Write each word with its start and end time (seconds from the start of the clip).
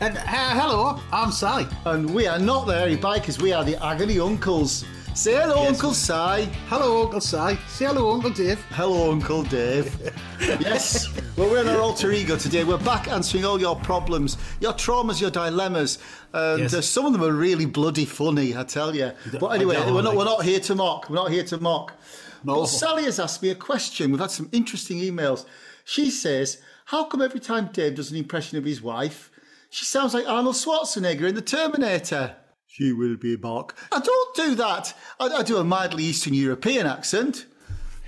And 0.00 0.16
uh, 0.16 0.20
hello, 0.24 0.98
I'm 1.12 1.30
Sally. 1.30 1.66
and 1.84 2.08
we 2.14 2.26
are 2.26 2.38
not 2.38 2.66
the 2.66 2.72
Hairy 2.72 2.96
Bikers, 2.96 3.40
we 3.40 3.52
are 3.52 3.64
the 3.64 3.82
Agony 3.84 4.18
Uncles. 4.18 4.84
Say 5.14 5.34
hello, 5.34 5.66
Uncle 5.66 5.92
Si. 5.92 6.12
Hello, 6.68 7.02
Uncle 7.02 7.20
Si. 7.20 7.56
Say 7.68 7.84
hello, 7.86 8.12
Uncle 8.12 8.30
Dave. 8.30 8.64
Hello, 8.70 9.10
Uncle 9.12 9.42
Dave. 9.42 10.12
yes, 10.60 11.08
well, 11.36 11.50
we're 11.50 11.60
in 11.60 11.68
our 11.68 11.80
alter 11.80 12.12
ego 12.12 12.36
today. 12.36 12.64
We're 12.64 12.78
back 12.78 13.08
answering 13.08 13.44
all 13.44 13.60
your 13.60 13.76
problems, 13.76 14.38
your 14.60 14.72
traumas, 14.72 15.20
your 15.20 15.30
dilemmas, 15.30 15.98
and 16.32 16.60
Yes. 16.62 16.74
uh, 16.74 16.80
some 16.80 17.04
of 17.06 17.12
them 17.12 17.22
are 17.24 17.32
really 17.32 17.66
bloody 17.66 18.04
funny, 18.06 18.56
I 18.56 18.62
tell 18.62 18.94
you. 18.94 19.12
But 19.38 19.48
anyway, 19.48 19.76
we're 19.90 20.00
not, 20.02 20.16
we're 20.16 20.24
not 20.24 20.44
here 20.44 20.60
to 20.60 20.74
mock. 20.76 21.10
We're 21.10 21.16
not 21.16 21.30
here 21.30 21.44
to 21.44 21.58
mock. 21.58 21.92
No. 22.44 22.54
But 22.60 22.66
Sally 22.66 23.04
has 23.04 23.18
asked 23.18 23.42
me 23.42 23.50
a 23.50 23.54
question. 23.54 24.12
We've 24.12 24.20
had 24.20 24.30
some 24.30 24.48
interesting 24.52 24.98
emails. 25.00 25.44
She 25.84 26.10
says, 26.10 26.62
How 26.86 27.04
come 27.04 27.20
every 27.20 27.40
time 27.40 27.68
Dave 27.72 27.96
does 27.96 28.10
an 28.12 28.16
impression 28.16 28.56
of 28.56 28.64
his 28.64 28.80
wife, 28.80 29.29
she 29.70 29.84
sounds 29.84 30.14
like 30.14 30.28
Arnold 30.28 30.56
Schwarzenegger 30.56 31.28
in 31.28 31.34
The 31.34 31.42
Terminator? 31.42 32.36
She 32.66 32.92
will 32.92 33.16
be 33.16 33.36
back. 33.36 33.74
I 33.90 34.00
don't 34.00 34.36
do 34.36 34.54
that. 34.56 34.94
I, 35.18 35.26
I 35.26 35.42
do 35.42 35.56
a 35.56 35.64
mildly 35.64 36.04
Eastern 36.04 36.34
European 36.34 36.86
accent. 36.86 37.46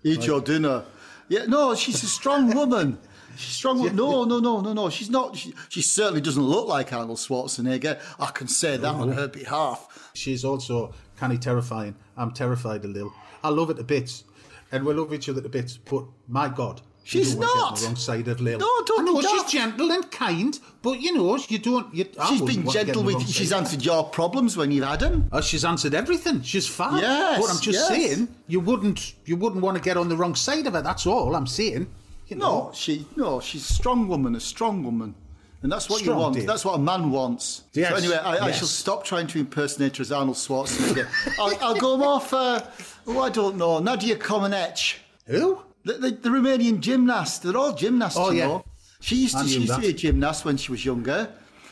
Eat 0.04 0.26
your 0.26 0.40
dinner. 0.40 0.84
Yeah, 1.28 1.46
no, 1.46 1.74
she's 1.74 2.02
a 2.02 2.06
strong 2.06 2.54
woman. 2.54 2.98
She's 3.36 3.56
strong 3.56 3.78
woman. 3.78 3.96
No, 3.96 4.24
no, 4.24 4.40
no, 4.40 4.60
no, 4.60 4.72
no. 4.72 4.90
She's 4.90 5.10
not. 5.10 5.36
She, 5.36 5.54
she 5.68 5.82
certainly 5.82 6.20
doesn't 6.20 6.42
look 6.42 6.68
like 6.68 6.92
Arnold 6.92 7.18
Schwarzenegger. 7.18 8.00
I 8.20 8.26
can 8.26 8.48
say 8.48 8.76
that 8.76 8.94
on 8.94 9.12
her 9.12 9.28
behalf. 9.28 10.10
She's 10.14 10.44
also 10.44 10.94
kind 11.16 11.32
of 11.32 11.40
terrifying. 11.40 11.94
I'm 12.16 12.32
terrified 12.32 12.84
a 12.84 12.88
little. 12.88 13.12
I 13.42 13.48
love 13.48 13.70
it 13.70 13.78
to 13.78 13.84
bits. 13.84 14.24
And 14.70 14.84
we 14.84 14.94
love 14.94 15.12
each 15.12 15.28
other 15.28 15.40
to 15.40 15.48
bits. 15.48 15.76
But 15.76 16.04
my 16.28 16.48
God. 16.48 16.82
She's 17.04 17.34
get 17.34 17.40
the 17.40 17.46
wrong 17.46 17.96
side 17.96 18.28
of 18.28 18.40
Lil. 18.40 18.58
No, 18.58 18.82
don't 18.86 19.00
I 19.00 19.12
know 19.12 19.20
she's 19.20 19.52
gentle 19.52 19.90
and 19.90 20.08
kind, 20.10 20.58
but 20.82 21.00
you 21.00 21.12
know, 21.14 21.36
you 21.48 21.58
don't. 21.58 21.92
You, 21.92 22.04
She's 22.28 22.40
been 22.40 22.64
want 22.64 22.78
to 22.78 22.84
get 22.84 22.86
gentle 22.86 23.02
with. 23.02 23.28
She's 23.28 23.52
answered 23.52 23.84
your 23.84 24.04
problems 24.04 24.56
when 24.56 24.70
you've 24.70 24.84
had 24.84 25.00
them. 25.00 25.28
Oh, 25.32 25.38
uh, 25.38 25.40
she's 25.40 25.64
answered 25.64 25.94
everything. 25.94 26.42
She's 26.42 26.66
fine. 26.66 27.00
Yes, 27.00 27.40
but 27.40 27.50
I'm 27.50 27.60
just 27.60 27.78
yes. 27.78 27.88
saying, 27.88 28.28
you 28.46 28.60
wouldn't, 28.60 29.14
you 29.24 29.36
wouldn't 29.36 29.62
want 29.62 29.76
to 29.76 29.82
get 29.82 29.96
on 29.96 30.08
the 30.08 30.16
wrong 30.16 30.36
side 30.36 30.66
of 30.66 30.74
it. 30.76 30.84
That's 30.84 31.06
all 31.06 31.34
I'm 31.34 31.46
saying. 31.46 31.88
You 32.28 32.36
know. 32.36 32.66
No, 32.66 32.70
she 32.72 33.04
no, 33.16 33.40
she's 33.40 33.68
a 33.68 33.74
strong 33.74 34.06
woman, 34.06 34.36
a 34.36 34.40
strong 34.40 34.84
woman. 34.84 35.14
And 35.62 35.70
that's 35.70 35.88
what 35.88 36.00
Strong, 36.00 36.16
you 36.16 36.22
want. 36.22 36.34
Dave. 36.34 36.46
That's 36.46 36.64
what 36.64 36.74
a 36.74 36.78
man 36.78 37.12
wants. 37.12 37.62
Yes, 37.72 37.90
So 37.90 37.96
anyway, 37.96 38.16
I, 38.16 38.46
I 38.46 38.50
shall 38.50 38.66
stop 38.66 39.04
trying 39.04 39.28
to 39.28 39.38
impersonate 39.38 39.96
her 39.96 40.02
as 40.02 40.10
Arnold 40.10 40.36
Schwarzenegger. 40.36 41.06
I'll, 41.38 41.56
I'll 41.64 41.76
go 41.76 41.96
more 41.96 42.20
for, 42.20 42.36
uh, 42.36 42.66
oh, 43.06 43.20
I 43.20 43.30
don't 43.30 43.56
know, 43.56 43.78
Nadia 43.78 44.16
Comaneci. 44.16 44.96
Who? 45.26 45.62
The, 45.84 45.94
the, 45.94 46.10
the 46.12 46.28
Romanian 46.28 46.80
gymnast. 46.80 47.42
They're 47.42 47.56
all 47.56 47.72
gymnasts, 47.74 48.16
Oh, 48.18 48.30
you 48.30 48.38
yeah. 48.38 48.46
know. 48.48 48.64
She 49.00 49.16
used, 49.16 49.36
to, 49.36 49.46
she 49.48 49.60
used 49.60 49.74
to 49.74 49.80
be 49.80 49.88
a 49.88 49.92
gymnast 49.92 50.44
when 50.44 50.56
she 50.56 50.70
was 50.70 50.84
younger. 50.84 51.28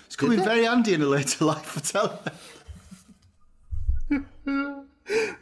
It's 0.07 0.17
coming 0.17 0.43
very 0.43 0.65
handy 0.65 0.95
in 0.95 1.01
her 1.01 1.07
later 1.07 1.45
life, 1.53 1.77
I 1.77 1.81
tell 1.81 2.21
you. 4.11 4.27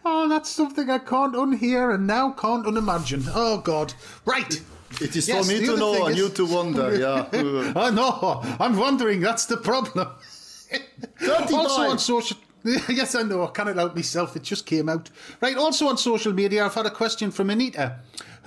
Oh, 0.03 0.29
that's 0.31 0.49
something 0.49 0.89
I 0.89 0.97
can't 0.99 1.35
unhear 1.35 1.95
and 1.95 2.07
now 2.07 2.31
can't 2.33 2.65
unimagine. 2.65 3.31
Oh 3.35 3.59
God! 3.59 3.93
Right. 4.25 4.63
It 5.03 5.15
is 5.15 5.29
Yes, 5.29 5.47
for 5.47 5.53
me 5.53 5.61
to 5.67 5.77
know 5.77 6.07
and 6.07 6.15
is- 6.15 6.19
you 6.23 6.29
to 6.31 6.47
wonder, 6.47 6.97
yeah. 6.99 7.27
I 7.77 7.91
know. 7.91 8.41
I'm 8.59 8.79
wondering. 8.79 9.21
That's 9.21 9.45
the 9.45 9.59
problem. 9.59 10.09
Also 11.53 11.83
on 11.91 11.99
social. 11.99 12.39
Yes, 12.89 13.15
I 13.15 13.23
know. 13.25 13.45
I 13.47 13.51
can't 13.51 13.77
help 13.77 13.95
myself. 13.95 14.37
It 14.37 14.43
just 14.43 14.65
came 14.65 14.89
out. 14.89 15.11
Right. 15.43 15.57
Also 15.59 15.87
on 15.89 15.99
social 15.99 16.33
media, 16.33 16.65
I've 16.65 16.75
had 16.75 16.87
a 16.87 16.91
question 16.91 17.31
from 17.31 17.51
Anita, 17.51 17.97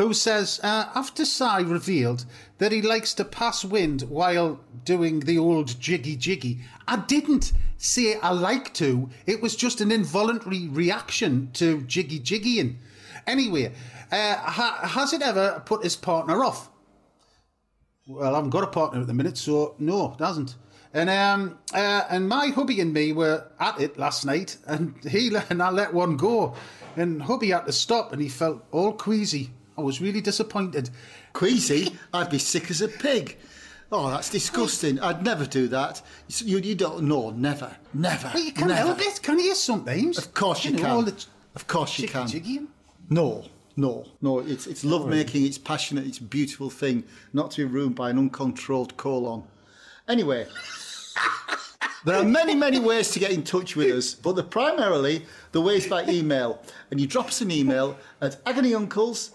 who 0.02 0.14
says 0.16 0.60
uh, 0.64 0.90
after 0.96 1.24
Si 1.24 1.64
revealed 1.64 2.26
that 2.58 2.72
he 2.72 2.82
likes 2.82 3.14
to 3.14 3.24
pass 3.24 3.64
wind 3.64 4.02
while 4.04 4.60
doing 4.84 5.20
the 5.20 5.38
old 5.38 5.80
jiggy 5.80 6.16
jiggy, 6.16 6.62
I 6.88 6.98
didn't 6.98 7.54
say 7.78 8.16
I 8.16 8.32
like 8.32 8.74
to. 8.76 9.10
It 9.28 9.42
was 9.42 9.56
just 9.56 9.80
an 9.80 9.92
involuntary 9.92 10.68
reaction 10.68 11.52
to 11.54 11.82
jiggy 11.84 12.20
jiggying. 12.20 12.78
Anyway, 13.28 13.74
uh, 14.12 14.36
ha- 14.38 14.80
has 14.82 15.14
it 15.14 15.22
ever 15.22 15.62
put 15.66 15.84
his 15.84 15.96
partner 15.96 16.44
off? 16.44 16.72
Well, 18.08 18.34
I 18.34 18.38
haven't 18.38 18.50
got 18.50 18.64
a 18.64 18.68
partner 18.68 19.02
at 19.02 19.08
the 19.08 19.14
minute, 19.14 19.38
so 19.38 19.76
no, 19.78 20.14
it 20.14 20.24
hasn't. 20.24 20.56
And 20.96 21.12
um, 21.12 21.60
uh, 21.74 22.06
and 22.10 22.28
my 22.28 22.48
hubby 22.48 22.82
and 22.82 22.92
me 22.92 23.14
were 23.14 23.46
at 23.60 23.80
it 23.80 24.00
last 24.00 24.26
night, 24.26 24.58
and 24.66 24.96
he 25.04 25.32
and 25.52 25.62
I 25.62 25.70
let 25.70 25.94
one 25.94 26.18
go, 26.18 26.56
and 26.98 27.22
hubby 27.22 27.52
had 27.52 27.68
to 27.68 27.72
stop, 27.72 28.12
and 28.14 28.22
he 28.22 28.30
felt 28.30 28.66
all 28.72 28.94
queasy. 28.94 29.52
I 29.78 29.82
was 29.82 30.02
really 30.02 30.22
disappointed. 30.22 30.90
Queasy, 31.34 31.96
I'd 32.14 32.30
be 32.30 32.38
sick 32.40 32.70
as 32.70 32.82
a 32.82 32.88
pig. 32.88 33.38
Oh, 33.92 34.10
that's 34.10 34.30
disgusting. 34.30 35.00
I'd 35.00 35.24
never 35.24 35.46
do 35.46 35.68
that. 35.70 36.02
You, 36.30 36.60
you 36.60 36.76
don't 36.76 37.04
know, 37.04 37.32
never, 37.32 37.76
never, 37.94 38.30
But 38.32 38.42
you 38.44 38.54
can't 38.54 38.68
never. 38.70 38.88
help 38.88 39.02
it, 39.02 39.22
can 39.22 39.38
you? 39.40 39.54
Sometimes, 39.56 40.18
Of 40.18 40.34
course 40.34 40.64
you, 40.64 40.72
know, 40.72 41.04
can. 41.04 41.14
of 41.56 41.68
course 41.68 42.00
you 42.00 42.08
can. 42.08 42.28
jiggying. 42.28 42.68
No, 43.10 43.44
no, 43.76 44.06
no. 44.22 44.40
It's 44.40 44.66
it's 44.68 44.86
love 44.86 45.08
making. 45.10 45.46
It's 45.46 45.58
passionate. 45.58 46.06
It's 46.06 46.20
a 46.20 46.24
beautiful 46.24 46.70
thing. 46.70 47.04
Not 47.34 47.52
to 47.52 47.68
be 47.68 47.74
ruined 47.74 47.96
by 47.96 48.10
an 48.12 48.18
uncontrolled 48.18 48.96
colon. 48.98 49.44
Anyway. 50.08 50.48
There 52.04 52.16
are 52.16 52.24
many, 52.26 52.56
many 52.56 52.80
ways 52.80 53.12
to 53.12 53.20
get 53.20 53.30
in 53.30 53.44
touch 53.44 53.76
with 53.76 53.96
us, 53.96 54.16
but 54.16 54.36
the 54.36 54.42
primarily 54.42 55.24
the 55.52 55.62
way 55.62 55.76
is 55.76 55.86
by 55.86 56.04
email. 56.06 56.60
And 56.90 57.00
you 57.00 57.06
drop 57.06 57.28
us 57.28 57.42
an 57.42 57.52
email 57.52 57.96
at 58.22 58.44
agonyuncles 58.46 59.32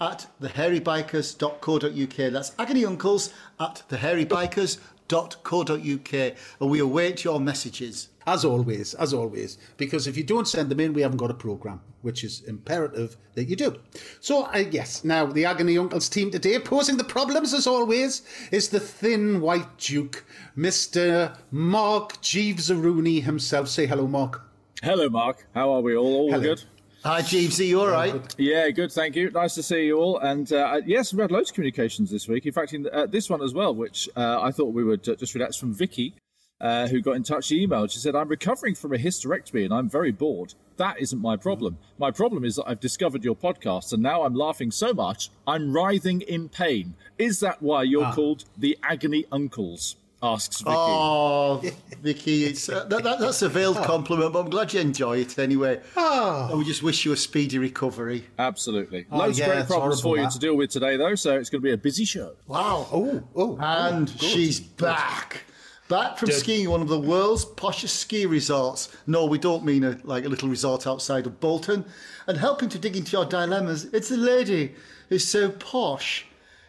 at 0.00 0.26
thehairybikers.co.uk. 0.40 2.32
That's 2.32 2.52
agony 2.58 2.84
uncles 2.84 3.32
at 3.58 3.82
thehairybikers.co.uk. 3.88 6.36
And 6.60 6.70
we 6.70 6.78
await 6.80 7.24
your 7.24 7.40
messages. 7.40 8.08
As 8.26 8.44
always, 8.44 8.92
as 8.92 9.14
always, 9.14 9.56
because 9.78 10.06
if 10.06 10.18
you 10.18 10.22
don't 10.22 10.46
send 10.46 10.70
them 10.70 10.80
in, 10.80 10.92
we 10.92 11.00
haven't 11.00 11.16
got 11.16 11.30
a 11.30 11.34
program, 11.34 11.80
which 12.02 12.24
is 12.24 12.42
imperative 12.42 13.16
that 13.34 13.44
you 13.44 13.56
do. 13.56 13.80
So, 14.20 14.44
uh, 14.44 14.64
yes, 14.70 15.02
now 15.02 15.24
the 15.24 15.46
Agony 15.46 15.78
Uncles 15.78 16.10
team 16.10 16.30
today, 16.30 16.58
posing 16.58 16.98
the 16.98 17.04
problems 17.04 17.54
as 17.54 17.66
always, 17.66 18.20
is 18.52 18.68
the 18.68 18.80
thin 18.80 19.40
white 19.40 19.78
Duke, 19.78 20.26
Mr. 20.54 21.38
Mark 21.50 22.20
Jeeves 22.20 22.70
Rooney 22.70 23.20
himself. 23.20 23.68
Say 23.68 23.86
hello, 23.86 24.06
Mark. 24.06 24.42
Hello, 24.82 25.08
Mark. 25.08 25.46
How 25.54 25.70
are 25.70 25.80
we 25.80 25.96
all? 25.96 26.14
All 26.14 26.30
Hello. 26.30 26.42
good? 26.42 26.64
Hi, 27.04 27.22
Jeevesy, 27.22 27.68
you 27.68 27.80
all 27.80 27.86
right? 27.86 28.34
Yeah, 28.38 28.68
good. 28.70 28.90
Thank 28.90 29.14
you. 29.14 29.30
Nice 29.30 29.54
to 29.54 29.62
see 29.62 29.86
you 29.86 29.98
all. 29.98 30.18
And 30.18 30.52
uh, 30.52 30.80
yes, 30.84 31.12
we've 31.12 31.20
had 31.20 31.30
loads 31.30 31.50
of 31.50 31.54
communications 31.54 32.10
this 32.10 32.26
week. 32.26 32.44
In 32.44 32.52
fact, 32.52 32.72
in 32.72 32.88
uh, 32.92 33.06
this 33.06 33.30
one 33.30 33.40
as 33.40 33.54
well, 33.54 33.72
which 33.72 34.08
uh, 34.16 34.40
I 34.42 34.50
thought 34.50 34.74
we 34.74 34.82
would 34.82 35.08
uh, 35.08 35.14
just 35.14 35.32
read 35.32 35.42
out 35.42 35.54
from 35.54 35.72
Vicky, 35.72 36.14
uh, 36.60 36.88
who 36.88 37.00
got 37.00 37.12
in 37.12 37.22
touch. 37.22 37.44
She 37.44 37.64
emailed. 37.64 37.92
She 37.92 38.00
said, 38.00 38.16
"I'm 38.16 38.28
recovering 38.28 38.74
from 38.74 38.92
a 38.92 38.98
hysterectomy 38.98 39.64
and 39.64 39.72
I'm 39.72 39.88
very 39.88 40.10
bored. 40.10 40.54
That 40.76 41.00
isn't 41.00 41.20
my 41.20 41.36
problem. 41.36 41.78
My 41.98 42.10
problem 42.10 42.44
is 42.44 42.56
that 42.56 42.64
I've 42.66 42.80
discovered 42.80 43.22
your 43.22 43.36
podcast 43.36 43.92
and 43.92 44.02
now 44.02 44.24
I'm 44.24 44.34
laughing 44.34 44.72
so 44.72 44.92
much 44.92 45.30
I'm 45.46 45.72
writhing 45.72 46.22
in 46.22 46.48
pain. 46.48 46.94
Is 47.16 47.38
that 47.40 47.62
why 47.62 47.84
you're 47.84 48.12
called 48.12 48.44
the 48.56 48.76
Agony 48.82 49.24
Uncles?" 49.30 49.94
Asks 50.20 50.62
Vicky. 50.62 50.74
Oh, 50.76 51.62
Vicky, 52.02 52.44
it's 52.44 52.68
uh, 52.68 52.84
that, 52.86 53.04
that, 53.04 53.20
that's 53.20 53.42
a 53.42 53.48
veiled 53.48 53.76
compliment, 53.76 54.32
but 54.32 54.40
I'm 54.40 54.50
glad 54.50 54.72
you 54.72 54.80
enjoy 54.80 55.18
it 55.18 55.38
anyway. 55.38 55.80
And 55.96 56.58
we 56.58 56.64
just 56.64 56.82
wish 56.82 57.04
you 57.04 57.12
a 57.12 57.16
speedy 57.16 57.58
recovery. 57.58 58.24
Absolutely. 58.38 59.06
Oh, 59.12 59.18
Loads 59.18 59.38
yeah, 59.38 59.46
of 59.46 59.52
great 59.52 59.66
problems 59.66 60.00
for 60.00 60.16
you 60.16 60.24
that. 60.24 60.32
to 60.32 60.38
deal 60.40 60.56
with 60.56 60.70
today, 60.70 60.96
though, 60.96 61.14
so 61.14 61.38
it's 61.38 61.50
going 61.50 61.62
to 61.62 61.64
be 61.64 61.72
a 61.72 61.76
busy 61.76 62.04
show. 62.04 62.34
Wow. 62.48 62.88
Oh, 62.92 63.22
oh. 63.36 63.58
And 63.60 64.10
oh, 64.10 64.26
she's 64.26 64.58
back. 64.58 65.42
Back 65.88 66.18
from 66.18 66.30
skiing 66.32 66.68
one 66.68 66.82
of 66.82 66.88
the 66.88 67.00
world's 67.00 67.46
poshest 67.46 67.96
ski 67.96 68.26
resorts. 68.26 68.94
No, 69.06 69.24
we 69.24 69.38
don't 69.38 69.64
mean 69.64 69.84
a, 69.84 69.98
like 70.04 70.26
a 70.26 70.28
little 70.28 70.48
resort 70.48 70.86
outside 70.86 71.26
of 71.26 71.40
Bolton. 71.40 71.84
And 72.26 72.36
helping 72.36 72.68
to 72.70 72.78
dig 72.78 72.94
into 72.94 73.12
your 73.12 73.24
dilemmas, 73.24 73.86
it's 73.86 74.10
a 74.10 74.16
lady 74.16 74.74
who's 75.08 75.26
so 75.26 75.50
posh. 75.50 76.26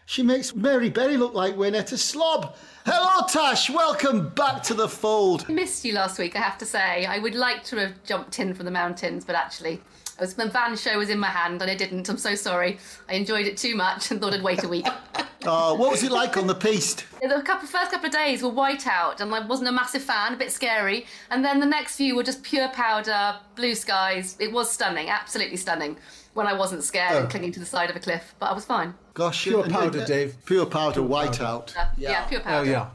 She 0.09 0.23
makes 0.23 0.55
Mary 0.55 0.89
Berry 0.89 1.17
look 1.17 1.35
like 1.35 1.55
Wynette 1.55 1.91
a 1.91 1.97
slob. 1.99 2.55
Hello, 2.83 3.27
Tash. 3.27 3.69
Welcome 3.69 4.29
back 4.29 4.63
to 4.63 4.73
the 4.73 4.89
fold. 4.89 5.47
missed 5.47 5.85
you 5.85 5.93
last 5.93 6.17
week, 6.17 6.35
I 6.35 6.39
have 6.39 6.57
to 6.57 6.65
say. 6.65 7.05
I 7.05 7.19
would 7.19 7.35
like 7.35 7.63
to 7.65 7.75
have 7.75 8.03
jumped 8.03 8.39
in 8.39 8.55
from 8.55 8.65
the 8.65 8.71
mountains, 8.71 9.23
but 9.23 9.35
actually, 9.35 9.83
I 10.19 10.23
was, 10.23 10.33
the 10.33 10.47
van 10.49 10.75
show 10.75 10.97
was 10.97 11.09
in 11.09 11.17
my 11.17 11.27
hand 11.27 11.61
and 11.61 11.71
I 11.71 11.75
didn't. 11.75 12.09
I'm 12.09 12.17
so 12.17 12.35
sorry. 12.35 12.77
I 13.07 13.13
enjoyed 13.13 13.47
it 13.47 13.55
too 13.57 13.75
much 13.75 14.11
and 14.11 14.19
thought 14.19 14.33
I'd 14.33 14.43
wait 14.43 14.63
a 14.63 14.67
week. 14.67 14.87
Oh, 15.45 15.73
what 15.75 15.89
was 15.91 16.03
it 16.03 16.11
like 16.11 16.35
on 16.35 16.47
the 16.47 16.53
piste? 16.53 17.05
The 17.21 17.41
couple, 17.45 17.65
first 17.65 17.91
couple 17.91 18.07
of 18.07 18.11
days 18.11 18.43
were 18.43 18.49
white 18.49 18.85
out, 18.85 19.21
and 19.21 19.33
I 19.33 19.39
wasn't 19.47 19.69
a 19.69 19.71
massive 19.71 20.03
fan, 20.03 20.33
a 20.33 20.35
bit 20.35 20.51
scary. 20.51 21.05
And 21.31 21.45
then 21.45 21.61
the 21.61 21.65
next 21.65 21.95
few 21.95 22.17
were 22.17 22.23
just 22.23 22.43
pure 22.43 22.67
powder, 22.67 23.37
blue 23.55 23.73
skies. 23.73 24.35
It 24.41 24.51
was 24.51 24.69
stunning, 24.69 25.07
absolutely 25.09 25.55
stunning. 25.55 25.95
When 26.33 26.45
I 26.45 26.51
wasn't 26.51 26.83
scared 26.83 27.15
and 27.21 27.29
clinging 27.29 27.53
to 27.53 27.59
the 27.61 27.65
side 27.65 27.89
of 27.89 27.95
a 27.95 28.01
cliff, 28.01 28.35
but 28.37 28.47
I 28.47 28.53
was 28.53 28.65
fine. 28.65 28.93
Gosh, 29.13 29.43
Pure 29.43 29.63
and- 29.63 29.73
powder, 29.73 29.99
and- 29.99 30.07
Dave. 30.07 30.35
Pure 30.45 30.65
powder, 30.65 31.01
white 31.03 31.39
out. 31.39 31.73
Uh, 31.77 31.85
yeah. 31.97 32.25
pure 32.25 32.41
powder. 32.41 32.69
Oh 32.69 32.69
yeah. 32.73 32.87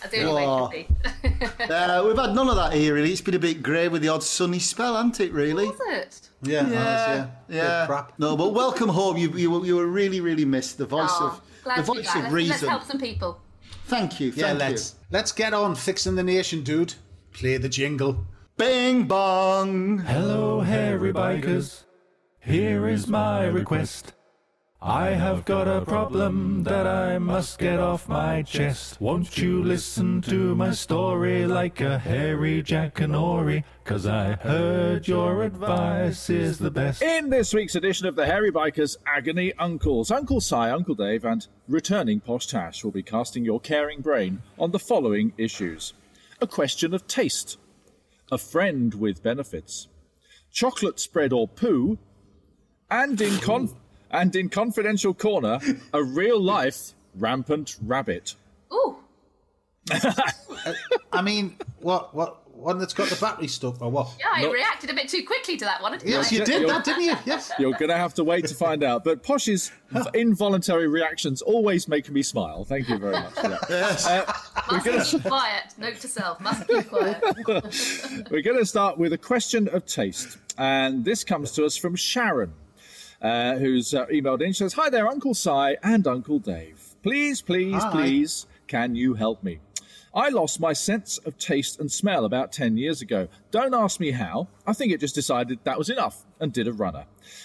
That's 0.00 0.12
the 0.12 0.22
only 0.22 0.42
Wow. 0.46 0.68
way 0.68 0.86
be. 0.88 1.46
Uh, 1.68 2.04
we've 2.06 2.16
had 2.16 2.32
none 2.32 2.48
of 2.48 2.54
that 2.54 2.74
here, 2.74 2.94
really. 2.94 3.10
It's 3.10 3.20
been 3.20 3.34
a 3.34 3.40
bit 3.40 3.60
grey 3.60 3.88
with 3.88 4.02
the 4.02 4.08
odd 4.08 4.22
sunny 4.22 4.60
spell, 4.60 4.94
hasn't 4.94 5.18
it, 5.18 5.32
really? 5.32 5.66
Was 5.66 5.80
it? 5.88 6.27
Yeah. 6.42 6.60
it 6.60 6.66
has, 6.66 6.74
yeah. 6.74 7.26
yeah. 7.48 7.86
Crap. 7.86 8.12
No, 8.18 8.36
but 8.36 8.54
welcome 8.54 8.88
home. 8.88 9.16
You, 9.16 9.30
you, 9.32 9.50
were- 9.50 9.66
you 9.66 9.76
were 9.76 9.86
really, 9.86 10.20
really 10.20 10.44
missed. 10.44 10.78
The 10.78 10.86
voice 10.86 11.10
Oh, 11.12 11.26
of 11.28 11.64
glad 11.64 11.78
the 11.78 11.82
voice 11.82 12.08
of 12.14 12.22
Let's, 12.22 12.32
reason. 12.32 12.50
let's 12.50 12.66
help 12.66 12.84
some 12.84 13.00
people. 13.00 13.40
Thank 13.86 14.20
you. 14.20 14.28
Yeah, 14.36 14.48
Thank 14.48 14.58
let's 14.60 14.94
let's 15.10 15.32
get 15.32 15.52
on 15.54 15.74
fixing 15.74 16.14
the 16.14 16.22
nation, 16.22 16.62
dude. 16.62 16.94
Play 17.32 17.56
the 17.56 17.68
jingle. 17.68 18.08
you. 18.12 18.26
Bing 18.56 19.04
bong. 19.04 19.98
Hello, 19.98 20.60
hairy 20.60 21.12
bikers. 21.12 21.82
Here 22.40 22.88
is 22.88 23.06
my 23.08 23.44
request. 23.46 24.12
I 24.80 25.08
have 25.08 25.44
got 25.44 25.66
a 25.66 25.84
problem 25.84 26.62
that 26.62 26.86
I 26.86 27.18
must 27.18 27.58
get 27.58 27.80
off 27.80 28.08
my 28.08 28.42
chest. 28.42 29.00
Won't 29.00 29.36
you 29.36 29.60
listen 29.60 30.22
to 30.22 30.54
my 30.54 30.70
story 30.70 31.46
like 31.46 31.80
a 31.80 31.98
hairy 31.98 32.62
Jackanory? 32.62 33.64
Cause 33.82 34.06
I 34.06 34.34
heard 34.34 35.08
your 35.08 35.42
advice 35.42 36.30
is 36.30 36.58
the 36.58 36.70
best. 36.70 37.02
In 37.02 37.28
this 37.28 37.52
week's 37.52 37.74
edition 37.74 38.06
of 38.06 38.14
the 38.14 38.26
Hairy 38.26 38.52
Bikers 38.52 38.96
Agony 39.04 39.52
Uncles, 39.58 40.12
Uncle 40.12 40.40
Si, 40.40 40.54
Uncle 40.54 40.94
Dave, 40.94 41.24
and 41.24 41.44
returning 41.66 42.20
Posh 42.20 42.46
Tash 42.46 42.84
will 42.84 42.92
be 42.92 43.02
casting 43.02 43.44
your 43.44 43.58
caring 43.58 44.00
brain 44.00 44.42
on 44.60 44.70
the 44.70 44.78
following 44.78 45.32
issues 45.36 45.92
a 46.40 46.46
question 46.46 46.94
of 46.94 47.04
taste, 47.08 47.58
a 48.30 48.38
friend 48.38 48.94
with 48.94 49.24
benefits, 49.24 49.88
chocolate 50.52 51.00
spread 51.00 51.32
or 51.32 51.48
poo, 51.48 51.98
and 52.88 53.20
in 53.20 53.38
con- 53.38 53.74
and 54.10 54.34
in 54.36 54.48
confidential 54.48 55.14
corner, 55.14 55.58
a 55.92 56.02
real 56.02 56.40
life 56.40 56.92
rampant 57.14 57.76
rabbit. 57.82 58.34
Ooh, 58.72 58.98
I 61.12 61.22
mean, 61.22 61.56
what 61.80 62.14
what 62.14 62.42
one 62.58 62.78
that's 62.80 62.92
got 62.92 63.08
the 63.08 63.14
battery 63.16 63.46
stuck 63.46 63.80
or 63.80 63.88
what? 63.88 64.08
yeah, 64.18 64.26
I 64.32 64.42
No. 64.42 64.50
reacted 64.52 64.90
a 64.90 64.94
bit 64.94 65.08
too 65.08 65.22
quickly 65.24 65.56
to 65.58 65.64
that 65.64 65.80
one. 65.80 65.92
didn't 65.92 66.08
Yes, 66.08 66.32
I? 66.32 66.36
you 66.36 66.44
did 66.44 66.62
You're- 66.62 66.66
that, 66.72 66.84
didn't 66.84 67.04
you? 67.04 67.14
Yes. 67.24 67.52
You're 67.56 67.70
going 67.74 67.88
to 67.90 67.96
have 67.96 68.14
to 68.14 68.24
wait 68.24 68.46
to 68.46 68.54
find 68.54 68.82
out. 68.82 69.04
But 69.04 69.22
Posh's 69.22 69.70
involuntary 70.14 70.88
reactions 70.88 71.40
always 71.40 71.86
make 71.86 72.10
me 72.10 72.20
smile. 72.20 72.64
Thank 72.64 72.88
you 72.88 72.98
very 72.98 73.12
much 73.12 73.32
for 73.34 73.48
that. 73.48 73.60
Uh, 74.68 74.72
we're 74.72 74.80
going 74.82 74.96
Must 74.98 75.10
to 75.12 75.18
keep 75.18 75.26
quiet. 75.28 75.64
Note 75.78 76.00
to 76.00 76.08
self. 76.08 76.40
Must 76.40 76.66
keep 76.66 76.88
quiet. 76.88 77.22
We're 78.28 78.42
going 78.42 78.58
to 78.58 78.66
start 78.66 78.98
with 78.98 79.12
a 79.12 79.18
question 79.18 79.68
of 79.68 79.86
taste. 79.86 80.36
And 80.58 81.04
this 81.04 81.22
comes 81.22 81.52
to 81.52 81.64
us 81.64 81.76
from 81.76 81.94
Sharon, 81.94 82.52
uh, 83.22 83.56
who's 83.56 83.94
uh, 83.94 84.06
emailed 84.06 84.40
in. 84.42 84.52
She 84.52 84.58
says, 84.58 84.74
Hi 84.74 84.90
there, 84.90 85.08
Uncle 85.08 85.34
Si 85.34 85.76
and 85.82 86.06
Uncle 86.06 86.38
Dave. 86.38 86.94
Please, 87.02 87.42
please, 87.42 87.82
Hi. 87.82 87.90
please, 87.90 88.46
can 88.66 88.94
you 88.94 89.14
help 89.14 89.42
me? 89.42 89.60
I 90.14 90.30
lost 90.30 90.58
my 90.58 90.72
sense 90.72 91.18
of 91.18 91.36
taste 91.38 91.78
and 91.78 91.92
smell 91.92 92.24
about 92.24 92.50
10 92.50 92.76
years 92.76 93.02
ago. 93.02 93.28
Don't 93.50 93.74
ask 93.74 94.00
me 94.00 94.12
how. 94.12 94.48
I 94.66 94.72
think 94.72 94.90
it 94.90 95.00
just 95.00 95.14
decided 95.14 95.58
that 95.64 95.78
was 95.78 95.90
enough 95.90 96.24
and 96.40 96.52
did 96.52 96.66
a 96.66 96.72
runner. 96.72 97.04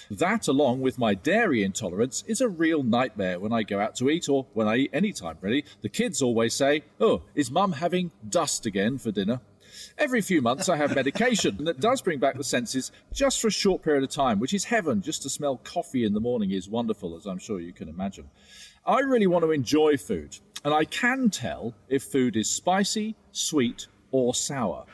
That, 0.09 0.47
along 0.47 0.79
with 0.81 0.97
my 0.97 1.13
dairy 1.13 1.61
intolerance, 1.61 2.23
is 2.25 2.39
a 2.39 2.47
real 2.47 2.81
nightmare 2.81 3.39
when 3.39 3.51
I 3.51 3.63
go 3.63 3.79
out 3.79 3.95
to 3.97 4.09
eat 4.09 4.29
or 4.29 4.47
when 4.53 4.67
I 4.67 4.77
eat 4.77 4.91
any 4.93 5.11
time, 5.11 5.37
really. 5.41 5.65
The 5.81 5.89
kids 5.89 6.21
always 6.21 6.53
say, 6.53 6.83
Oh, 6.99 7.23
is 7.35 7.51
mum 7.51 7.73
having 7.73 8.11
dust 8.27 8.65
again 8.65 8.97
for 8.97 9.11
dinner? 9.11 9.41
Every 9.97 10.21
few 10.21 10.41
months, 10.41 10.69
I 10.69 10.77
have 10.77 10.95
medication 10.95 11.63
that 11.65 11.79
does 11.79 12.01
bring 12.01 12.19
back 12.19 12.37
the 12.37 12.43
senses 12.43 12.91
just 13.13 13.39
for 13.41 13.47
a 13.47 13.51
short 13.51 13.81
period 13.81 14.03
of 14.03 14.09
time, 14.09 14.39
which 14.39 14.53
is 14.53 14.65
heaven. 14.65 15.01
Just 15.01 15.23
to 15.23 15.29
smell 15.29 15.57
coffee 15.63 16.05
in 16.05 16.13
the 16.13 16.19
morning 16.19 16.51
is 16.51 16.69
wonderful, 16.69 17.15
as 17.15 17.25
I'm 17.25 17.39
sure 17.39 17.59
you 17.59 17.73
can 17.73 17.89
imagine. 17.89 18.29
I 18.85 18.99
really 18.99 19.27
want 19.27 19.43
to 19.43 19.51
enjoy 19.51 19.97
food, 19.97 20.37
and 20.63 20.73
I 20.73 20.85
can 20.85 21.29
tell 21.29 21.73
if 21.89 22.03
food 22.03 22.35
is 22.35 22.49
spicy, 22.49 23.15
sweet, 23.31 23.87
or 24.11 24.33
sour. 24.35 24.85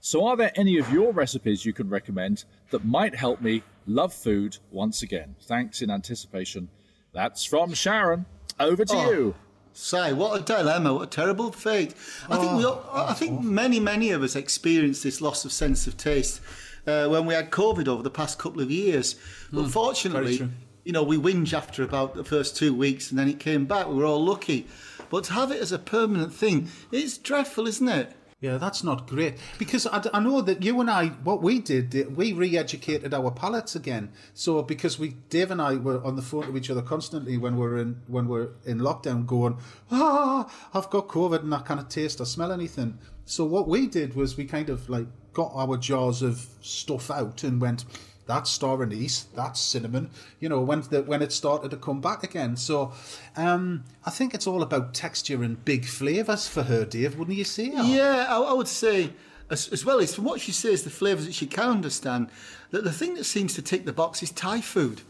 So, 0.00 0.26
are 0.26 0.36
there 0.36 0.52
any 0.54 0.78
of 0.78 0.90
your 0.92 1.12
recipes 1.12 1.64
you 1.64 1.72
can 1.72 1.88
recommend 1.88 2.44
that 2.70 2.84
might 2.84 3.14
help 3.14 3.40
me 3.40 3.62
love 3.86 4.12
food 4.12 4.58
once 4.70 5.02
again? 5.02 5.36
Thanks 5.42 5.80
in 5.80 5.90
anticipation. 5.90 6.68
That's 7.12 7.44
from 7.44 7.72
Sharon. 7.74 8.26
Over 8.60 8.84
to 8.84 8.94
Oh. 8.94 9.10
you. 9.10 9.34
Say, 9.76 10.12
what 10.12 10.40
a 10.40 10.44
dilemma! 10.44 10.94
What 10.94 11.02
a 11.02 11.06
terrible 11.06 11.50
fate. 11.50 11.94
I 12.30 12.38
think 12.38 12.52
we, 12.52 12.64
all, 12.64 12.88
I 12.92 13.12
think 13.12 13.42
many, 13.42 13.80
many 13.80 14.12
of 14.12 14.22
us 14.22 14.36
experienced 14.36 15.02
this 15.02 15.20
loss 15.20 15.44
of 15.44 15.50
sense 15.50 15.88
of 15.88 15.96
taste 15.96 16.40
uh, 16.86 17.08
when 17.08 17.26
we 17.26 17.34
had 17.34 17.50
COVID 17.50 17.88
over 17.88 18.00
the 18.00 18.08
past 18.10 18.38
couple 18.38 18.62
of 18.62 18.70
years. 18.70 19.16
But 19.52 19.68
fortunately, 19.70 20.48
you 20.84 20.92
know, 20.92 21.02
we 21.02 21.16
whinge 21.16 21.52
after 21.52 21.82
about 21.82 22.14
the 22.14 22.22
first 22.22 22.56
two 22.56 22.72
weeks, 22.72 23.10
and 23.10 23.18
then 23.18 23.28
it 23.28 23.40
came 23.40 23.66
back. 23.66 23.88
We 23.88 23.96
were 23.96 24.04
all 24.04 24.24
lucky. 24.24 24.68
But 25.10 25.24
to 25.24 25.32
have 25.32 25.50
it 25.50 25.60
as 25.60 25.72
a 25.72 25.78
permanent 25.78 26.32
thing, 26.32 26.68
it's 26.92 27.18
dreadful, 27.18 27.66
isn't 27.66 27.88
it? 27.88 28.12
Yeah, 28.44 28.58
that's 28.58 28.84
not 28.84 29.06
great 29.06 29.38
because 29.58 29.86
I, 29.86 30.04
I 30.12 30.20
know 30.20 30.42
that 30.42 30.62
you 30.62 30.78
and 30.82 30.90
I, 30.90 31.06
what 31.06 31.40
we 31.40 31.60
did, 31.60 32.14
we 32.14 32.34
re-educated 32.34 33.14
our 33.14 33.30
palates 33.30 33.74
again. 33.74 34.12
So 34.34 34.60
because 34.60 34.98
we, 34.98 35.16
Dave 35.30 35.50
and 35.50 35.62
I, 35.62 35.76
were 35.76 36.04
on 36.04 36.16
the 36.16 36.20
phone 36.20 36.48
to 36.48 36.56
each 36.58 36.68
other 36.68 36.82
constantly 36.82 37.38
when 37.38 37.56
we're 37.56 37.78
in 37.78 38.02
when 38.06 38.28
we're 38.28 38.50
in 38.66 38.80
lockdown, 38.80 39.26
going, 39.26 39.56
ah, 39.90 40.46
I've 40.74 40.90
got 40.90 41.08
COVID 41.08 41.40
and 41.40 41.54
I 41.54 41.62
can't 41.62 41.88
taste 41.88 42.20
or 42.20 42.26
smell 42.26 42.52
anything. 42.52 42.98
So 43.24 43.46
what 43.46 43.66
we 43.66 43.86
did 43.86 44.14
was 44.14 44.36
we 44.36 44.44
kind 44.44 44.68
of 44.68 44.90
like 44.90 45.06
got 45.32 45.50
our 45.54 45.78
jars 45.78 46.20
of 46.20 46.46
stuff 46.60 47.10
out 47.10 47.44
and 47.44 47.62
went. 47.62 47.86
That's 48.26 48.50
star 48.50 48.82
anise. 48.82 49.24
That's 49.34 49.60
cinnamon. 49.60 50.10
You 50.40 50.48
know 50.48 50.60
when 50.60 50.80
the, 50.82 51.02
when 51.02 51.22
it 51.22 51.32
started 51.32 51.70
to 51.70 51.76
come 51.76 52.00
back 52.00 52.22
again. 52.22 52.56
So, 52.56 52.92
um, 53.36 53.84
I 54.04 54.10
think 54.10 54.34
it's 54.34 54.46
all 54.46 54.62
about 54.62 54.94
texture 54.94 55.42
and 55.42 55.62
big 55.64 55.84
flavors 55.84 56.48
for 56.48 56.62
her, 56.62 56.84
Dave. 56.84 57.18
Wouldn't 57.18 57.36
you 57.36 57.44
say? 57.44 57.70
Yeah, 57.74 58.26
I, 58.28 58.38
I 58.40 58.52
would 58.52 58.68
say, 58.68 59.12
as, 59.50 59.68
as 59.68 59.84
well 59.84 60.00
as 60.00 60.14
from 60.14 60.24
what 60.24 60.40
she 60.40 60.52
says, 60.52 60.84
the 60.84 60.90
flavours 60.90 61.26
that 61.26 61.34
she 61.34 61.46
can 61.46 61.68
understand, 61.68 62.30
that 62.70 62.84
the 62.84 62.92
thing 62.92 63.14
that 63.14 63.24
seems 63.24 63.54
to 63.54 63.62
tick 63.62 63.84
the 63.84 63.92
box 63.92 64.22
is 64.22 64.30
Thai 64.30 64.60
food. 64.60 65.02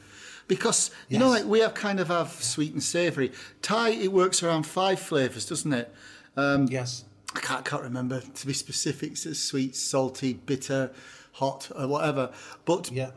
Because, 0.46 0.90
you 1.08 1.18
know, 1.18 1.30
like 1.30 1.46
we 1.46 1.60
have 1.60 1.72
kind 1.72 2.00
of 2.00 2.08
have 2.08 2.32
sweet 2.32 2.72
and 2.74 2.82
savoury. 2.82 3.32
Thai, 3.62 3.90
it 3.90 4.12
works 4.12 4.42
around 4.42 4.66
five 4.66 5.00
flavours, 5.00 5.46
doesn't 5.46 5.72
it? 5.72 5.94
Um, 6.36 6.66
Yes. 6.66 7.04
I 7.34 7.40
can't, 7.40 7.64
can't 7.64 7.82
remember 7.82 8.20
to 8.20 8.46
be 8.46 8.52
specific. 8.52 9.12
It's 9.12 9.38
sweet, 9.40 9.74
salty, 9.74 10.34
bitter, 10.34 10.92
hot, 11.34 11.70
or 11.76 11.86
whatever. 11.86 12.30
But 12.64 12.90
Yeah. 12.90 13.10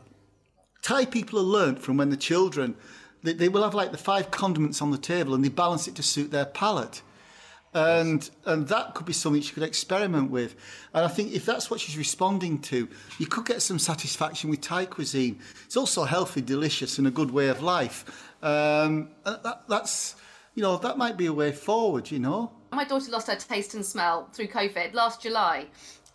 Thai 0.82 1.06
people 1.06 1.38
are 1.38 1.42
learnt 1.42 1.80
from 1.80 1.96
when 1.96 2.10
the 2.10 2.16
children, 2.16 2.76
they, 3.22 3.32
they 3.32 3.48
will 3.48 3.62
have 3.62 3.74
like 3.74 3.90
the 3.90 3.98
five 3.98 4.30
condiments 4.30 4.80
on 4.80 4.90
the 4.90 4.98
table 4.98 5.34
and 5.34 5.44
they 5.44 5.48
balance 5.48 5.88
it 5.88 5.94
to 5.96 6.02
suit 6.02 6.30
their 6.30 6.46
palate. 6.46 7.02
And 7.74 8.28
and 8.46 8.66
that 8.68 8.94
could 8.94 9.04
be 9.04 9.12
something 9.12 9.42
she 9.42 9.52
could 9.52 9.62
experiment 9.62 10.30
with. 10.30 10.56
And 10.94 11.04
I 11.04 11.08
think 11.08 11.32
if 11.32 11.44
that's 11.44 11.70
what 11.70 11.80
she's 11.80 11.98
responding 11.98 12.60
to, 12.62 12.88
you 13.18 13.26
could 13.26 13.44
get 13.44 13.60
some 13.60 13.78
satisfaction 13.78 14.48
with 14.50 14.62
Thai 14.62 14.86
cuisine. 14.86 15.40
It's 15.66 15.76
also 15.76 16.04
healthy, 16.04 16.40
delicious, 16.40 16.98
and 16.98 17.06
a 17.06 17.10
good 17.10 17.30
way 17.30 17.48
of 17.48 17.60
life. 17.62 18.04
Um, 18.42 19.10
and 19.26 19.38
that, 19.44 19.64
that's, 19.68 20.14
you 20.54 20.62
know, 20.62 20.78
that 20.78 20.96
might 20.96 21.16
be 21.16 21.26
a 21.26 21.32
way 21.32 21.52
forward, 21.52 22.10
you 22.10 22.20
know? 22.20 22.52
My 22.72 22.84
daughter 22.84 23.10
lost 23.10 23.26
her 23.28 23.36
taste 23.36 23.74
and 23.74 23.84
smell 23.84 24.28
through 24.32 24.48
COVID 24.48 24.94
last 24.94 25.22
July, 25.22 25.66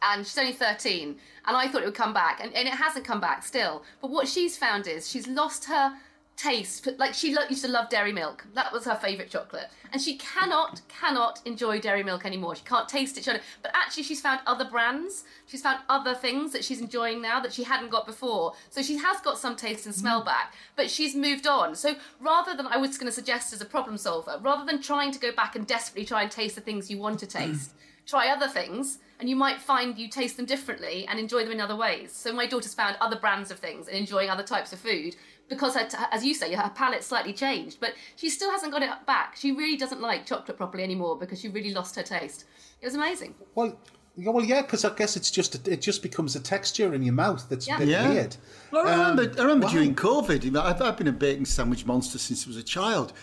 and 0.04 0.26
she's 0.26 0.38
only 0.38 0.54
13. 0.54 1.16
And 1.46 1.58
I 1.58 1.68
thought 1.68 1.82
it 1.82 1.86
would 1.86 1.96
come 1.96 2.14
back, 2.14 2.40
and, 2.42 2.54
and 2.54 2.68
it 2.68 2.74
hasn't 2.74 3.06
come 3.06 3.20
back 3.20 3.44
still. 3.44 3.84
But 4.02 4.12
what 4.12 4.28
she's 4.28 4.58
found 4.58 4.88
is 4.88 5.10
she's 5.10 5.28
lost 5.28 5.66
her 5.66 5.94
taste. 6.36 6.88
Like 6.98 7.14
she 7.14 7.34
lo- 7.34 7.44
used 7.50 7.64
to 7.64 7.72
love 7.72 7.90
dairy 7.90 8.12
milk. 8.12 8.46
That 8.54 8.72
was 8.72 8.86
her 8.86 8.96
favourite 8.96 9.30
chocolate. 9.30 9.70
And 9.92 10.02
she 10.02 10.18
cannot, 10.18 10.82
cannot 10.88 11.42
enjoy 11.46 11.80
dairy 11.80 12.04
milk 12.04 12.26
anymore. 12.26 12.56
She 12.56 12.64
can't 12.64 12.90
taste 12.90 13.18
it. 13.18 13.42
But 13.62 13.72
actually, 13.74 14.04
she's 14.04 14.22
found 14.22 14.42
other 14.48 14.66
brands. 14.66 15.24
She's 15.46 15.62
found 15.62 15.80
other 15.90 16.16
things 16.16 16.52
that 16.52 16.64
she's 16.64 16.82
enjoying 16.82 17.22
now 17.22 17.40
that 17.40 17.54
she 17.54 17.64
hadn't 17.64 17.92
got 17.92 18.06
before. 18.06 18.54
So 18.70 18.82
she 18.82 18.98
has 18.98 19.20
got 19.22 19.38
some 19.38 19.56
taste 19.56 19.86
and 19.86 19.94
smell 19.94 20.22
mm. 20.22 20.26
back, 20.26 20.54
but 20.76 20.90
she's 20.90 21.16
moved 21.16 21.46
on. 21.46 21.76
So 21.76 21.96
rather 22.20 22.56
than, 22.56 22.68
I 22.68 22.78
was 22.78 22.98
going 22.98 23.08
to 23.08 23.12
suggest 23.12 23.54
as 23.54 23.62
a 23.62 23.66
problem 23.66 23.98
solver, 23.98 24.40
rather 24.42 24.66
than 24.66 24.82
trying 24.82 25.12
to 25.12 25.20
go 25.20 25.32
back 25.32 25.56
and 25.56 25.68
desperately 25.68 26.06
try 26.06 26.24
and 26.24 26.32
taste 26.32 26.56
the 26.56 26.62
things 26.62 26.90
you 26.90 26.98
want 26.98 27.20
to 27.20 27.28
taste, 27.40 27.74
try 28.06 28.30
other 28.30 28.48
things 28.48 29.00
and 29.20 29.30
you 29.30 29.36
might 29.36 29.62
find 29.62 29.98
you 29.98 30.10
taste 30.10 30.36
them 30.38 30.46
differently 30.46 31.06
and 31.08 31.20
enjoy 31.20 31.44
them 31.44 31.52
in 31.54 31.62
other 31.62 31.76
ways. 31.76 32.12
So 32.12 32.34
my 32.34 32.46
daughter's 32.46 32.74
found 32.74 32.98
other 33.00 33.16
brands 33.18 33.52
of 33.52 33.60
things 33.60 33.88
and 33.88 33.96
enjoying 33.98 34.30
other 34.30 34.44
types 34.44 34.74
of 34.74 34.80
food 34.80 35.16
because, 35.50 35.76
her 35.76 35.86
t- 35.88 35.98
as 36.12 36.26
you 36.26 36.34
say, 36.34 36.54
her 36.54 36.72
palate 36.74 37.04
slightly 37.04 37.34
changed, 37.34 37.78
but 37.80 37.94
she 38.16 38.30
still 38.30 38.50
hasn't 38.52 38.72
got 38.72 38.82
it 38.82 38.90
back. 39.06 39.36
She 39.36 39.52
really 39.52 39.78
doesn't 39.78 40.02
like 40.02 40.26
chocolate 40.26 40.58
properly 40.58 40.84
anymore 40.84 41.18
because 41.18 41.40
she 41.42 41.50
really 41.50 41.74
lost 41.74 41.96
her 41.96 42.04
taste. 42.04 42.46
It 42.82 42.86
was 42.86 42.96
amazing. 42.96 43.36
Well, 43.56 43.78
yeah, 44.16 44.30
well, 44.32 44.44
yeah, 44.44 44.62
because 44.62 44.86
I 44.86 44.94
guess 44.96 45.16
it's 45.18 45.32
just 45.32 45.68
it 45.68 45.82
just 45.82 46.02
becomes 46.02 46.36
a 46.36 46.40
texture 46.40 46.94
in 46.94 47.04
your 47.04 47.14
mouth 47.14 47.48
that's 47.50 47.68
Yeah. 47.68 47.76
a 47.76 47.80
bit 47.80 47.88
Yeah. 47.90 48.10
weird. 48.10 48.36
Well, 48.72 48.88
I 48.88 48.92
remember, 48.92 49.24
Um, 49.24 49.30
I 49.38 49.42
remember 49.42 49.66
wow. 49.68 49.72
during 49.74 49.96
COVID, 49.96 50.44
you 50.44 50.52
know, 50.52 50.62
I've, 50.62 50.82
I've 50.82 50.98
been 50.98 51.08
a 51.08 51.12
bacon 51.14 51.46
sandwich 51.46 51.86
monster 51.86 52.18
since 52.20 52.46
I 52.46 52.48
was 52.48 52.58
a 52.58 52.64
child. 52.64 53.14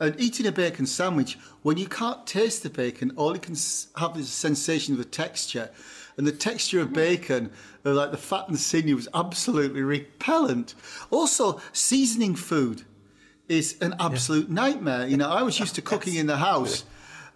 And 0.00 0.18
eating 0.18 0.46
a 0.46 0.52
bacon 0.52 0.86
sandwich, 0.86 1.38
when 1.62 1.76
you 1.76 1.86
can't 1.86 2.26
taste 2.26 2.62
the 2.62 2.70
bacon, 2.70 3.12
all 3.16 3.34
you 3.34 3.40
can 3.40 3.54
have 3.96 4.16
is 4.16 4.26
a 4.26 4.30
sensation 4.30 4.94
of 4.94 4.98
the 4.98 5.04
texture. 5.04 5.70
And 6.16 6.26
the 6.26 6.32
texture 6.32 6.80
of 6.80 6.92
bacon, 6.92 7.52
uh, 7.84 7.92
like 7.92 8.10
the 8.10 8.16
fat 8.16 8.48
and 8.48 8.58
sinew, 8.58 8.96
was 8.96 9.08
absolutely 9.12 9.82
repellent. 9.82 10.74
Also, 11.10 11.60
seasoning 11.72 12.34
food 12.34 12.82
is 13.48 13.76
an 13.82 13.94
absolute 14.00 14.48
nightmare. 14.48 15.06
You 15.06 15.18
know, 15.18 15.28
I 15.28 15.42
was 15.42 15.60
used 15.60 15.74
to 15.74 15.82
cooking 15.90 16.14
in 16.14 16.26
the 16.26 16.38
house, 16.38 16.84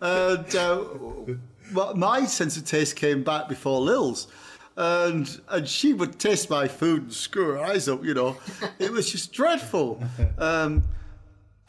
and 0.00 0.56
uh, 0.56 0.84
well, 1.74 1.94
my 1.94 2.24
sense 2.24 2.56
of 2.56 2.64
taste 2.64 2.96
came 2.96 3.22
back 3.22 3.48
before 3.48 3.80
Lil's. 3.80 4.26
And 4.76 5.40
and 5.48 5.68
she 5.68 5.92
would 5.92 6.18
taste 6.18 6.50
my 6.50 6.66
food 6.66 7.02
and 7.02 7.12
screw 7.12 7.52
her 7.52 7.60
eyes 7.60 7.88
up, 7.88 8.04
you 8.04 8.12
know. 8.12 8.36
It 8.80 8.90
was 8.90 9.10
just 9.10 9.32
dreadful. 9.32 10.02
Um, 10.38 10.82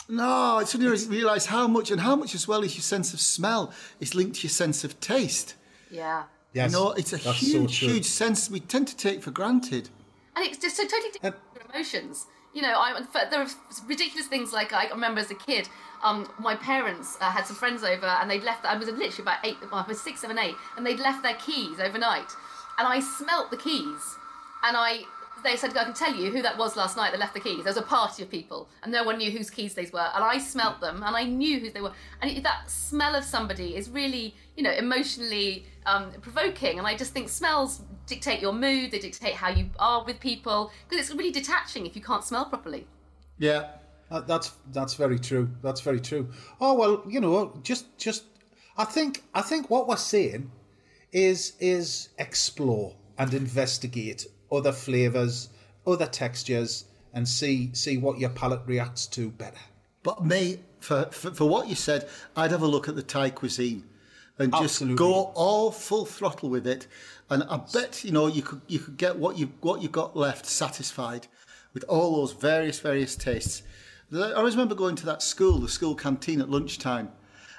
no, 0.07 0.57
I 0.57 0.63
suddenly 0.63 0.97
realised 1.07 1.47
how 1.47 1.67
much 1.67 1.91
and 1.91 2.01
how 2.01 2.15
much 2.15 2.35
as 2.35 2.47
well 2.47 2.63
is 2.63 2.75
your 2.75 2.83
sense 2.83 3.13
of 3.13 3.19
smell 3.19 3.73
is 3.99 4.15
linked 4.15 4.37
to 4.37 4.43
your 4.43 4.51
sense 4.51 4.83
of 4.83 4.99
taste. 4.99 5.55
Yeah. 5.89 6.23
Yes, 6.53 6.71
you 6.71 6.77
know, 6.77 6.91
it's 6.91 7.11
a 7.11 7.17
that's 7.17 7.39
huge, 7.39 7.79
true. 7.79 7.89
huge 7.89 8.05
sense 8.05 8.49
we 8.49 8.61
tend 8.61 8.87
to 8.87 8.95
take 8.95 9.21
for 9.21 9.31
granted. 9.31 9.89
And 10.35 10.45
it's 10.45 10.57
just 10.57 10.77
so 10.77 10.83
totally 10.83 11.11
different 11.11 11.35
emotions. 11.73 12.27
You 12.53 12.61
know, 12.61 12.73
I, 12.77 13.01
there 13.29 13.41
are 13.41 13.47
ridiculous 13.85 14.27
things 14.27 14.53
like 14.53 14.71
I 14.71 14.87
remember 14.87 15.19
as 15.19 15.29
a 15.29 15.35
kid, 15.35 15.67
um, 16.03 16.29
my 16.39 16.55
parents 16.55 17.17
uh, 17.19 17.29
had 17.29 17.45
some 17.45 17.55
friends 17.55 17.83
over 17.83 18.05
and 18.05 18.29
they'd 18.29 18.43
left, 18.43 18.63
I 18.63 18.77
was 18.77 18.87
literally 18.87 19.21
about 19.21 19.39
eight, 19.43 19.57
well, 19.61 19.83
I 19.85 19.87
was 19.87 19.99
six, 19.99 20.21
seven, 20.21 20.37
eight, 20.37 20.55
and 20.77 20.85
they'd 20.85 20.99
left 20.99 21.23
their 21.23 21.33
keys 21.35 21.79
overnight. 21.79 22.31
And 22.77 22.87
I 22.87 22.99
smelt 22.99 23.51
the 23.51 23.57
keys 23.57 24.15
and 24.63 24.77
I, 24.77 25.03
they 25.45 25.55
said, 25.55 25.75
I 25.77 25.83
can 25.83 25.93
tell 25.93 26.13
you 26.13 26.31
who 26.31 26.41
that 26.41 26.57
was 26.57 26.75
last 26.75 26.97
night 26.97 27.11
that 27.11 27.19
left 27.19 27.33
the 27.33 27.39
keys. 27.39 27.57
There 27.63 27.73
was 27.73 27.77
a 27.77 27.81
party 27.81 28.23
of 28.23 28.29
people 28.29 28.69
and 28.83 28.91
no 28.91 29.03
one 29.03 29.17
knew 29.17 29.31
whose 29.31 29.49
keys 29.49 29.73
these 29.73 29.91
were. 29.91 30.09
And 30.13 30.23
I 30.23 30.37
smelt 30.37 30.81
them 30.81 31.03
and 31.03 31.15
I 31.15 31.23
knew 31.23 31.59
who 31.59 31.69
they 31.69 31.81
were. 31.81 31.93
And 32.21 32.43
that 32.43 32.69
smell 32.69 33.15
of 33.15 33.23
somebody 33.23 33.75
is 33.75 33.89
really, 33.89 34.35
you 34.55 34.63
know, 34.63 34.71
emotionally 34.71 35.65
um, 35.85 36.11
provoking. 36.21 36.77
And 36.77 36.87
I 36.87 36.95
just 36.95 37.13
think 37.13 37.29
smells 37.29 37.81
dictate 38.07 38.41
your 38.41 38.53
mood, 38.53 38.91
they 38.91 38.99
dictate 38.99 39.33
how 39.33 39.49
you 39.49 39.69
are 39.79 40.03
with 40.03 40.19
people, 40.19 40.71
because 40.87 41.03
it's 41.03 41.15
really 41.15 41.31
detaching 41.31 41.85
if 41.85 41.95
you 41.95 42.01
can't 42.01 42.23
smell 42.23 42.45
properly. 42.45 42.87
Yeah. 43.37 43.69
That's 44.09 44.53
that's 44.71 44.93
very 44.93 45.19
true. 45.19 45.49
That's 45.61 45.81
very 45.81 45.99
true. 45.99 46.29
Oh 46.61 46.75
well, 46.75 47.03
you 47.07 47.19
know, 47.19 47.59
just 47.63 47.97
just 47.97 48.23
I 48.77 48.85
think 48.85 49.23
I 49.33 49.41
think 49.41 49.69
what 49.69 49.87
we're 49.87 49.97
saying 49.97 50.51
is 51.11 51.53
is 51.59 52.09
explore 52.19 52.95
and 53.17 53.33
investigate 53.33 54.27
other 54.51 54.71
flavors, 54.71 55.49
other 55.85 56.07
textures, 56.07 56.85
and 57.13 57.27
see 57.27 57.69
see 57.73 57.97
what 57.97 58.19
your 58.19 58.29
palate 58.29 58.61
reacts 58.65 59.07
to 59.07 59.29
better. 59.29 59.57
But 60.03 60.23
me, 60.23 60.59
for, 60.79 61.05
for, 61.11 61.31
for 61.31 61.49
what 61.49 61.67
you 61.67 61.75
said, 61.75 62.07
I'd 62.35 62.51
have 62.51 62.61
a 62.61 62.67
look 62.67 62.87
at 62.87 62.95
the 62.95 63.01
Thai 63.01 63.31
cuisine 63.31 63.85
and 64.37 64.51
just 64.51 64.81
Absolutely. 64.81 64.97
go 64.97 65.31
all 65.33 65.71
full 65.71 66.05
throttle 66.05 66.49
with 66.49 66.67
it. 66.67 66.87
And 67.29 67.43
I 67.43 67.57
bet 67.73 68.03
you 68.03 68.11
know 68.11 68.27
you 68.27 68.41
could 68.41 68.61
you 68.67 68.79
could 68.79 68.97
get 68.97 69.17
what 69.17 69.37
you 69.37 69.51
what 69.61 69.81
you 69.81 69.89
got 69.89 70.15
left 70.15 70.45
satisfied 70.45 71.27
with 71.73 71.83
all 71.85 72.17
those 72.17 72.33
various 72.33 72.79
various 72.79 73.15
tastes. 73.15 73.63
I 74.13 74.33
always 74.33 74.55
remember 74.55 74.75
going 74.75 74.95
to 74.97 75.05
that 75.07 75.23
school, 75.23 75.57
the 75.57 75.67
school 75.67 75.95
canteen 75.95 76.39
at 76.39 76.49
lunchtime, 76.49 77.11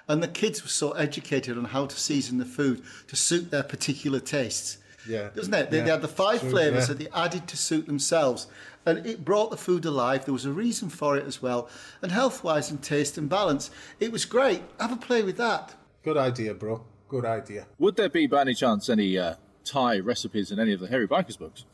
and 0.07 0.23
the 0.23 0.29
kids 0.29 0.63
were 0.63 0.69
so 0.69 0.93
educated 0.93 1.59
on 1.59 1.65
how 1.65 1.87
to 1.87 1.99
season 1.99 2.39
the 2.39 2.45
food 2.45 2.83
to 3.09 3.17
suit 3.17 3.51
their 3.51 3.65
particular 3.65 4.21
tastes. 4.21 4.79
Yeah. 5.09 5.31
Doesn't 5.35 5.55
it? 5.55 5.71
They, 5.71 5.81
they 5.81 5.91
had 5.91 6.03
the 6.03 6.09
five 6.09 6.41
True, 6.41 6.51
flavours 6.51 6.89
yeah. 6.89 6.95
that 6.95 6.99
they 6.99 7.09
added 7.15 7.47
to 7.49 7.57
suit 7.57 7.87
themselves. 7.87 8.47
And 8.85 9.05
it 9.07 9.25
brought 9.25 9.51
the 9.51 9.57
food 9.57 9.85
alive. 9.85 10.25
There 10.25 10.33
was 10.33 10.45
a 10.45 10.53
reason 10.53 10.89
for 10.89 11.17
it 11.17 11.27
as 11.27 11.43
well. 11.43 11.69
And 12.03 12.13
health 12.13 12.45
wise 12.45 12.71
and 12.71 12.83
taste 12.83 13.19
and 13.19 13.29
balance. 13.29 13.71
It 13.99 14.13
was 14.13 14.25
great. 14.25 14.63
Have 14.79 14.93
a 14.93 14.97
play 14.97 15.23
with 15.23 15.37
that. 15.39 15.75
Good 16.05 16.17
idea, 16.17 16.55
bro. 16.55 16.85
Good 17.09 17.25
idea. 17.25 17.67
Would 17.79 17.97
there 17.97 18.09
be, 18.09 18.27
by 18.27 18.43
any 18.43 18.55
chance, 18.55 18.89
any 18.89 19.19
uh, 19.19 19.35
Thai 19.65 19.99
recipes 19.99 20.53
in 20.53 20.61
any 20.61 20.73
of 20.73 20.81
the 20.81 20.89
Hairy 20.89 21.09
Bikers 21.09 21.39
books? 21.39 21.65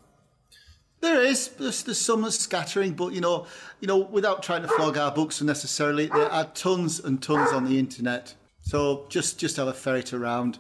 There 1.01 1.21
is. 1.21 1.49
There's, 1.49 1.83
there's 1.83 2.01
some 2.01 2.31
scattering, 2.31 2.93
but 2.93 3.13
you 3.13 3.21
know, 3.21 3.47
you 3.81 3.89
know, 3.89 3.99
without 3.99 4.43
trying 4.43 4.63
to 4.63 4.69
flog 4.69 4.97
our 4.97 5.11
books 5.11 5.41
unnecessarily, 5.41 6.07
there 6.07 6.31
are 6.31 6.45
tons 6.55 7.01
and 7.01 7.21
tons 7.21 7.53
on 7.53 7.65
the 7.65 7.79
internet. 7.79 8.35
So 8.61 9.07
just 9.09 9.39
just 9.39 9.57
have 9.57 9.67
a 9.67 9.75
ferret 9.75 10.13
around. 10.13 10.59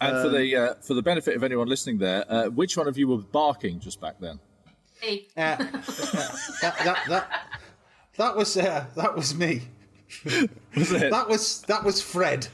And 0.00 0.22
for 0.22 0.28
the 0.28 0.56
uh, 0.56 0.74
for 0.80 0.94
the 0.94 1.02
benefit 1.02 1.36
of 1.36 1.42
anyone 1.42 1.68
listening 1.68 1.98
there, 1.98 2.24
uh, 2.30 2.46
which 2.46 2.76
one 2.76 2.86
of 2.86 2.96
you 2.96 3.08
were 3.08 3.18
barking 3.18 3.80
just 3.80 4.00
back 4.00 4.20
then? 4.20 4.38
Hey, 5.00 5.26
Uh, 5.36 5.56
that, 5.56 6.74
that 6.84 6.98
that 7.08 7.30
that 8.16 8.36
was 8.36 8.56
uh, 8.56 8.84
that 8.96 9.14
was 9.16 9.34
me. 9.34 9.62
Was 10.76 10.92
it? 10.92 11.10
That 11.10 11.28
was 11.28 11.62
that 11.62 11.84
was 11.84 12.00
Fred. 12.00 12.48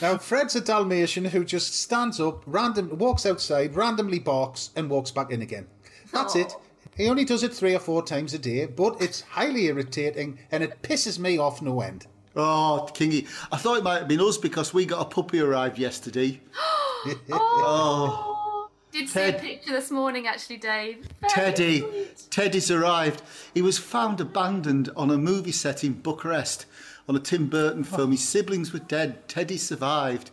Now 0.00 0.18
Fred's 0.18 0.56
a 0.56 0.60
Dalmatian 0.60 1.26
who 1.26 1.44
just 1.44 1.74
stands 1.74 2.18
up, 2.18 2.42
random 2.46 2.96
walks 2.98 3.26
outside, 3.26 3.74
randomly 3.76 4.18
barks, 4.18 4.70
and 4.74 4.90
walks 4.90 5.10
back 5.10 5.30
in 5.30 5.42
again. 5.42 5.66
That's 6.12 6.34
it. 6.36 6.54
He 6.96 7.08
only 7.08 7.24
does 7.24 7.42
it 7.42 7.54
three 7.54 7.74
or 7.74 7.78
four 7.78 8.02
times 8.02 8.34
a 8.34 8.38
day, 8.38 8.66
but 8.66 9.00
it's 9.00 9.22
highly 9.22 9.66
irritating 9.66 10.38
and 10.50 10.62
it 10.62 10.82
pisses 10.82 11.18
me 11.18 11.38
off 11.38 11.62
no 11.62 11.80
end. 11.80 12.06
Oh, 12.34 12.88
Kingy. 12.94 13.28
I 13.50 13.56
thought 13.56 13.78
it 13.78 13.84
might 13.84 13.98
have 13.98 14.08
been 14.08 14.20
us 14.20 14.38
because 14.38 14.72
we 14.72 14.86
got 14.86 15.00
a 15.02 15.04
puppy 15.04 15.40
arrived 15.40 15.78
yesterday. 15.78 16.40
Oh. 17.32 17.32
oh, 17.32 18.70
did 18.92 19.08
see 19.08 19.28
a 19.28 19.32
picture 19.32 19.72
this 19.72 19.90
morning 19.90 20.28
actually, 20.28 20.58
Dave. 20.58 21.08
Very 21.20 21.30
Teddy. 21.32 21.80
sweet. 21.80 22.26
Teddy's 22.30 22.70
arrived. 22.70 23.22
He 23.54 23.60
was 23.60 23.76
found 23.76 24.20
abandoned 24.20 24.88
on 24.96 25.10
a 25.10 25.18
movie 25.18 25.50
set 25.50 25.82
in 25.82 25.94
Bucharest 25.94 26.64
on 27.08 27.16
a 27.16 27.18
Tim 27.18 27.48
Burton 27.48 27.82
film. 27.82 28.12
His 28.12 28.22
siblings 28.22 28.72
were 28.72 28.78
dead. 28.78 29.26
Teddy 29.28 29.56
survived. 29.56 30.30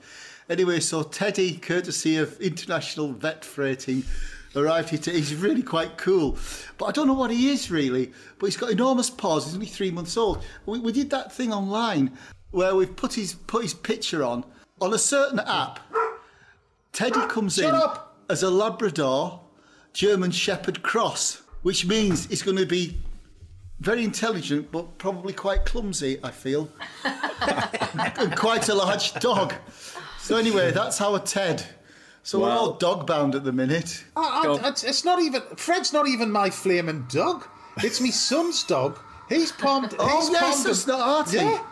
Anyway, 0.49 0.79
so 0.79 1.03
Teddy, 1.03 1.57
courtesy 1.57 2.17
of 2.17 2.39
International 2.39 3.13
Vet 3.13 3.43
Freighting, 3.45 4.03
arrived 4.55 4.89
here. 4.89 4.99
To, 4.99 5.11
he's 5.11 5.35
really 5.35 5.63
quite 5.63 5.97
cool. 5.97 6.37
But 6.77 6.85
I 6.85 6.91
don't 6.91 7.07
know 7.07 7.13
what 7.13 7.31
he 7.31 7.49
is 7.49 7.69
really. 7.71 8.11
But 8.37 8.47
he's 8.47 8.57
got 8.57 8.71
enormous 8.71 9.09
paws. 9.09 9.45
He's 9.45 9.53
only 9.53 9.67
three 9.67 9.91
months 9.91 10.17
old. 10.17 10.43
We, 10.65 10.79
we 10.79 10.91
did 10.91 11.09
that 11.11 11.31
thing 11.31 11.53
online 11.53 12.17
where 12.51 12.75
we've 12.75 12.95
put 12.95 13.13
his, 13.13 13.33
put 13.33 13.63
his 13.63 13.73
picture 13.73 14.23
on, 14.23 14.43
on 14.81 14.93
a 14.93 14.97
certain 14.97 15.39
app. 15.39 15.79
Teddy 16.91 17.25
comes 17.27 17.55
Shut 17.55 17.65
in 17.65 17.75
up! 17.75 18.17
as 18.29 18.43
a 18.43 18.49
Labrador 18.49 19.41
German 19.93 20.31
Shepherd 20.31 20.81
cross, 20.81 21.43
which 21.61 21.85
means 21.85 22.25
he's 22.27 22.41
going 22.41 22.57
to 22.57 22.65
be 22.65 22.97
very 23.79 24.03
intelligent, 24.03 24.71
but 24.71 24.97
probably 24.97 25.33
quite 25.33 25.65
clumsy, 25.65 26.19
I 26.23 26.31
feel. 26.31 26.69
and 28.17 28.35
quite 28.35 28.69
a 28.69 28.75
large 28.75 29.13
dog. 29.15 29.53
So, 30.19 30.37
anyway, 30.37 30.71
that's 30.71 31.01
our 31.01 31.19
Ted. 31.19 31.65
So, 32.29 32.41
we're 32.41 32.51
all 32.51 32.73
dog 32.73 33.07
bound 33.07 33.33
at 33.33 33.43
the 33.43 33.51
minute. 33.51 34.03
I, 34.15 34.43
Go 34.43 34.57
I, 34.57 34.67
it's, 34.69 34.83
it's 34.83 35.03
not 35.03 35.19
even 35.19 35.41
Fred's 35.55 35.91
not 35.91 36.07
even 36.07 36.31
my 36.31 36.51
flaming 36.51 37.07
dog. 37.09 37.43
It's 37.77 37.99
me 37.99 38.11
son's 38.11 38.61
dog. 38.61 38.99
He's 39.29 39.51
palmed. 39.51 39.95
Oh, 39.97 40.19
he's 40.19 40.29
yes, 40.29 40.39
palmed 40.39 40.67
it's 40.67 40.85
not 40.85 40.99
Artie. 40.99 41.37
Yeah. 41.37 41.63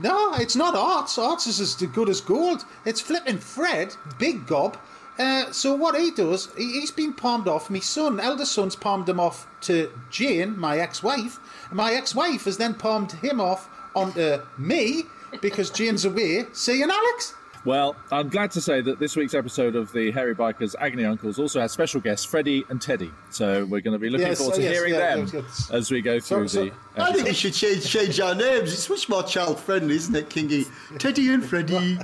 No, 0.00 0.34
it's 0.34 0.54
not 0.54 0.74
Arts. 0.74 1.16
Arts 1.16 1.46
is 1.46 1.60
as 1.60 1.74
good 1.76 2.10
as 2.10 2.20
gold. 2.20 2.66
It's 2.84 3.00
flipping 3.00 3.38
Fred, 3.38 3.96
big 4.18 4.46
gob. 4.46 4.76
Uh, 5.18 5.50
so 5.50 5.74
what 5.74 5.98
he 5.98 6.10
does, 6.10 6.50
he, 6.58 6.80
he's 6.80 6.90
been 6.90 7.14
palmed 7.14 7.48
off. 7.48 7.70
My 7.70 7.78
son, 7.78 8.20
elder 8.20 8.44
son's 8.44 8.76
palmed 8.76 9.08
him 9.08 9.18
off 9.18 9.46
to 9.62 9.90
Jane, 10.10 10.58
my 10.58 10.78
ex-wife. 10.78 11.40
My 11.72 11.94
ex-wife 11.94 12.44
has 12.44 12.58
then 12.58 12.74
palmed 12.74 13.12
him 13.12 13.40
off 13.40 13.66
onto 13.96 14.42
me 14.58 15.04
because 15.40 15.70
Jane's 15.70 16.04
away 16.04 16.44
seeing 16.52 16.90
Alex. 16.90 17.32
Well, 17.64 17.94
I'm 18.10 18.28
glad 18.28 18.50
to 18.52 18.60
say 18.60 18.80
that 18.80 18.98
this 18.98 19.14
week's 19.14 19.34
episode 19.34 19.76
of 19.76 19.92
the 19.92 20.10
Hairy 20.10 20.34
Bikers 20.34 20.74
Agony 20.80 21.04
Uncles 21.04 21.38
also 21.38 21.60
has 21.60 21.70
special 21.70 22.00
guests 22.00 22.26
Freddie 22.26 22.64
and 22.70 22.82
Teddy. 22.82 23.12
So 23.30 23.64
we're 23.66 23.80
going 23.80 23.92
to 23.92 24.00
be 24.00 24.10
looking 24.10 24.26
Yes, 24.26 24.38
forward 24.38 24.56
to 24.56 24.62
yes, 24.62 24.72
hearing 24.72 24.94
yeah, 24.94 25.16
them 25.16 25.30
yes, 25.32 25.70
as 25.70 25.90
we 25.90 26.00
go 26.02 26.18
through 26.18 26.48
so- 26.48 26.64
the. 26.64 26.72
I 26.94 27.12
think 27.12 27.26
we 27.28 27.32
should 27.32 27.54
change 27.54 27.86
change 27.88 28.20
our 28.20 28.34
names. 28.34 28.72
It's 28.72 28.88
much 28.90 29.08
more 29.08 29.22
child 29.22 29.58
friendly, 29.58 29.94
isn't 29.96 30.14
it, 30.14 30.28
Kingy? 30.28 30.66
Teddy 30.98 31.32
and 31.32 31.42
Freddie. 31.44 31.96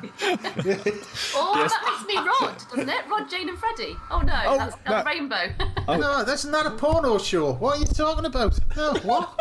Oh, 1.35 1.54
that 1.54 1.83
makes 1.85 2.07
me 2.07 2.16
Rod, 2.16 2.57
doesn't 2.71 2.88
it? 2.88 3.07
Rod, 3.11 3.28
Jane, 3.28 3.49
and 3.50 3.59
Freddie. 3.59 3.97
Oh 4.11 4.21
no, 4.21 4.42
Oh, 4.47 4.57
that's, 4.57 4.76
that's 4.87 5.04
no. 5.04 5.11
Rainbow. 5.11 5.49
Oh. 5.88 5.97
No, 5.97 6.23
that's 6.23 6.45
not 6.45 6.66
a 6.66 6.71
porno 6.73 7.16
show. 7.16 7.54
What 7.54 7.76
are 7.78 7.80
you 7.80 7.87
talking 7.87 8.26
about? 8.26 8.59
No, 8.76 8.95
what? 9.04 9.35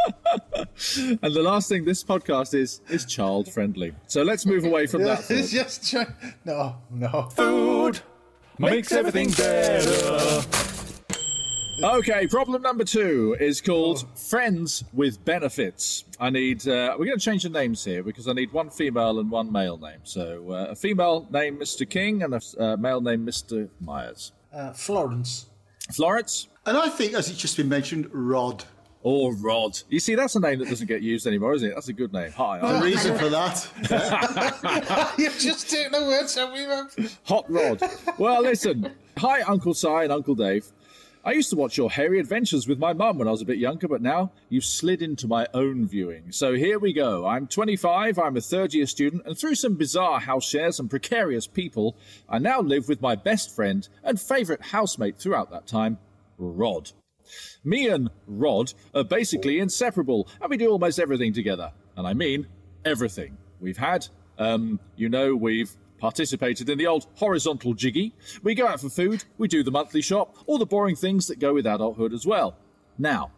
And 1.21 1.33
the 1.33 1.41
last 1.43 1.67
thing 1.69 1.83
this 1.85 2.03
podcast 2.03 2.53
is 2.53 2.81
is 2.89 3.05
child 3.05 3.51
friendly. 3.51 3.93
So 4.07 4.23
let's 4.23 4.45
move 4.45 4.63
away 4.65 4.87
from 4.87 5.01
Yeah, 5.01 5.15
that. 5.15 5.19
it's 5.31 5.51
thought. 5.51 5.63
just 5.63 5.89
try- 5.91 6.07
no, 6.45 6.77
no. 6.89 7.23
Food 7.35 7.99
makes 8.59 8.91
everything 8.91 9.29
better. 9.31 10.76
Okay, 11.83 12.25
problem 12.25 12.63
number 12.63 12.83
two 12.83 13.37
is 13.39 13.61
called 13.61 14.03
Friends 14.17 14.83
with 14.93 15.23
Benefits. 15.25 16.05
I 16.19 16.31
need, 16.31 16.67
uh, 16.67 16.95
we're 16.97 17.05
going 17.05 17.19
to 17.19 17.23
change 17.23 17.43
the 17.43 17.49
names 17.49 17.85
here 17.85 18.01
because 18.01 18.27
I 18.27 18.33
need 18.33 18.51
one 18.51 18.71
female 18.71 19.19
and 19.19 19.29
one 19.29 19.51
male 19.51 19.77
name. 19.77 19.99
So 20.03 20.51
uh, 20.51 20.67
a 20.71 20.75
female 20.75 21.27
named 21.29 21.61
Mr. 21.61 21.87
King 21.87 22.23
and 22.23 22.33
a 22.33 22.41
uh, 22.59 22.77
male 22.77 22.99
named 22.99 23.27
Mr. 23.27 23.69
Myers. 23.79 24.31
Uh, 24.51 24.73
Florence. 24.73 25.47
Florence? 25.91 26.47
And 26.65 26.75
I 26.75 26.89
think, 26.89 27.13
as 27.13 27.29
it's 27.29 27.37
just 27.37 27.57
been 27.57 27.69
mentioned, 27.69 28.09
Rod. 28.11 28.63
Or 29.03 29.35
Rod. 29.35 29.79
You 29.87 29.99
see, 29.99 30.15
that's 30.15 30.35
a 30.35 30.39
name 30.39 30.57
that 30.59 30.69
doesn't 30.69 30.87
get 30.87 31.03
used 31.03 31.27
anymore, 31.27 31.53
isn't 31.53 31.69
it? 31.69 31.75
That's 31.75 31.89
a 31.89 31.93
good 31.93 32.11
name. 32.11 32.31
Hi, 32.31 32.59
The 32.59 32.83
reason 32.83 33.15
for 33.19 33.29
that. 33.29 35.13
You've 35.19 35.37
just 35.37 35.69
taken 35.69 35.91
the 35.91 36.01
words 36.07 36.35
out 36.39 36.49
of 36.49 36.55
my 36.55 36.65
mouth. 36.65 37.19
Hot 37.25 37.45
Rod. 37.47 37.81
Well, 38.17 38.41
listen. 38.41 38.91
Hi, 39.17 39.41
Uncle 39.43 39.75
Si 39.75 39.87
and 39.87 40.11
Uncle 40.11 40.33
Dave. 40.35 40.65
I 41.27 41.33
used 41.33 41.49
to 41.49 41.57
watch 41.57 41.75
your 41.75 41.91
hairy 41.91 42.21
adventures 42.21 42.69
with 42.69 42.79
my 42.79 42.93
mum 42.93 43.17
when 43.17 43.27
I 43.27 43.31
was 43.31 43.41
a 43.41 43.45
bit 43.45 43.57
younger, 43.57 43.89
but 43.89 44.01
now 44.01 44.31
you've 44.47 44.63
slid 44.63 45.01
into 45.01 45.27
my 45.27 45.45
own 45.53 45.85
viewing. 45.85 46.31
So 46.31 46.53
here 46.53 46.79
we 46.79 46.93
go. 46.93 47.25
I'm 47.25 47.47
25, 47.47 48.17
I'm 48.17 48.37
a 48.37 48.39
third 48.39 48.73
year 48.73 48.85
student, 48.85 49.23
and 49.25 49.37
through 49.37 49.55
some 49.55 49.75
bizarre 49.75 50.21
house 50.21 50.47
shares 50.47 50.79
and 50.79 50.89
precarious 50.89 51.45
people, 51.45 51.97
I 52.29 52.39
now 52.39 52.61
live 52.61 52.87
with 52.87 53.01
my 53.01 53.15
best 53.15 53.53
friend 53.53 53.85
and 54.05 54.21
favourite 54.21 54.61
housemate 54.67 55.17
throughout 55.17 55.51
that 55.51 55.67
time, 55.67 55.97
Rod. 56.37 56.91
Me 57.61 57.89
and 57.89 58.09
Rod 58.25 58.71
are 58.95 59.03
basically 59.03 59.59
inseparable, 59.59 60.29
and 60.39 60.49
we 60.49 60.55
do 60.55 60.69
almost 60.69 60.97
everything 60.97 61.33
together. 61.33 61.73
And 61.97 62.07
I 62.07 62.13
mean 62.13 62.47
everything. 62.85 63.37
We've 63.59 63.75
had, 63.75 64.07
um, 64.37 64.79
you 64.95 65.09
know, 65.09 65.35
we've 65.35 65.75
participated 65.99 66.69
in 66.69 66.77
the 66.77 66.87
old 66.87 67.07
horizontal 67.15 67.73
jiggy. 67.73 68.13
We 68.43 68.55
go 68.55 68.67
out 68.67 68.81
for 68.81 68.89
food, 68.89 69.25
we 69.37 69.47
do 69.47 69.63
the 69.63 69.71
monthly 69.71 70.01
shop, 70.01 70.35
all 70.45 70.57
the 70.57 70.65
boring 70.65 70.95
things 70.95 71.27
that 71.27 71.39
go 71.39 71.53
with 71.53 71.65
adulthood 71.65 72.13
as 72.13 72.25
well. 72.25 72.55
Now, 72.97 73.31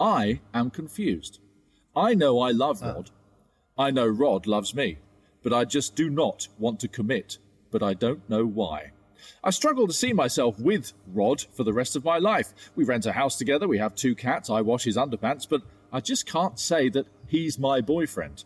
I 0.00 0.40
am 0.52 0.70
confused. 0.70 1.40
I 1.96 2.14
know 2.14 2.40
I 2.40 2.50
love 2.50 2.82
Rod. 2.82 3.10
I 3.78 3.90
know 3.90 4.06
Rod 4.06 4.46
loves 4.46 4.74
me, 4.74 4.98
but 5.42 5.52
I 5.52 5.64
just 5.64 5.94
do 5.94 6.10
not 6.10 6.48
want 6.58 6.80
to 6.80 6.88
commit, 6.88 7.38
but 7.70 7.82
I 7.82 7.94
don't 7.94 8.28
know 8.28 8.44
why. 8.44 8.92
I 9.42 9.50
struggle 9.50 9.86
to 9.86 9.92
see 9.92 10.12
myself 10.12 10.58
with 10.58 10.92
Rod 11.06 11.42
for 11.52 11.64
the 11.64 11.72
rest 11.72 11.96
of 11.96 12.04
my 12.04 12.18
life. 12.18 12.52
We 12.74 12.84
rent 12.84 13.06
a 13.06 13.12
house 13.12 13.36
together, 13.36 13.68
we 13.68 13.78
have 13.78 13.94
two 13.94 14.14
cats, 14.14 14.50
I 14.50 14.60
wash 14.60 14.84
his 14.84 14.96
underpants, 14.96 15.48
but 15.48 15.62
I 15.92 16.00
just 16.00 16.26
can't 16.26 16.58
say 16.58 16.88
that 16.90 17.06
he's 17.28 17.58
my 17.58 17.80
boyfriend. 17.80 18.44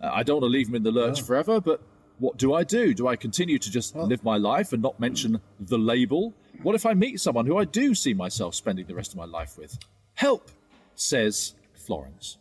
Uh, 0.00 0.10
I 0.12 0.22
don't 0.22 0.36
want 0.36 0.50
to 0.52 0.56
leave 0.58 0.68
him 0.68 0.74
in 0.74 0.82
the 0.82 0.92
lurch 0.92 1.22
forever, 1.22 1.60
but 1.60 1.80
what 2.20 2.36
do 2.36 2.54
I 2.54 2.62
do? 2.62 2.94
Do 2.94 3.08
I 3.08 3.16
continue 3.16 3.58
to 3.58 3.70
just 3.70 3.96
live 3.96 4.22
my 4.22 4.36
life 4.36 4.72
and 4.72 4.82
not 4.82 5.00
mention 5.00 5.40
the 5.58 5.78
label? 5.78 6.34
What 6.62 6.74
if 6.74 6.84
I 6.84 6.92
meet 6.94 7.20
someone 7.20 7.46
who 7.46 7.56
I 7.56 7.64
do 7.64 7.94
see 7.94 8.14
myself 8.14 8.54
spending 8.54 8.86
the 8.86 8.94
rest 8.94 9.12
of 9.12 9.16
my 9.16 9.24
life 9.24 9.56
with? 9.56 9.78
Help, 10.14 10.50
says 10.94 11.54
Florence. 11.74 12.36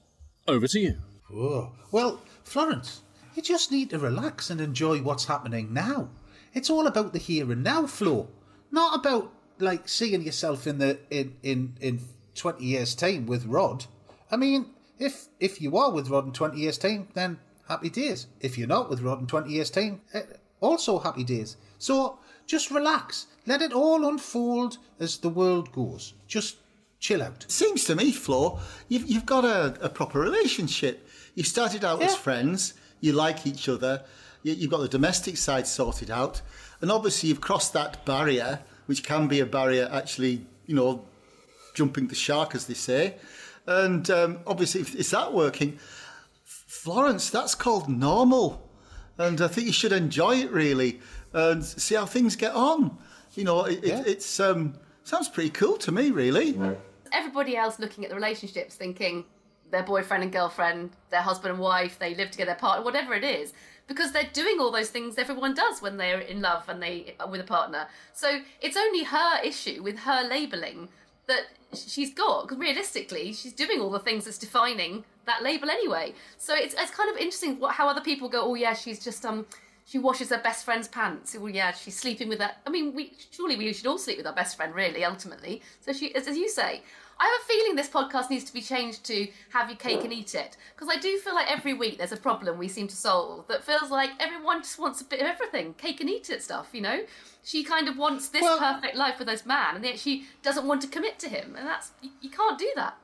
Over 0.48 0.68
to 0.68 0.80
you. 0.80 0.98
Whoa. 1.30 1.72
Well, 1.92 2.20
Florence, 2.44 3.04
you 3.36 3.42
just 3.42 3.72
need 3.72 3.90
to 3.92 4.00
relax 4.00 4.50
and 4.50 4.60
enjoy 4.60 5.02
what's 5.02 5.26
happening 5.26 5.74
now. 5.74 6.10
It's 6.54 6.70
all 6.70 6.88
about 6.88 7.14
the 7.14 7.20
here 7.20 7.52
and 7.52 7.64
now, 7.64 7.88
Flo. 7.88 8.28
Not 8.72 9.00
about 9.00 9.32
like 9.60 9.88
seeing 9.88 10.24
yourself 10.24 10.68
in 10.68 10.80
the 10.80 11.00
in 11.10 11.36
in 11.44 11.76
in 11.80 12.02
twenty 12.36 12.66
years' 12.66 12.96
time 12.96 13.28
with 13.28 13.46
Rod. 13.46 13.86
I 14.32 14.38
mean, 14.38 14.68
if 14.98 15.28
if 15.40 15.62
you 15.62 15.78
are 15.78 15.92
with 15.92 16.10
Rod 16.10 16.26
in 16.26 16.34
twenty 16.34 16.60
years' 16.60 16.78
time, 16.78 17.08
then 17.14 17.40
happy 17.70 17.90
days. 17.90 18.28
If 18.42 18.58
you're 18.58 18.68
not 18.68 18.90
with 18.90 19.02
Rod 19.02 19.22
in 19.22 19.28
twenty 19.28 19.54
years' 19.54 19.70
time, 19.70 20.02
eh, 20.14 20.24
also 20.60 21.00
happy 21.00 21.24
days. 21.24 21.56
So 21.78 22.20
just 22.46 22.72
relax. 22.72 23.28
Let 23.46 23.62
it 23.62 23.72
all 23.72 24.06
unfold 24.06 24.78
as 25.00 25.18
the 25.20 25.30
world 25.30 25.72
goes. 25.72 26.14
Just 26.28 26.58
chill 27.00 27.24
out. 27.24 27.46
Seems 27.48 27.86
to 27.86 27.96
me, 27.96 28.12
Flo, 28.12 28.60
you've, 28.90 29.10
you've 29.10 29.26
got 29.26 29.46
a, 29.46 29.78
a 29.82 29.90
proper 29.90 30.20
relationship. 30.20 31.08
You 31.36 31.44
started 31.44 31.86
out 31.86 32.02
as 32.02 32.16
friends, 32.16 32.74
you 33.00 33.14
like 33.14 33.48
each 33.48 33.70
other, 33.70 34.04
you, 34.44 34.54
you've 34.54 34.72
got 34.72 34.82
the 34.82 34.90
domestic 34.90 35.38
side 35.38 35.68
sorted 35.68 36.12
out, 36.12 36.42
and 36.82 36.92
obviously 36.92 37.30
you've 37.30 37.40
crossed 37.40 37.72
that 37.74 38.06
barrier, 38.06 38.60
which 38.88 39.04
can 39.04 39.28
be 39.28 39.40
a 39.40 39.46
barrier 39.46 39.88
actually, 39.92 40.46
you 40.66 40.76
know, 40.76 41.06
jumping 41.74 42.08
the 42.08 42.16
shark, 42.16 42.56
as 42.56 42.66
they 42.66 42.74
say. 42.74 43.16
And 43.66 44.10
um, 44.10 44.40
obviously, 44.46 44.82
if 44.82 44.96
it's 44.96 45.12
that 45.12 45.34
working, 45.34 45.80
Florence, 46.70 47.32
that's 47.32 47.56
called 47.56 47.90
normal. 47.90 48.70
And 49.18 49.42
I 49.42 49.48
think 49.48 49.66
you 49.66 49.74
should 49.74 49.92
enjoy 49.92 50.36
it 50.36 50.52
really 50.52 51.02
and 51.34 51.66
see 51.66 51.96
how 51.96 52.06
things 52.06 52.36
get 52.36 52.54
on. 52.54 52.96
You 53.34 53.44
know, 53.44 53.66
it, 53.66 53.84
Yeah. 53.84 54.02
it, 54.02 54.08
it's 54.08 54.40
um, 54.40 54.76
sounds 55.04 55.30
pretty 55.30 55.50
cool 55.50 55.78
to 55.78 55.92
me, 55.92 56.12
really. 56.12 56.58
everybody 57.12 57.58
else 57.58 57.80
looking 57.80 58.04
at 58.04 58.12
the 58.12 58.16
relationships 58.16 58.76
thinking 58.76 59.26
their 59.72 59.82
boyfriend 59.82 60.22
and 60.24 60.32
girlfriend, 60.32 60.92
their 61.10 61.22
husband 61.22 61.54
and 61.54 61.60
wife, 61.60 61.98
they 61.98 62.14
live 62.14 62.30
together, 62.30 62.54
partner, 62.54 62.86
whatever 62.86 63.16
it 63.16 63.24
is, 63.24 63.52
because 63.88 64.12
they're 64.12 64.30
doing 64.32 64.60
all 64.60 64.72
those 64.72 64.90
things 64.92 65.18
everyone 65.18 65.56
does 65.56 65.82
when 65.82 65.98
they're 65.98 66.20
in 66.20 66.40
love 66.40 66.70
and 66.70 66.82
they 66.84 67.16
with 67.32 67.42
a 67.42 67.44
partner. 67.44 67.88
So 68.14 68.42
it's 68.62 68.78
only 68.78 69.06
her 69.06 69.42
issue 69.44 69.82
with 69.82 69.98
her 70.00 70.22
labeling 70.28 70.90
that 71.26 71.46
she's 71.74 72.14
got. 72.14 72.44
Because 72.48 72.60
realistically, 72.60 73.34
she's 73.34 73.54
doing 73.54 73.80
all 73.82 73.90
the 73.90 74.00
things 74.00 74.26
that's 74.26 74.38
defining 74.38 75.04
that 75.30 75.42
label 75.44 75.70
anyway. 75.70 76.14
So 76.38 76.54
it's 76.56 76.76
it's 76.78 76.92
kind 76.92 77.10
of 77.10 77.16
interesting 77.18 77.60
what, 77.60 77.76
how 77.76 77.88
other 77.88 78.02
people 78.02 78.28
go, 78.30 78.42
oh 78.50 78.56
yeah, 78.56 78.74
she's 78.74 79.04
just 79.04 79.26
um. 79.26 79.46
She 79.86 79.98
washes 79.98 80.30
her 80.30 80.38
best 80.38 80.66
friend's 80.66 80.88
pants. 80.88 81.36
Well, 81.36 81.50
yeah, 81.50 81.72
she's 81.72 81.98
sleeping 81.98 82.30
with 82.30 82.40
her. 82.42 82.52
I 82.68 82.70
mean, 82.70 82.94
we 82.94 83.04
surely 83.32 83.56
we 83.56 83.74
should 83.74 83.88
all 83.88 83.98
sleep 83.98 84.18
with 84.20 84.28
our 84.28 84.36
best 84.42 84.56
friend, 84.56 84.76
really, 84.76 85.04
ultimately. 85.04 85.64
So 85.84 85.94
she, 85.94 86.14
as, 86.14 86.28
as 86.28 86.38
you 86.38 86.48
say, 86.48 86.84
I 87.20 87.26
have 87.26 87.42
a 87.42 87.46
feeling 87.52 87.76
this 87.76 87.90
podcast 87.90 88.30
needs 88.30 88.44
to 88.44 88.54
be 88.54 88.62
changed 88.62 89.04
to 89.06 89.28
"Have 89.52 89.68
your 89.68 89.78
cake 89.78 90.04
and 90.04 90.14
eat 90.14 90.36
it" 90.36 90.58
because 90.76 90.90
I 90.96 91.00
do 91.00 91.18
feel 91.18 91.34
like 91.34 91.52
every 91.52 91.74
week 91.74 91.98
there's 91.98 92.12
a 92.12 92.18
problem 92.30 92.60
we 92.60 92.68
seem 92.68 92.88
to 92.88 92.96
solve 92.96 93.48
that 93.48 93.64
feels 93.64 93.90
like 93.90 94.12
everyone 94.20 94.62
just 94.62 94.78
wants 94.78 95.02
a 95.02 95.06
bit 95.06 95.22
of 95.22 95.26
everything, 95.26 95.74
cake 95.74 96.00
and 96.02 96.10
eat 96.10 96.30
it 96.30 96.44
stuff. 96.44 96.68
You 96.72 96.82
know, 96.82 97.00
she 97.44 97.64
kind 97.64 97.88
of 97.90 97.98
wants 97.98 98.30
this 98.30 98.44
Well- 98.44 98.60
perfect 98.60 98.96
life 98.96 99.18
with 99.18 99.28
this 99.28 99.44
man, 99.44 99.76
and 99.76 99.84
yet 99.84 99.98
she 99.98 100.28
doesn't 100.44 100.68
want 100.68 100.82
to 100.82 100.88
commit 100.88 101.18
to 101.20 101.30
him, 101.30 101.56
and 101.58 101.66
that's 101.68 101.94
you, 102.04 102.12
you 102.22 102.30
can't 102.30 102.60
do 102.60 102.72
that. 102.76 102.96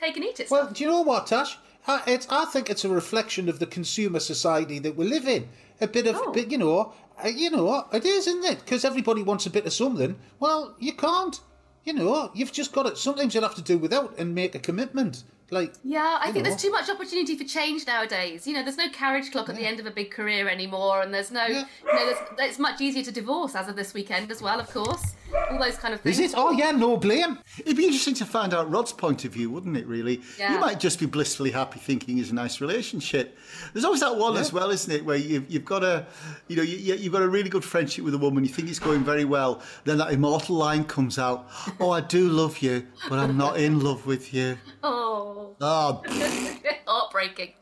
Cake 0.00 0.16
and 0.16 0.24
eat 0.24 0.40
it. 0.40 0.50
Well, 0.50 0.70
do 0.72 0.82
you 0.82 0.90
know 0.90 1.02
what, 1.02 1.26
Tash? 1.26 1.58
I, 1.86 2.02
it's, 2.06 2.26
I 2.30 2.44
think 2.46 2.70
it's 2.70 2.84
a 2.84 2.88
reflection 2.88 3.48
of 3.48 3.58
the 3.58 3.66
consumer 3.66 4.20
society 4.20 4.78
that 4.80 4.96
we 4.96 5.06
live 5.06 5.26
in. 5.26 5.48
A 5.80 5.86
bit 5.86 6.06
of, 6.06 6.16
Oh. 6.16 6.32
bit, 6.32 6.50
you 6.50 6.58
know, 6.58 6.92
uh, 7.24 7.28
you 7.28 7.50
know, 7.50 7.86
it 7.92 8.04
is, 8.04 8.26
isn't 8.26 8.44
it? 8.44 8.60
Because 8.60 8.84
everybody 8.84 9.22
wants 9.22 9.46
a 9.46 9.50
bit 9.50 9.66
of 9.66 9.72
something. 9.72 10.16
Well, 10.38 10.74
you 10.78 10.92
can't. 10.92 11.40
You 11.84 11.94
know, 11.94 12.30
you've 12.34 12.52
just 12.52 12.72
got 12.72 12.86
it. 12.86 12.98
Sometimes 12.98 13.34
you'll 13.34 13.42
have 13.42 13.54
to 13.54 13.62
do 13.62 13.78
without 13.78 14.18
and 14.18 14.34
make 14.34 14.54
a 14.54 14.58
commitment. 14.58 15.24
Like, 15.50 15.74
Yeah, 15.84 16.18
I 16.20 16.30
think 16.30 16.44
know. 16.44 16.50
there's 16.50 16.62
too 16.62 16.70
much 16.70 16.88
opportunity 16.88 17.36
for 17.36 17.44
change 17.44 17.86
nowadays. 17.86 18.46
You 18.46 18.54
know, 18.54 18.62
there's 18.62 18.76
no 18.76 18.88
carriage 18.90 19.32
clock 19.32 19.48
at 19.48 19.56
the 19.56 19.66
end 19.66 19.80
of 19.80 19.86
a 19.86 19.90
big 19.90 20.10
career 20.10 20.48
anymore, 20.48 21.02
and 21.02 21.12
there's 21.12 21.30
no, 21.30 21.44
Yeah. 21.46 21.64
you 21.84 21.92
know, 21.92 22.06
there's, 22.06 22.50
it's 22.50 22.58
much 22.58 22.80
easier 22.80 23.02
to 23.02 23.12
divorce 23.12 23.54
as 23.56 23.68
of 23.68 23.76
this 23.76 23.92
weekend 23.94 24.30
as 24.30 24.40
well, 24.40 24.60
of 24.60 24.70
course. 24.70 25.14
All 25.50 25.58
those 25.60 25.76
kind 25.76 25.94
of 25.94 26.00
things. 26.00 26.18
is 26.18 26.32
it? 26.32 26.36
Oh 26.36 26.50
yeah, 26.50 26.72
no 26.72 26.96
blame. 26.96 27.38
It'd 27.58 27.76
be 27.76 27.84
interesting 27.84 28.14
to 28.14 28.24
find 28.26 28.52
out 28.52 28.68
Rod's 28.70 28.92
point 28.92 29.24
of 29.24 29.32
view, 29.32 29.48
wouldn't 29.50 29.76
it, 29.76 29.86
really? 29.86 30.20
Yeah. 30.38 30.54
You 30.54 30.58
might 30.60 30.80
just 30.80 30.98
be 30.98 31.06
blissfully 31.06 31.52
happy 31.52 31.78
thinking 31.78 32.18
it's 32.18 32.30
a 32.30 32.34
nice 32.34 32.60
relationship. 32.60 33.38
There's 33.72 33.84
always 33.84 34.00
that 34.00 34.16
one 34.16 34.36
as 34.36 34.52
well, 34.52 34.70
isn't 34.70 34.92
it, 34.92 35.04
where 35.04 35.16
you've, 35.16 35.48
you've 35.48 35.64
got 35.64 35.84
a, 35.84 36.04
you 36.48 36.56
know, 36.56 36.62
you- 36.62 36.94
you've 36.96 37.12
got 37.12 37.22
a 37.22 37.28
really 37.28 37.48
good 37.48 37.64
friendship 37.64 38.04
with 38.04 38.14
a 38.14 38.18
woman, 38.18 38.42
you 38.44 38.50
think 38.50 38.68
it's 38.68 38.80
going 38.80 39.04
very 39.04 39.24
well, 39.24 39.62
then 39.84 39.98
that 39.98 40.12
immortal 40.12 40.56
line 40.56 40.82
comes 40.84 41.16
out, 41.18 41.48
oh, 41.78 41.90
I 41.90 42.00
do 42.00 42.28
love 42.28 42.58
you, 42.58 42.86
but 43.08 43.18
I'm 43.20 43.36
not 43.36 43.56
in 43.56 43.78
love 43.80 44.06
with 44.06 44.34
you. 44.34 44.58
Oh, 44.82 45.39
Oh, 45.40 45.56
oh. 45.60 46.02
heartbreaking. 46.86 47.54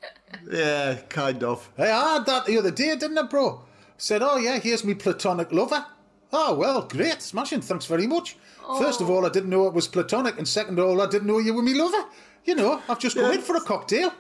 yeah, 0.50 0.98
kind 1.08 1.44
of. 1.44 1.70
Hey, 1.76 1.90
I 1.90 2.14
had 2.14 2.26
that 2.26 2.46
the 2.46 2.58
other 2.58 2.72
day, 2.72 2.96
didn't 2.96 3.18
I, 3.18 3.22
bro? 3.22 3.62
Said, 3.96 4.22
oh 4.22 4.36
yeah, 4.36 4.58
here's 4.58 4.84
me 4.84 4.94
platonic 4.94 5.52
lover. 5.52 5.84
Oh 6.32 6.54
well, 6.54 6.82
great, 6.82 7.22
smashing. 7.22 7.60
Thanks 7.60 7.86
very 7.86 8.06
much. 8.06 8.36
First 8.78 9.00
of 9.00 9.08
oh. 9.08 9.14
all, 9.14 9.26
I 9.26 9.28
didn't 9.30 9.50
know 9.50 9.66
it 9.66 9.72
was 9.74 9.88
platonic, 9.88 10.38
and 10.38 10.46
second 10.46 10.78
of 10.78 10.86
all, 10.86 11.00
I 11.00 11.06
didn't 11.06 11.26
know 11.26 11.38
you 11.38 11.54
were 11.54 11.62
me 11.62 11.74
lover. 11.74 12.04
You 12.44 12.54
know, 12.54 12.82
I've 12.88 12.98
just 12.98 13.16
come 13.16 13.32
in 13.32 13.40
for 13.40 13.56
a 13.56 13.60
cocktail. 13.60 14.12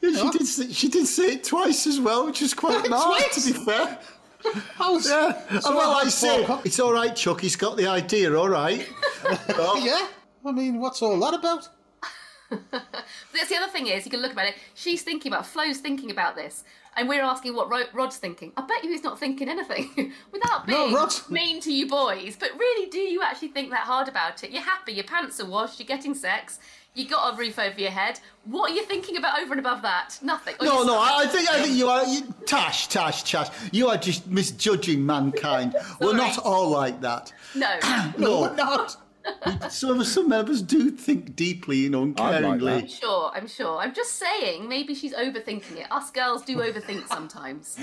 Yeah, 0.00 0.22
she, 0.22 0.30
did 0.30 0.46
say, 0.46 0.72
she 0.72 0.88
did 0.88 1.06
say 1.06 1.32
it 1.34 1.44
twice 1.44 1.86
as 1.86 2.00
well, 2.00 2.26
which 2.26 2.40
is 2.42 2.54
quite 2.54 2.88
nice, 2.88 3.04
Twice? 3.04 3.44
to 3.44 3.52
be 3.52 3.58
fair. 3.64 3.98
I 4.80 4.90
was, 4.90 5.08
Yeah, 5.08 5.60
So 5.60 5.74
well, 5.74 5.90
I 5.90 6.00
I 6.00 6.08
say, 6.08 6.46
it's 6.64 6.80
all 6.80 6.92
right, 6.92 7.14
Chuck, 7.14 7.40
he's 7.40 7.56
got 7.56 7.76
the 7.76 7.86
idea, 7.86 8.34
all 8.34 8.48
right. 8.48 8.88
Oh, 9.50 9.82
yeah. 9.84 10.06
I 10.48 10.52
mean, 10.52 10.78
what's 10.78 11.02
all 11.02 11.18
that 11.20 11.34
about? 11.34 11.68
That's 12.70 13.48
the 13.48 13.56
other 13.56 13.70
thing 13.70 13.86
is, 13.88 14.04
you 14.04 14.10
can 14.10 14.20
look 14.20 14.32
about 14.32 14.46
it. 14.46 14.54
She's 14.74 15.02
thinking 15.02 15.32
about, 15.32 15.46
Flo's 15.46 15.78
thinking 15.78 16.10
about 16.10 16.36
this, 16.36 16.64
and 16.96 17.08
we're 17.08 17.22
asking 17.22 17.54
what 17.54 17.70
Ro- 17.70 17.84
Rod's 17.92 18.16
thinking. 18.16 18.52
I 18.56 18.62
bet 18.62 18.82
you 18.84 18.90
he's 18.90 19.02
not 19.04 19.18
thinking 19.18 19.48
anything 19.48 20.12
without 20.32 20.66
being 20.66 20.92
Rod's- 20.94 21.28
mean 21.30 21.60
to 21.62 21.72
you 21.72 21.88
boys. 21.88 22.36
But 22.38 22.50
really, 22.58 22.88
do 22.90 22.98
you 22.98 23.22
actually 23.22 23.48
think 23.48 23.70
that 23.70 23.80
hard 23.80 24.08
about 24.08 24.44
it? 24.44 24.50
You're 24.50 24.62
happy, 24.62 24.92
your 24.92 25.04
pants 25.04 25.40
are 25.40 25.46
washed, 25.46 25.78
you're 25.80 25.86
getting 25.86 26.14
sex, 26.14 26.58
you 26.94 27.06
got 27.06 27.34
a 27.34 27.36
roof 27.36 27.58
over 27.58 27.78
your 27.78 27.90
head. 27.90 28.18
What 28.44 28.70
are 28.70 28.74
you 28.74 28.82
thinking 28.84 29.18
about 29.18 29.38
over 29.40 29.52
and 29.52 29.60
above 29.60 29.82
that? 29.82 30.18
Nothing. 30.22 30.54
Or 30.60 30.64
No, 30.64 30.82
no. 30.82 30.98
I 30.98 31.24
I 31.24 31.26
think 31.26 31.50
I 31.50 31.62
think 31.62 31.76
you 31.76 31.88
are 31.88 32.06
you, 32.06 32.22
Tash, 32.46 32.86
Tash, 32.88 33.22
Tash. 33.30 33.48
You 33.70 33.88
are 33.88 33.98
just 33.98 34.26
misjudging 34.28 35.04
mankind. 35.04 35.74
We're 36.00 36.16
not 36.16 36.38
all 36.38 36.70
like 36.70 37.02
that. 37.02 37.32
No. 37.54 37.78
No, 38.18 38.40
We're 38.42 38.54
not. 38.56 38.96
some 39.70 39.90
of 39.90 40.00
us, 40.00 40.12
some 40.12 40.30
of 40.32 40.48
us 40.48 40.62
do 40.62 40.90
think 40.90 41.36
deeply, 41.36 41.86
and 41.86 41.92
know, 41.92 42.02
I'm 42.02 42.14
like 42.14 42.42
uncaringly. 42.42 42.82
I'm 42.82 42.88
sure, 42.88 43.30
I'm 43.34 43.46
sure. 43.46 43.78
I'm 43.78 43.94
just 43.94 44.14
saying, 44.14 44.68
maybe 44.68 44.94
she's 44.94 45.14
overthinking 45.14 45.76
it. 45.76 45.90
Us 45.90 46.10
girls 46.10 46.42
do 46.42 46.58
overthink 46.58 47.06
sometimes. 47.08 47.78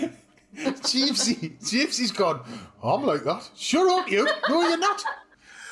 Jeevesy, 0.55 1.59
Jeevesy's 1.59 2.11
gone. 2.11 2.41
I'm 2.83 3.05
like 3.05 3.23
that. 3.23 3.49
Shut 3.55 3.87
up, 3.87 4.09
you. 4.09 4.27
No, 4.49 4.67
you're 4.67 4.77
not. 4.77 5.03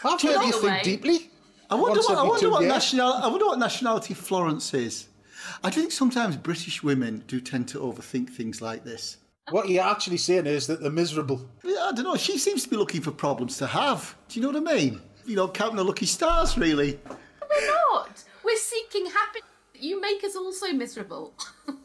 I've 0.03 0.21
heard 0.21 0.45
you 0.45 0.51
think 0.51 0.63
way. 0.63 0.81
deeply. 0.83 1.31
I 1.69 1.75
wonder 1.75 2.01
what, 2.01 2.17
I 2.17 2.23
wonder 2.23 2.49
what 2.49 2.61
years. 2.61 2.73
national 2.73 3.13
I 3.13 3.27
wonder 3.27 3.45
what 3.45 3.59
nationality 3.59 4.13
Florence 4.13 4.73
is. 4.73 5.07
I 5.63 5.69
do 5.69 5.79
think 5.79 5.91
sometimes 5.91 6.35
British 6.35 6.83
women 6.83 7.23
do 7.27 7.39
tend 7.39 7.67
to 7.69 7.79
overthink 7.79 8.29
things 8.29 8.61
like 8.61 8.83
this. 8.83 9.17
What 9.49 9.69
you're 9.69 9.83
actually 9.83 10.17
saying 10.17 10.47
is 10.47 10.67
that 10.67 10.81
they're 10.81 10.91
miserable. 10.91 11.49
I 11.63 11.91
don't 11.93 12.03
know. 12.03 12.15
She 12.15 12.37
seems 12.37 12.63
to 12.63 12.69
be 12.69 12.77
looking 12.77 13.01
for 13.01 13.11
problems 13.11 13.57
to 13.57 13.67
have. 13.67 14.15
Do 14.29 14.39
you 14.39 14.45
know 14.45 14.59
what 14.59 14.69
I 14.69 14.75
mean? 14.75 15.01
You 15.25 15.35
know, 15.35 15.47
counting 15.47 15.77
the 15.77 15.83
lucky 15.83 16.05
stars, 16.05 16.57
really. 16.57 16.99
We're 17.07 17.67
not. 17.67 18.23
We're 18.43 18.57
seeking 18.57 19.05
happiness. 19.05 19.47
You 19.75 19.99
make 20.01 20.23
us 20.23 20.35
all 20.35 20.53
so 20.53 20.71
miserable. 20.73 21.33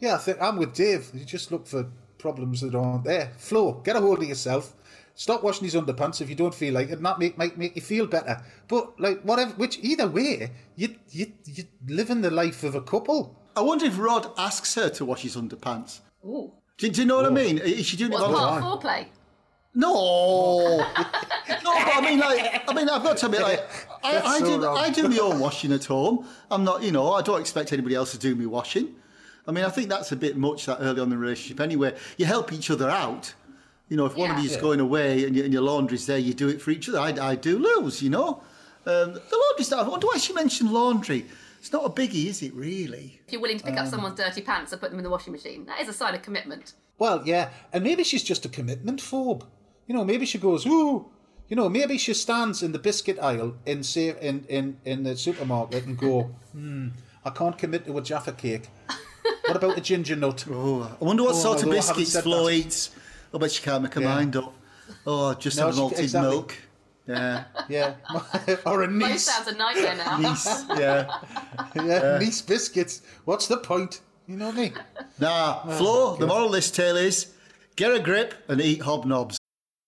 Yeah, 0.00 0.16
I 0.16 0.18
think 0.18 0.38
I'm 0.42 0.56
with 0.56 0.74
Dave. 0.74 1.08
You 1.14 1.24
just 1.24 1.52
look 1.52 1.64
for 1.64 1.86
problems 2.18 2.60
that 2.62 2.74
aren't 2.74 3.04
there. 3.04 3.30
Flo, 3.38 3.74
get 3.84 3.94
a 3.94 4.00
hold 4.00 4.20
of 4.20 4.28
yourself. 4.28 4.74
Stop 5.14 5.44
washing 5.44 5.62
these 5.62 5.76
underpants 5.76 6.20
if 6.20 6.28
you 6.28 6.34
don't 6.34 6.52
feel 6.52 6.74
like 6.74 6.88
it. 6.88 6.94
And 6.94 7.06
that 7.06 7.20
make, 7.20 7.38
might 7.38 7.56
make 7.56 7.76
you 7.76 7.82
feel 7.82 8.08
better. 8.08 8.42
But 8.66 8.98
like 8.98 9.22
whatever, 9.22 9.52
which 9.52 9.78
either 9.80 10.08
way, 10.08 10.50
you 10.74 10.96
you 11.10 11.32
you 11.44 11.66
living 11.86 12.20
the 12.20 12.32
life 12.32 12.64
of 12.64 12.74
a 12.74 12.80
couple. 12.80 13.36
I 13.54 13.60
wonder 13.60 13.84
if 13.86 13.96
Rod 13.96 14.32
asks 14.36 14.74
her 14.74 14.88
to 14.90 15.04
wash 15.04 15.22
his 15.22 15.36
underpants. 15.36 16.00
Ooh. 16.24 16.50
Do, 16.78 16.88
do 16.90 17.00
you 17.02 17.06
know 17.06 17.14
what 17.18 17.26
I 17.26 17.30
mean? 17.30 17.58
Is 17.58 17.86
she 17.86 17.96
doing 17.96 18.10
What's 18.10 18.24
it 18.24 18.26
all 18.26 18.32
the 18.32 18.38
part 18.38 18.60
time? 18.60 18.72
of 18.72 18.82
foreplay? 18.82 19.06
No, 19.74 20.76
no, 20.78 20.84
but 20.84 21.96
I 21.96 22.00
mean, 22.02 22.18
like, 22.20 22.62
I 22.68 22.74
mean, 22.74 22.88
I've 22.90 23.02
got 23.02 23.16
to 23.18 23.26
admit, 23.26 23.40
like, 23.40 23.60
I, 24.04 24.18
I 24.20 24.38
so 24.38 24.44
do, 24.58 24.64
wrong. 24.66 24.76
I 24.76 24.90
do 24.90 25.08
my 25.08 25.16
own 25.18 25.38
washing 25.40 25.72
at 25.72 25.84
home. 25.86 26.26
I'm 26.50 26.62
not, 26.62 26.82
you 26.82 26.92
know, 26.92 27.12
I 27.14 27.22
don't 27.22 27.40
expect 27.40 27.72
anybody 27.72 27.94
else 27.94 28.12
to 28.12 28.18
do 28.18 28.34
me 28.34 28.44
washing. 28.46 28.94
I 29.46 29.50
mean, 29.52 29.64
I 29.64 29.70
think 29.70 29.88
that's 29.88 30.12
a 30.12 30.16
bit 30.16 30.36
much 30.36 30.66
that 30.66 30.78
early 30.80 31.00
on 31.00 31.04
in 31.04 31.10
the 31.10 31.16
relationship. 31.16 31.58
Anyway, 31.60 31.96
you 32.18 32.26
help 32.26 32.52
each 32.52 32.70
other 32.70 32.88
out. 32.90 33.32
You 33.88 33.96
know, 33.96 34.06
if 34.06 34.14
one 34.16 34.30
of 34.30 34.36
Yeah. 34.36 34.42
you's 34.42 34.56
going 34.58 34.78
away 34.80 35.24
and, 35.24 35.34
your 35.34 35.44
and 35.44 35.52
your 35.54 35.62
laundry's 35.62 36.06
there, 36.06 36.18
you 36.18 36.34
do 36.34 36.48
it 36.48 36.60
for 36.60 36.70
each 36.70 36.88
other. 36.88 36.98
I, 36.98 37.08
I 37.30 37.34
do 37.34 37.58
lose, 37.58 38.02
you 38.02 38.10
know. 38.10 38.42
Um, 38.84 39.14
the 39.14 39.42
laundry 39.48 39.64
stuff. 39.64 39.86
I 39.86 39.88
wonder 39.90 40.06
why 40.06 40.18
she 40.18 40.32
mentioned 40.32 40.70
laundry. 40.72 41.26
It's 41.60 41.72
not 41.72 41.84
a 41.84 41.90
biggie, 41.90 42.26
is 42.26 42.42
it? 42.42 42.52
Really? 42.54 43.20
If 43.26 43.32
you're 43.32 43.40
willing 43.42 43.58
to 43.58 43.64
pick 43.64 43.74
Um, 43.78 43.86
up 43.86 43.88
someone's 43.88 44.18
dirty 44.18 44.42
pants 44.42 44.72
and 44.72 44.80
put 44.80 44.90
them 44.90 44.98
in 44.98 45.04
the 45.04 45.10
washing 45.10 45.32
machine, 45.32 45.64
that 45.66 45.80
is 45.80 45.88
a 45.88 45.92
sign 45.92 46.14
of 46.14 46.22
commitment. 46.22 46.74
Well, 46.98 47.22
yeah, 47.24 47.50
and 47.72 47.82
maybe 47.84 48.04
she's 48.04 48.22
just 48.22 48.44
a 48.44 48.48
commitment 48.48 49.00
phobe. 49.00 49.44
You 49.86 49.94
know, 49.94 50.04
maybe 50.04 50.26
she 50.26 50.38
goes, 50.38 50.66
ooh. 50.66 51.06
You 51.48 51.56
know, 51.56 51.68
maybe 51.68 51.98
she 51.98 52.14
stands 52.14 52.62
in 52.62 52.72
the 52.72 52.78
biscuit 52.78 53.18
aisle 53.18 53.54
in 53.66 53.82
say 53.82 54.16
in 54.20 54.46
in 54.48 54.78
in 54.86 55.02
the 55.02 55.14
supermarket 55.16 55.84
and 55.84 55.98
go, 55.98 56.30
hmm, 56.52 56.88
I 57.26 57.30
can't 57.30 57.58
commit 57.58 57.84
to 57.86 57.98
a 57.98 58.02
Jaffa 58.02 58.32
cake. 58.32 58.68
What 59.46 59.56
about 59.56 59.76
a 59.78 59.80
ginger 59.80 60.16
nut? 60.16 60.44
Oh, 60.50 60.96
I 61.00 61.04
wonder 61.04 61.24
what 61.24 61.34
Oh, 61.34 61.38
sort 61.38 61.58
of 61.58 61.64
although 61.64 61.78
I 61.78 61.80
haven't 61.80 61.94
biscuits 61.96 62.12
said 62.12 62.22
Flo 62.24 62.46
that. 62.46 62.52
eats. 62.54 62.90
I 63.34 63.38
bet 63.38 63.52
she 63.52 63.62
can't 63.62 63.82
make 63.82 63.94
her 63.94 64.00
Yeah. 64.00 64.14
mind 64.14 64.34
up. 64.36 64.52
Oh, 65.06 65.34
just 65.34 65.58
No, 65.58 65.66
have 65.66 65.76
malted 65.76 66.00
exactly. 66.00 66.30
milk. 66.30 66.56
Yeah. 67.06 67.44
Yeah, 67.68 67.94
or 68.66 68.82
a 68.82 68.86
Both 68.88 68.96
niece. 69.10 69.24
sounds 69.24 69.48
a 69.48 69.54
nightmare 69.54 69.96
now. 69.96 70.18
Nice. 70.18 70.64
Yeah. 70.70 71.00
Yeah, 71.76 72.18
Nice 72.18 72.40
biscuits. 72.42 73.02
What's 73.24 73.46
the 73.46 73.58
point? 73.58 74.00
You 74.26 74.36
know 74.36 74.46
what 74.46 74.54
I 74.56 74.60
mean? 74.60 74.74
Nah, 75.18 75.66
Flo, 75.76 76.16
the 76.16 76.26
moral 76.26 76.46
of 76.46 76.52
this 76.52 76.70
tale 76.70 76.96
is 76.96 77.32
get 77.76 77.92
a 77.92 78.00
grip 78.00 78.34
and 78.48 78.60
eat 78.60 78.80
hobnobs. 78.80 79.36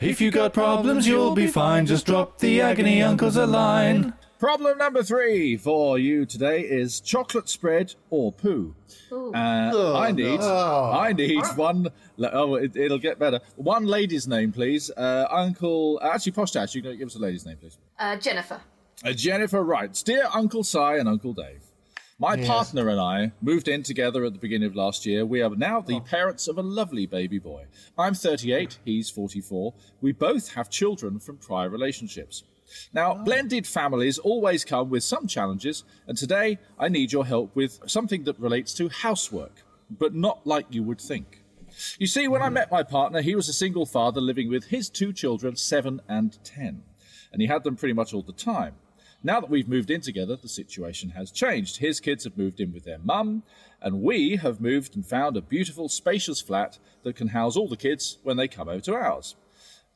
If 0.00 0.20
you 0.20 0.32
got 0.32 0.52
problems, 0.54 1.06
you'll 1.06 1.34
be 1.34 1.46
fine. 1.46 1.86
Just 1.86 2.06
drop 2.06 2.38
the 2.38 2.60
agony 2.60 3.00
uncles 3.00 3.36
a 3.36 3.46
line. 3.46 4.12
Problem 4.40 4.78
number 4.78 5.04
three 5.04 5.56
for 5.56 5.98
you 5.98 6.24
today 6.26 6.62
is 6.62 7.00
chocolate 7.00 7.48
spread 7.48 7.94
or 8.10 8.32
poo. 8.32 8.74
Uh, 9.12 9.96
I 9.96 10.10
need, 10.12 10.40
I 10.40 11.12
need 11.12 11.44
one. 11.54 11.88
Oh, 12.20 12.56
it, 12.56 12.76
it'll 12.76 12.98
get 12.98 13.20
better. 13.20 13.40
One 13.54 13.86
lady's 13.86 14.26
name, 14.26 14.50
please. 14.52 14.90
Uh, 14.96 15.26
Uncle, 15.30 16.00
actually, 16.02 16.32
Posh 16.32 16.50
Tash, 16.52 16.74
you 16.74 16.82
can 16.82 16.98
give 16.98 17.06
us 17.08 17.14
a 17.14 17.20
lady's 17.20 17.46
name, 17.46 17.56
please. 17.58 17.78
Uh, 17.98 18.16
Jennifer. 18.16 18.60
Uh, 19.04 19.12
Jennifer 19.12 19.62
writes, 19.62 20.02
Dear 20.02 20.28
Uncle 20.34 20.64
Si 20.64 20.78
and 20.78 21.08
Uncle 21.08 21.32
Dave, 21.34 21.62
my 22.18 22.36
partner 22.36 22.88
and 22.88 23.00
I 23.00 23.32
moved 23.40 23.68
in 23.68 23.84
together 23.84 24.24
at 24.24 24.32
the 24.32 24.40
beginning 24.40 24.68
of 24.68 24.74
last 24.74 25.06
year. 25.06 25.24
We 25.24 25.40
are 25.40 25.50
now 25.50 25.80
the 25.80 25.96
oh. 25.96 26.00
parents 26.00 26.48
of 26.48 26.58
a 26.58 26.62
lovely 26.62 27.06
baby 27.06 27.38
boy. 27.38 27.66
I'm 27.96 28.14
38, 28.14 28.78
he's 28.84 29.08
44. 29.08 29.72
We 30.00 30.12
both 30.12 30.54
have 30.54 30.68
children 30.68 31.20
from 31.20 31.36
prior 31.36 31.68
relationships. 31.68 32.42
Now, 32.92 33.12
oh. 33.12 33.24
blended 33.24 33.66
families 33.66 34.18
always 34.18 34.64
come 34.64 34.90
with 34.90 35.04
some 35.04 35.28
challenges, 35.28 35.84
and 36.08 36.18
today 36.18 36.58
I 36.78 36.88
need 36.88 37.12
your 37.12 37.24
help 37.24 37.54
with 37.54 37.78
something 37.86 38.24
that 38.24 38.40
relates 38.40 38.74
to 38.74 38.88
housework, 38.88 39.62
but 39.88 40.12
not 40.12 40.44
like 40.44 40.66
you 40.70 40.82
would 40.82 41.00
think. 41.00 41.44
You 41.98 42.08
see, 42.08 42.26
when 42.26 42.42
I 42.42 42.48
hmm. 42.48 42.54
met 42.54 42.72
my 42.72 42.82
partner, 42.82 43.22
he 43.22 43.36
was 43.36 43.48
a 43.48 43.52
single 43.52 43.86
father 43.86 44.20
living 44.20 44.50
with 44.50 44.64
his 44.64 44.90
two 44.90 45.12
children, 45.12 45.54
seven 45.54 46.00
and 46.08 46.36
ten, 46.42 46.82
and 47.32 47.40
he 47.40 47.46
had 47.46 47.62
them 47.62 47.76
pretty 47.76 47.94
much 47.94 48.12
all 48.12 48.22
the 48.22 48.32
time. 48.32 48.74
Now 49.22 49.40
that 49.40 49.50
we've 49.50 49.68
moved 49.68 49.90
in 49.90 50.00
together, 50.00 50.36
the 50.36 50.48
situation 50.48 51.10
has 51.10 51.32
changed. 51.32 51.78
His 51.78 51.98
kids 51.98 52.22
have 52.22 52.38
moved 52.38 52.60
in 52.60 52.72
with 52.72 52.84
their 52.84 52.98
mum, 52.98 53.42
and 53.82 54.00
we 54.00 54.36
have 54.36 54.60
moved 54.60 54.94
and 54.94 55.04
found 55.04 55.36
a 55.36 55.40
beautiful, 55.40 55.88
spacious 55.88 56.40
flat 56.40 56.78
that 57.02 57.16
can 57.16 57.28
house 57.28 57.56
all 57.56 57.66
the 57.66 57.76
kids 57.76 58.18
when 58.22 58.36
they 58.36 58.46
come 58.46 58.68
over 58.68 58.80
to 58.82 58.94
ours. 58.94 59.34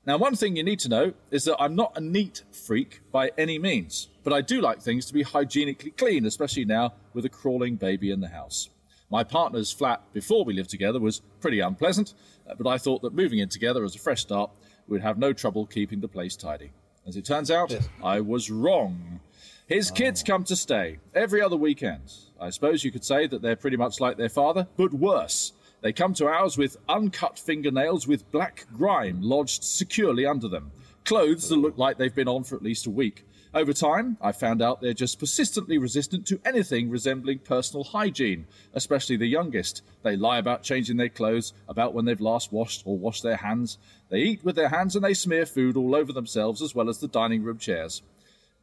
Now, 0.05 0.17
one 0.17 0.35
thing 0.35 0.57
you 0.57 0.65
need 0.65 0.81
to 0.81 0.89
know 0.89 1.13
is 1.31 1.45
that 1.45 1.61
I'm 1.61 1.77
not 1.77 1.97
a 1.97 2.01
neat 2.01 2.43
freak 2.51 3.01
by 3.13 3.31
any 3.39 3.61
means, 3.61 4.09
but 4.25 4.33
I 4.33 4.41
do 4.41 4.61
like 4.61 4.83
things 4.83 5.07
to 5.07 5.15
be 5.15 5.23
hygienically 5.23 5.93
clean, 5.93 6.27
especially 6.27 6.65
now 6.65 6.95
with 7.15 7.25
a 7.25 7.29
crawling 7.29 7.77
baby 7.77 8.11
in 8.11 8.21
the 8.21 8.29
house. 8.29 8.71
My 9.09 9.23
partner's 9.23 9.71
flat 9.71 10.03
before 10.13 10.45
we 10.45 10.55
lived 10.55 10.71
together 10.71 10.99
was 10.99 11.21
pretty 11.41 11.61
unpleasant, 11.61 12.15
uh, 12.49 12.55
but 12.59 12.69
I 12.69 12.79
thought 12.79 13.03
that 13.03 13.15
moving 13.15 13.39
in 13.39 13.49
together 13.49 13.85
as 13.85 13.95
a 13.95 14.01
fresh 14.01 14.23
start 14.23 14.51
would 14.89 15.03
have 15.03 15.19
no 15.19 15.33
trouble 15.33 15.67
keeping 15.67 16.01
the 16.01 16.09
place 16.09 16.35
tidy. 16.35 16.73
As 17.07 17.17
it 17.17 17.25
turns 17.25 17.51
out, 17.51 17.75
I 18.03 18.21
was 18.21 18.51
wrong. 18.51 19.21
His 19.67 19.91
ah. 19.91 19.95
kids 19.95 20.23
come 20.23 20.45
to 20.45 20.57
stay 20.57 20.99
every 21.15 21.43
other 21.43 21.57
weekend. 21.57 22.12
I 22.41 22.51
suppose 22.51 22.85
you 22.85 22.93
could 22.93 23.05
say 23.05 23.27
that 23.27 23.43
they're 23.43 23.57
pretty 23.57 23.77
much 23.77 24.01
like 24.01 24.17
their 24.17 24.29
father, 24.29 24.69
but 24.77 24.93
worse. 24.93 25.53
They 25.81 25.93
come 25.93 26.15
to 26.15 26.27
ours 26.27 26.57
with 26.57 26.77
uncut 26.88 27.38
fingernails 27.38 28.07
with 28.07 28.31
black 28.31 28.67
grime 28.73 29.21
lodged 29.21 29.65
securely 29.65 30.25
under 30.25 30.47
them, 30.47 30.71
clothes 31.05 31.49
that 31.49 31.57
look 31.57 31.77
like 31.77 31.99
they've 31.99 32.15
been 32.15 32.29
on 32.29 32.45
for 32.45 32.55
at 32.55 32.62
least 32.62 32.87
a 32.87 32.91
week. 32.91 33.27
Over 33.55 33.75
time, 33.75 34.17
I 34.23 34.33
found 34.33 34.62
out 34.62 34.81
they're 34.81 34.95
just 34.95 35.19
persistently 35.19 35.77
resistant 35.77 36.27
to 36.29 36.41
anything 36.43 36.88
resembling 36.88 37.41
personal 37.41 37.85
hygiene, 37.85 38.47
especially 38.73 39.19
the 39.19 39.27
youngest. 39.27 39.83
They 40.03 40.17
lie 40.17 40.38
about 40.38 40.62
changing 40.62 40.97
their 40.97 41.11
clothes, 41.11 41.53
about 41.69 41.93
when 41.93 42.07
they've 42.07 42.19
last 42.19 42.51
washed 42.51 42.83
or 42.87 42.97
washed 42.97 43.23
their 43.23 43.37
hands. 43.37 43.77
They 44.09 44.21
eat 44.21 44.43
with 44.43 44.57
their 44.57 44.71
hands 44.71 44.97
and 44.97 45.05
they 45.05 45.12
smear 45.12 45.45
food 45.45 45.77
all 45.77 45.95
over 45.95 46.15
themselves 46.15 46.62
as 46.62 46.75
well 46.75 46.88
as 46.88 46.99
the 46.99 47.09
dining 47.09 47.43
room 47.43 47.59
chairs. 47.59 48.01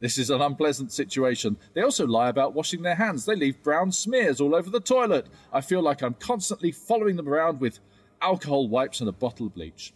This 0.00 0.18
is 0.18 0.28
an 0.28 0.40
unpleasant 0.40 0.90
situation. 0.90 1.56
They 1.74 1.82
also 1.82 2.06
lie 2.06 2.28
about 2.28 2.54
washing 2.54 2.82
their 2.82 2.96
hands. 2.96 3.26
They 3.26 3.36
leave 3.36 3.62
brown 3.62 3.92
smears 3.92 4.40
all 4.40 4.56
over 4.56 4.70
the 4.70 4.80
toilet. 4.80 5.28
I 5.52 5.60
feel 5.60 5.82
like 5.82 6.02
I'm 6.02 6.14
constantly 6.14 6.72
following 6.72 7.14
them 7.14 7.28
around 7.28 7.60
with 7.60 7.78
alcohol 8.20 8.68
wipes 8.68 8.98
and 8.98 9.08
a 9.08 9.12
bottle 9.12 9.46
of 9.46 9.54
bleach. 9.54 9.94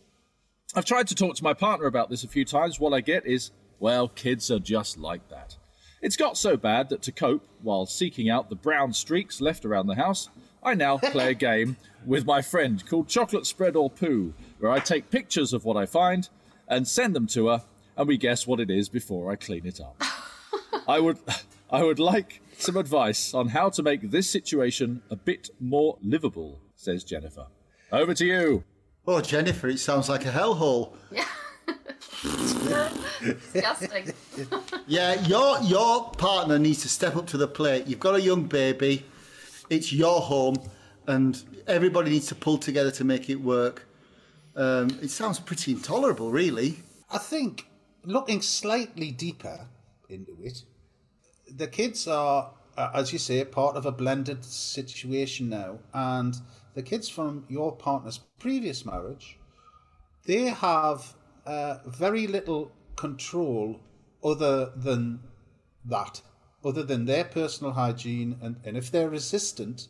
I've 0.77 0.85
tried 0.85 1.09
to 1.09 1.15
talk 1.15 1.35
to 1.37 1.45
my 1.45 1.55
partner 1.55 1.87
about 1.87 2.11
this 2.11 2.23
a 2.23 2.29
few 2.29 2.45
times. 2.45 2.79
What 2.79 2.93
I 2.93 3.01
get 3.01 3.27
is, 3.27 3.51
well, 3.79 4.09
kids 4.09 4.51
are 4.51 4.59
just 4.59 4.99
like 4.99 5.29
that. 5.29 5.57
It's 6.03 6.17
got 6.17 6.37
so 6.37 6.57
bad 6.57 6.91
that 6.91 7.03
to 7.03 7.13
cope, 7.13 7.47
while 7.63 7.87
seeking 7.87 8.29
out 8.29 8.51
the 8.51 8.57
brown 8.57 8.93
streaks 8.93 9.41
left 9.41 9.65
around 9.65 9.87
the 9.87 9.95
house, 9.95 10.29
I 10.63 10.75
now 10.75 10.99
play 10.99 11.31
a 11.31 11.35
game 11.51 11.77
with 12.05 12.27
my 12.27 12.43
friend 12.43 12.85
called 12.87 13.09
Chocolate 13.09 13.47
Spread 13.47 13.75
or 13.75 13.89
Poo, 13.89 14.35
where 14.59 14.71
I 14.71 14.81
take 14.81 15.11
pictures 15.11 15.53
of 15.53 15.65
what 15.65 15.77
I 15.77 15.87
find 15.87 16.29
and 16.69 16.87
send 16.87 17.15
them 17.15 17.27
to 17.29 17.49
her, 17.49 17.65
and 17.97 18.09
we 18.09 18.19
guess 18.19 18.47
what 18.47 18.61
it 18.61 18.71
is 18.71 18.89
before 18.89 19.31
I 19.31 19.37
clean 19.37 19.67
it 19.67 19.81
up. 19.81 20.03
I 20.87 21.01
would, 21.01 21.19
I 21.71 21.83
would 21.83 21.99
like 21.99 22.43
some 22.59 22.77
advice 22.77 23.33
on 23.35 23.49
how 23.49 23.71
to 23.71 23.83
make 23.83 24.11
this 24.11 24.29
situation 24.29 25.03
a 25.11 25.17
bit 25.17 25.51
more 25.59 25.97
livable, 26.03 26.61
says 26.77 27.05
Jennifer. 27.05 27.47
Over 27.91 28.15
to 28.15 28.27
you. 28.27 28.65
Oh, 29.07 29.21
Jennifer, 29.21 29.69
it 29.69 29.79
sounds 29.79 30.09
like 30.09 30.25
a 30.27 30.31
hellhole. 30.31 30.95
Disgusting. 32.25 34.15
Yeah, 34.87 35.21
your 35.27 35.61
your 35.63 36.11
partner 36.11 36.59
needs 36.59 36.83
to 36.83 36.89
step 36.89 37.17
up 37.17 37.27
to 37.29 37.39
the 37.39 37.49
plate. 37.49 37.87
You've 37.87 38.01
got 38.01 38.15
a 38.15 38.21
young 38.21 38.43
baby. 38.43 39.05
It's 39.71 39.93
your 39.93 40.21
home, 40.21 40.57
and 41.07 41.43
everybody 41.67 42.11
needs 42.11 42.27
to 42.27 42.35
pull 42.35 42.59
together 42.59 42.91
to 42.91 43.05
make 43.05 43.31
it 43.31 43.37
work. 43.37 43.87
Um, 44.57 44.99
it 45.03 45.11
sounds 45.11 45.39
pretty 45.41 45.73
intolerable, 45.73 46.31
really. 46.31 46.77
I 47.11 47.19
think 47.19 47.67
looking 48.05 48.43
slightly 48.43 49.11
deeper 49.11 49.67
into 50.09 50.37
it, 50.43 50.63
the 51.57 51.67
kids 51.67 52.07
are, 52.07 52.51
uh, 52.77 52.91
as 52.95 53.13
you 53.13 53.19
say, 53.19 53.45
part 53.45 53.77
of 53.77 53.87
a 53.87 53.93
blended 53.93 54.45
situation 54.45 55.49
now, 55.49 55.79
and 55.95 56.37
the 56.75 56.83
kids 56.83 57.09
from 57.09 57.45
your 57.49 57.75
partner's 57.75 58.19
previous 58.39 58.85
marriage, 58.85 59.39
they 60.27 60.47
have 60.47 61.15
uh, 61.47 61.79
very 61.87 62.27
little 62.27 62.73
control 62.97 63.81
other 64.23 64.71
than 64.77 65.21
that, 65.85 66.23
other 66.65 66.83
than 66.83 67.05
their 67.05 67.25
personal 67.25 67.73
hygiene, 67.73 68.39
and, 68.41 68.57
and 68.65 68.77
if 68.77 68.91
they're 68.91 69.11
resistant, 69.11 69.89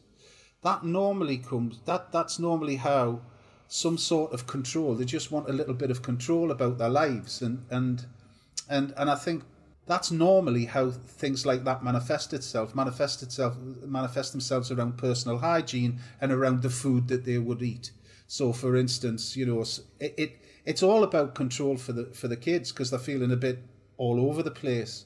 that 0.63 0.85
normally 0.85 1.39
comes 1.39 1.79
that 1.85 2.11
that's 2.11 2.39
normally 2.39 2.77
how 2.77 3.21
some 3.69 3.99
sort 3.99 4.33
of 4.33 4.47
control. 4.47 4.95
They 4.95 5.05
just 5.05 5.31
want 5.31 5.49
a 5.49 5.53
little 5.53 5.75
bit 5.75 5.91
of 5.91 6.03
control 6.03 6.51
about 6.51 6.79
their 6.79 6.89
lives, 6.89 7.43
and 7.43 7.65
and 7.71 8.07
and 8.69 8.95
and 8.97 9.11
I 9.11 9.15
think 9.15 9.45
that's 9.87 10.11
normally 10.11 10.65
how 10.65 10.91
things 10.91 11.45
like 11.45 11.65
that 11.65 11.85
manifest 11.85 12.33
itself 12.33 12.75
manifest 12.75 13.23
itself 13.23 13.57
manifest 13.85 14.33
themselves 14.33 14.71
around 14.71 14.97
personal 14.97 15.39
hygiene 15.39 16.01
and 16.21 16.33
around 16.33 16.63
the 16.63 16.71
food 16.71 17.09
that 17.09 17.25
they 17.25 17.39
would 17.39 17.63
eat 17.63 17.91
so 18.27 18.53
for 18.53 18.77
instance 18.77 19.37
you 19.37 19.45
know 19.45 19.61
it, 20.01 20.15
it 20.17 20.41
it's 20.65 20.83
all 20.83 21.05
about 21.05 21.35
control 21.35 21.77
for 21.77 21.93
the 21.93 22.07
for 22.07 22.29
the 22.29 22.37
kids 22.37 22.73
because 22.73 22.91
they're 22.91 22.99
feeling 22.99 23.31
a 23.31 23.37
bit 23.37 23.59
all 23.97 24.21
over 24.21 24.43
the 24.43 24.51
place. 24.51 25.05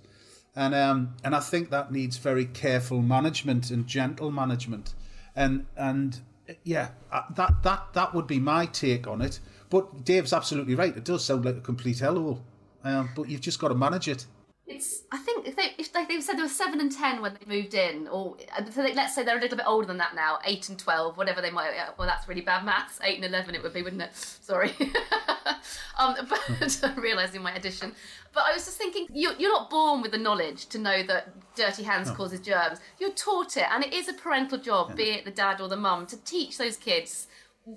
And 0.57 0.75
um 0.75 1.15
and 1.23 1.35
i 1.37 1.41
think 1.41 1.71
that 1.71 1.93
needs 1.93 2.17
very 2.17 2.47
careful 2.47 3.03
management 3.03 3.71
and 3.71 3.87
gentle 3.87 4.31
management. 4.31 4.95
And 5.37 5.67
and 5.77 6.21
yeah 6.65 6.89
uh, 7.13 7.23
that 7.35 7.63
that 7.63 7.93
that 7.93 8.15
would 8.15 8.27
be 8.27 8.39
my 8.39 8.67
take 8.67 9.07
on 9.07 9.21
it. 9.21 9.41
But 9.71 10.05
dave's 10.05 10.33
absolutely 10.33 10.75
right. 10.75 10.97
It 10.97 11.05
does 11.05 11.25
sound 11.25 11.45
like 11.45 11.57
a 11.57 11.61
complete 11.61 11.99
hellhole. 11.99 12.41
Um, 12.85 13.11
but 13.15 13.29
you've 13.29 13.41
just 13.41 13.59
got 13.59 13.69
to 13.69 13.75
manage 13.75 14.09
it 14.09 14.27
it's. 14.69 15.03
I 15.11 15.19
think 15.19 15.47
if 15.47 15.57
they 15.57 15.73
if 15.79 15.93
they, 15.93 16.05
they 16.05 16.21
said 16.21 16.37
they 16.37 16.43
were 16.43 16.49
seven 16.49 16.81
and 16.81 16.93
ten 16.93 17.23
when 17.23 17.35
they 17.35 17.47
moved 17.47 17.75
in, 17.75 18.07
or 18.09 18.37
so 18.71 18.83
they, 18.83 18.95
let's 18.95 19.15
say 19.15 19.25
they're 19.25 19.39
a 19.39 19.41
little 19.41 19.57
bit 19.57 19.67
older 19.67 19.87
than 19.87 19.99
that 19.99 20.15
now, 20.15 20.39
eight 20.45 20.69
and 20.69 20.79
twelve, 20.79 21.17
whatever 21.17 21.41
they 21.41 21.51
might. 21.51 21.71
Well, 21.99 22.07
that's 22.07 22.29
really 22.29 22.41
bad 22.41 22.65
maths. 22.65 23.01
Eight 23.03 23.17
and 23.17 23.25
eleven, 23.25 23.55
it 23.55 23.63
would 23.63 23.73
be, 23.73 23.83
wouldn't 23.83 24.03
it? 24.03 24.15
Sorry. 24.15 24.75
um, 25.99 26.15
but 26.29 26.95
realizing 26.97 27.43
my 27.43 27.55
addition. 27.55 27.95
But 28.33 28.45
I 28.47 28.53
was 28.53 28.65
just 28.67 28.79
thinking, 28.79 29.07
you, 29.13 29.33
you're 29.39 29.53
not 29.53 29.71
born 29.71 30.03
with 30.03 30.13
the 30.13 30.19
knowledge 30.19 30.67
to 30.67 30.79
know 30.79 31.03
that 31.05 31.33
dirty 31.57 31.83
hands 31.83 32.09
no. 32.09 32.15
causes 32.15 32.41
germs. 32.41 32.79
You're 32.99 33.13
taught 33.13 33.57
it, 33.57 33.65
and 33.71 33.85
it 33.85 33.93
is 33.93 34.09
a 34.09 34.13
parental 34.13 34.59
job, 34.59 34.91
yeah. 34.91 34.95
be 34.95 35.03
it 35.11 35.25
the 35.25 35.31
dad 35.31 35.61
or 35.61 35.69
the 35.69 35.77
mum, 35.77 36.07
to 36.07 36.17
teach 36.25 36.59
those 36.59 36.77
kids 36.77 37.27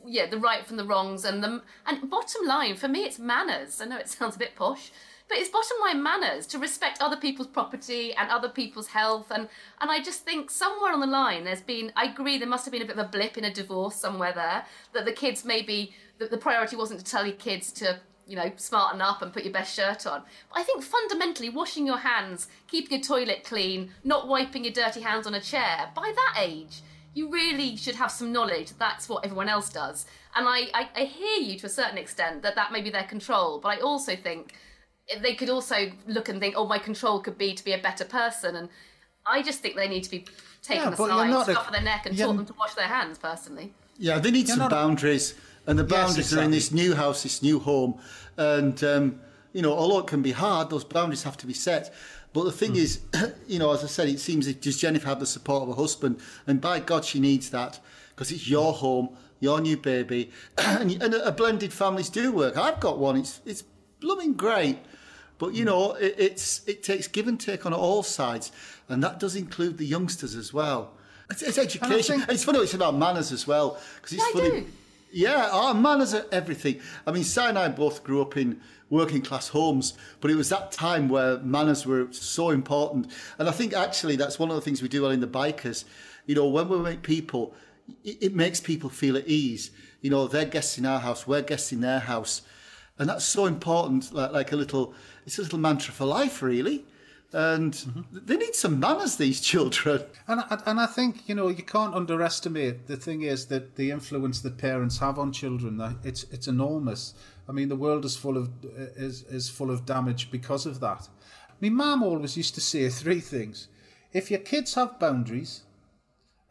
yeah 0.05 0.25
the 0.25 0.37
right 0.37 0.65
from 0.65 0.77
the 0.77 0.85
wrongs 0.85 1.25
and 1.25 1.43
the 1.43 1.61
and 1.85 2.09
bottom 2.09 2.47
line 2.47 2.77
for 2.77 2.87
me 2.87 3.03
it's 3.03 3.19
manners 3.19 3.81
i 3.81 3.85
know 3.85 3.97
it 3.97 4.07
sounds 4.07 4.37
a 4.37 4.39
bit 4.39 4.55
posh 4.55 4.89
but 5.27 5.37
it's 5.37 5.49
bottom 5.49 5.77
line 5.81 6.03
manners 6.03 6.45
to 6.47 6.59
respect 6.59 7.01
other 7.01 7.17
people's 7.17 7.47
property 7.47 8.13
and 8.13 8.29
other 8.29 8.49
people's 8.49 8.87
health. 8.87 9.31
And 9.31 9.47
and 9.79 9.91
I 9.91 10.01
just 10.01 10.25
think 10.25 10.51
somewhere 10.51 10.93
on 10.93 10.99
the 10.99 11.07
line 11.07 11.43
there's 11.43 11.61
been 11.61 11.91
I 11.95 12.05
agree 12.05 12.37
there 12.37 12.47
must 12.47 12.65
have 12.65 12.71
been 12.71 12.81
a 12.81 12.85
bit 12.85 12.97
of 12.97 13.05
a 13.05 13.09
blip 13.09 13.37
in 13.37 13.45
a 13.45 13.53
divorce 13.53 13.95
somewhere 13.95 14.33
there 14.33 14.65
that 14.93 15.05
the 15.05 15.13
kids 15.13 15.45
maybe 15.45 15.93
the 16.17 16.37
priority 16.37 16.75
wasn't 16.75 16.99
to 16.99 17.05
tell 17.05 17.25
your 17.25 17.35
kids 17.35 17.71
to 17.73 17.99
you 18.27 18.35
know 18.35 18.51
smarten 18.55 19.01
up 19.01 19.21
and 19.21 19.33
put 19.33 19.43
your 19.43 19.53
best 19.53 19.75
shirt 19.75 20.05
on. 20.05 20.23
But 20.49 20.59
I 20.59 20.63
think 20.63 20.83
fundamentally 20.83 21.49
washing 21.49 21.85
your 21.85 21.97
hands 21.97 22.47
keeping 22.67 22.99
your 22.99 23.03
toilet 23.03 23.43
clean 23.43 23.91
not 24.03 24.27
wiping 24.27 24.63
your 24.63 24.73
dirty 24.73 25.01
hands 25.01 25.27
on 25.27 25.33
a 25.33 25.41
chair 25.41 25.91
by 25.95 26.13
that 26.15 26.43
age 26.43 26.81
you 27.13 27.29
really 27.29 27.75
should 27.75 27.95
have 27.95 28.11
some 28.11 28.31
knowledge 28.31 28.71
that's 28.77 29.09
what 29.09 29.25
everyone 29.25 29.49
else 29.49 29.69
does. 29.69 30.05
And 30.35 30.47
I, 30.47 30.69
I, 30.73 30.89
I 30.95 31.03
hear 31.03 31.41
you 31.41 31.59
to 31.59 31.65
a 31.65 31.69
certain 31.69 31.97
extent 31.97 32.41
that 32.43 32.55
that 32.55 32.71
may 32.71 32.81
be 32.81 32.89
their 32.89 33.03
control 33.03 33.59
but 33.59 33.69
I 33.69 33.81
also 33.81 34.15
think 34.15 34.53
they 35.21 35.35
could 35.35 35.49
also 35.49 35.91
look 36.07 36.29
and 36.29 36.39
think, 36.39 36.55
oh, 36.57 36.67
my 36.67 36.77
control 36.77 37.19
could 37.19 37.37
be 37.37 37.53
to 37.53 37.63
be 37.63 37.73
a 37.73 37.77
better 37.77 38.05
person. 38.05 38.55
And 38.55 38.69
I 39.25 39.41
just 39.41 39.59
think 39.59 39.75
they 39.75 39.87
need 39.87 40.03
to 40.03 40.11
be 40.11 40.25
taken 40.61 40.83
yeah, 40.83 40.93
aside, 40.93 41.43
stop 41.51 41.69
a, 41.69 41.71
their 41.71 41.81
neck, 41.81 42.05
and 42.05 42.17
taught 42.17 42.35
them 42.35 42.45
to 42.45 42.53
wash 42.53 42.73
their 42.75 42.87
hands. 42.87 43.17
Personally, 43.17 43.73
yeah, 43.97 44.19
they 44.19 44.31
need 44.31 44.47
some 44.47 44.69
boundaries, 44.69 45.35
and 45.67 45.77
the 45.77 45.83
boundaries 45.83 46.17
yes, 46.17 46.25
exactly. 46.27 46.41
are 46.41 46.45
in 46.45 46.51
this 46.51 46.71
new 46.71 46.95
house, 46.95 47.23
this 47.23 47.41
new 47.41 47.59
home, 47.59 47.99
and 48.37 48.83
um, 48.83 49.19
you 49.53 49.61
know, 49.61 49.73
although 49.73 49.99
it 49.99 50.07
can 50.07 50.21
be 50.21 50.31
hard, 50.31 50.69
those 50.69 50.83
boundaries 50.83 51.23
have 51.23 51.37
to 51.37 51.47
be 51.47 51.53
set. 51.53 51.93
But 52.33 52.45
the 52.45 52.51
thing 52.51 52.73
mm. 52.73 52.77
is, 52.77 53.01
you 53.47 53.59
know, 53.59 53.71
as 53.71 53.83
I 53.83 53.87
said, 53.87 54.07
it 54.07 54.19
seems 54.19 54.45
that 54.45 54.61
does 54.61 54.77
Jennifer 54.77 55.07
have 55.07 55.19
the 55.19 55.25
support 55.25 55.63
of 55.63 55.69
her 55.69 55.81
husband, 55.81 56.19
and 56.47 56.61
by 56.61 56.79
God, 56.79 57.05
she 57.05 57.19
needs 57.19 57.49
that 57.49 57.79
because 58.09 58.31
it's 58.31 58.47
your 58.47 58.73
home, 58.73 59.09
your 59.39 59.59
new 59.59 59.77
baby, 59.77 60.31
and, 60.57 60.91
and 61.01 61.13
a 61.13 61.31
blended 61.31 61.73
families 61.73 62.09
do 62.09 62.31
work. 62.31 62.57
I've 62.57 62.79
got 62.79 62.97
one; 62.97 63.17
it's 63.17 63.41
it's 63.45 63.63
blooming 63.99 64.33
great. 64.33 64.77
But 65.41 65.55
you 65.55 65.65
know, 65.65 65.93
it, 65.93 66.13
it's 66.19 66.61
it 66.67 66.83
takes 66.83 67.07
give 67.07 67.27
and 67.27 67.39
take 67.39 67.65
on 67.65 67.73
all 67.73 68.03
sides, 68.03 68.51
and 68.87 69.03
that 69.03 69.19
does 69.19 69.35
include 69.35 69.79
the 69.79 69.85
youngsters 69.87 70.35
as 70.35 70.53
well. 70.53 70.93
It's, 71.31 71.41
it's 71.41 71.57
education. 71.57 72.19
Think... 72.19 72.29
It's 72.29 72.43
funny. 72.43 72.59
It's 72.59 72.75
about 72.75 72.95
manners 72.95 73.31
as 73.31 73.47
well 73.47 73.79
because 73.95 74.13
it's 74.13 74.35
yeah, 74.35 74.39
funny. 74.39 74.67
Yeah, 75.11 75.49
our 75.51 75.73
manners 75.73 76.13
are 76.13 76.27
everything. 76.31 76.79
I 77.07 77.11
mean, 77.11 77.23
Si 77.23 77.41
and 77.41 77.57
I 77.57 77.69
both 77.69 78.03
grew 78.03 78.21
up 78.21 78.37
in 78.37 78.61
working 78.91 79.23
class 79.23 79.47
homes, 79.47 79.95
but 80.19 80.29
it 80.29 80.35
was 80.35 80.49
that 80.49 80.71
time 80.71 81.09
where 81.09 81.39
manners 81.39 81.87
were 81.87 82.09
so 82.11 82.51
important. 82.51 83.07
And 83.39 83.49
I 83.49 83.51
think 83.51 83.73
actually 83.73 84.17
that's 84.17 84.37
one 84.37 84.51
of 84.51 84.55
the 84.55 84.61
things 84.61 84.83
we 84.83 84.89
do 84.89 85.01
well 85.01 85.11
in 85.11 85.21
the 85.21 85.27
bikers. 85.27 85.85
You 86.27 86.35
know, 86.35 86.45
when 86.45 86.69
we 86.69 86.77
make 86.77 87.01
people, 87.01 87.55
it, 88.03 88.17
it 88.21 88.35
makes 88.35 88.59
people 88.59 88.91
feel 88.91 89.17
at 89.17 89.27
ease. 89.27 89.71
You 90.01 90.11
know, 90.11 90.27
they're 90.27 90.45
guests 90.45 90.77
in 90.77 90.85
our 90.85 90.99
house, 90.99 91.25
we're 91.25 91.41
guests 91.41 91.71
in 91.71 91.81
their 91.81 92.01
house 92.01 92.43
and 93.01 93.09
that's 93.09 93.25
so 93.25 93.47
important. 93.47 94.13
Like, 94.13 94.31
like 94.31 94.51
a 94.51 94.55
little, 94.55 94.93
it's 95.25 95.39
a 95.39 95.41
little 95.41 95.57
mantra 95.57 95.91
for 95.91 96.05
life, 96.05 96.43
really. 96.43 96.85
And 97.33 97.73
mm-hmm. 97.73 98.19
they 98.25 98.37
need 98.37 98.53
some 98.53 98.79
manners, 98.79 99.15
these 99.15 99.41
children. 99.41 100.03
And 100.27 100.43
and 100.67 100.79
I 100.79 100.85
think 100.85 101.27
you 101.27 101.33
know 101.33 101.47
you 101.47 101.63
can't 101.63 101.95
underestimate 101.95 102.85
the 102.85 102.97
thing 102.97 103.23
is 103.23 103.47
that 103.47 103.75
the 103.75 103.89
influence 103.89 104.41
that 104.41 104.59
parents 104.59 104.99
have 104.99 105.17
on 105.17 105.31
children. 105.31 105.81
It's 106.03 106.25
it's 106.25 106.47
enormous. 106.47 107.15
I 107.49 107.53
mean, 107.53 107.69
the 107.69 107.75
world 107.75 108.05
is 108.05 108.15
full 108.15 108.37
of 108.37 108.49
is 108.95 109.23
is 109.23 109.49
full 109.49 109.71
of 109.71 109.85
damage 109.85 110.29
because 110.29 110.67
of 110.67 110.79
that. 110.81 111.09
My 111.59 111.69
mum 111.69 112.03
always 112.03 112.37
used 112.37 112.53
to 112.53 112.61
say 112.61 112.87
three 112.89 113.21
things: 113.21 113.67
if 114.13 114.29
your 114.29 114.41
kids 114.41 114.75
have 114.75 114.99
boundaries, 114.99 115.63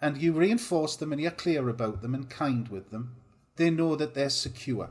and 0.03 0.17
you 0.17 0.33
reinforce 0.33 0.97
them 0.97 1.13
and 1.13 1.21
you're 1.21 1.31
clear 1.31 1.69
about 1.69 2.03
them 2.03 2.13
and 2.13 2.29
kind 2.29 2.67
with 2.69 2.91
them, 2.91 3.15
they 3.55 3.71
know 3.71 3.95
that 3.95 4.15
they're 4.15 4.31
secure. 4.31 4.91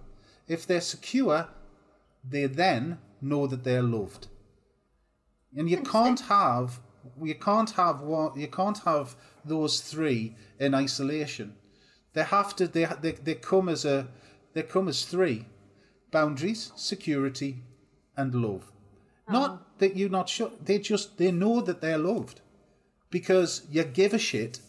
If 0.49 0.65
they're 0.67 0.81
secure, 0.81 1.47
they 2.27 2.47
then 2.47 2.97
know 3.21 3.47
that 3.47 3.63
they're 3.63 3.83
loved. 3.83 4.27
And 5.55 5.69
you 5.69 5.77
can't 5.77 6.19
have 6.21 6.81
you 7.21 7.35
can't 7.35 7.71
have 7.71 8.01
one 8.01 8.37
you 8.39 8.47
can't 8.47 8.79
have 8.79 9.15
those 9.45 9.79
three 9.79 10.35
in 10.59 10.75
isolation. 10.75 11.55
They 12.13 12.23
have 12.23 12.55
to 12.57 12.67
they 12.67 12.87
they, 13.01 13.11
they 13.11 13.35
come 13.35 13.69
as 13.69 13.85
a 13.85 14.07
they 14.53 14.63
come 14.63 14.87
as 14.87 15.05
three 15.05 15.45
boundaries, 16.11 16.71
security, 16.75 17.63
and 18.17 18.33
love. 18.33 18.71
Oh. 19.27 19.33
Not 19.33 19.79
that 19.79 19.95
you're 19.95 20.09
not 20.09 20.29
sure. 20.29 20.51
They 20.63 20.79
just 20.79 21.17
they 21.17 21.31
know 21.31 21.61
that 21.61 21.81
they're 21.81 21.97
loved 21.97 22.41
because 23.09 23.65
you 23.69 23.83
give 23.83 24.13
a 24.13 24.19
shit 24.19 24.59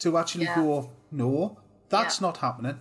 to 0.00 0.16
actually 0.18 0.44
yeah. 0.44 0.56
go. 0.56 0.90
No, 1.10 1.58
that's 1.88 2.20
yeah. 2.20 2.26
not 2.26 2.36
happening. 2.38 2.78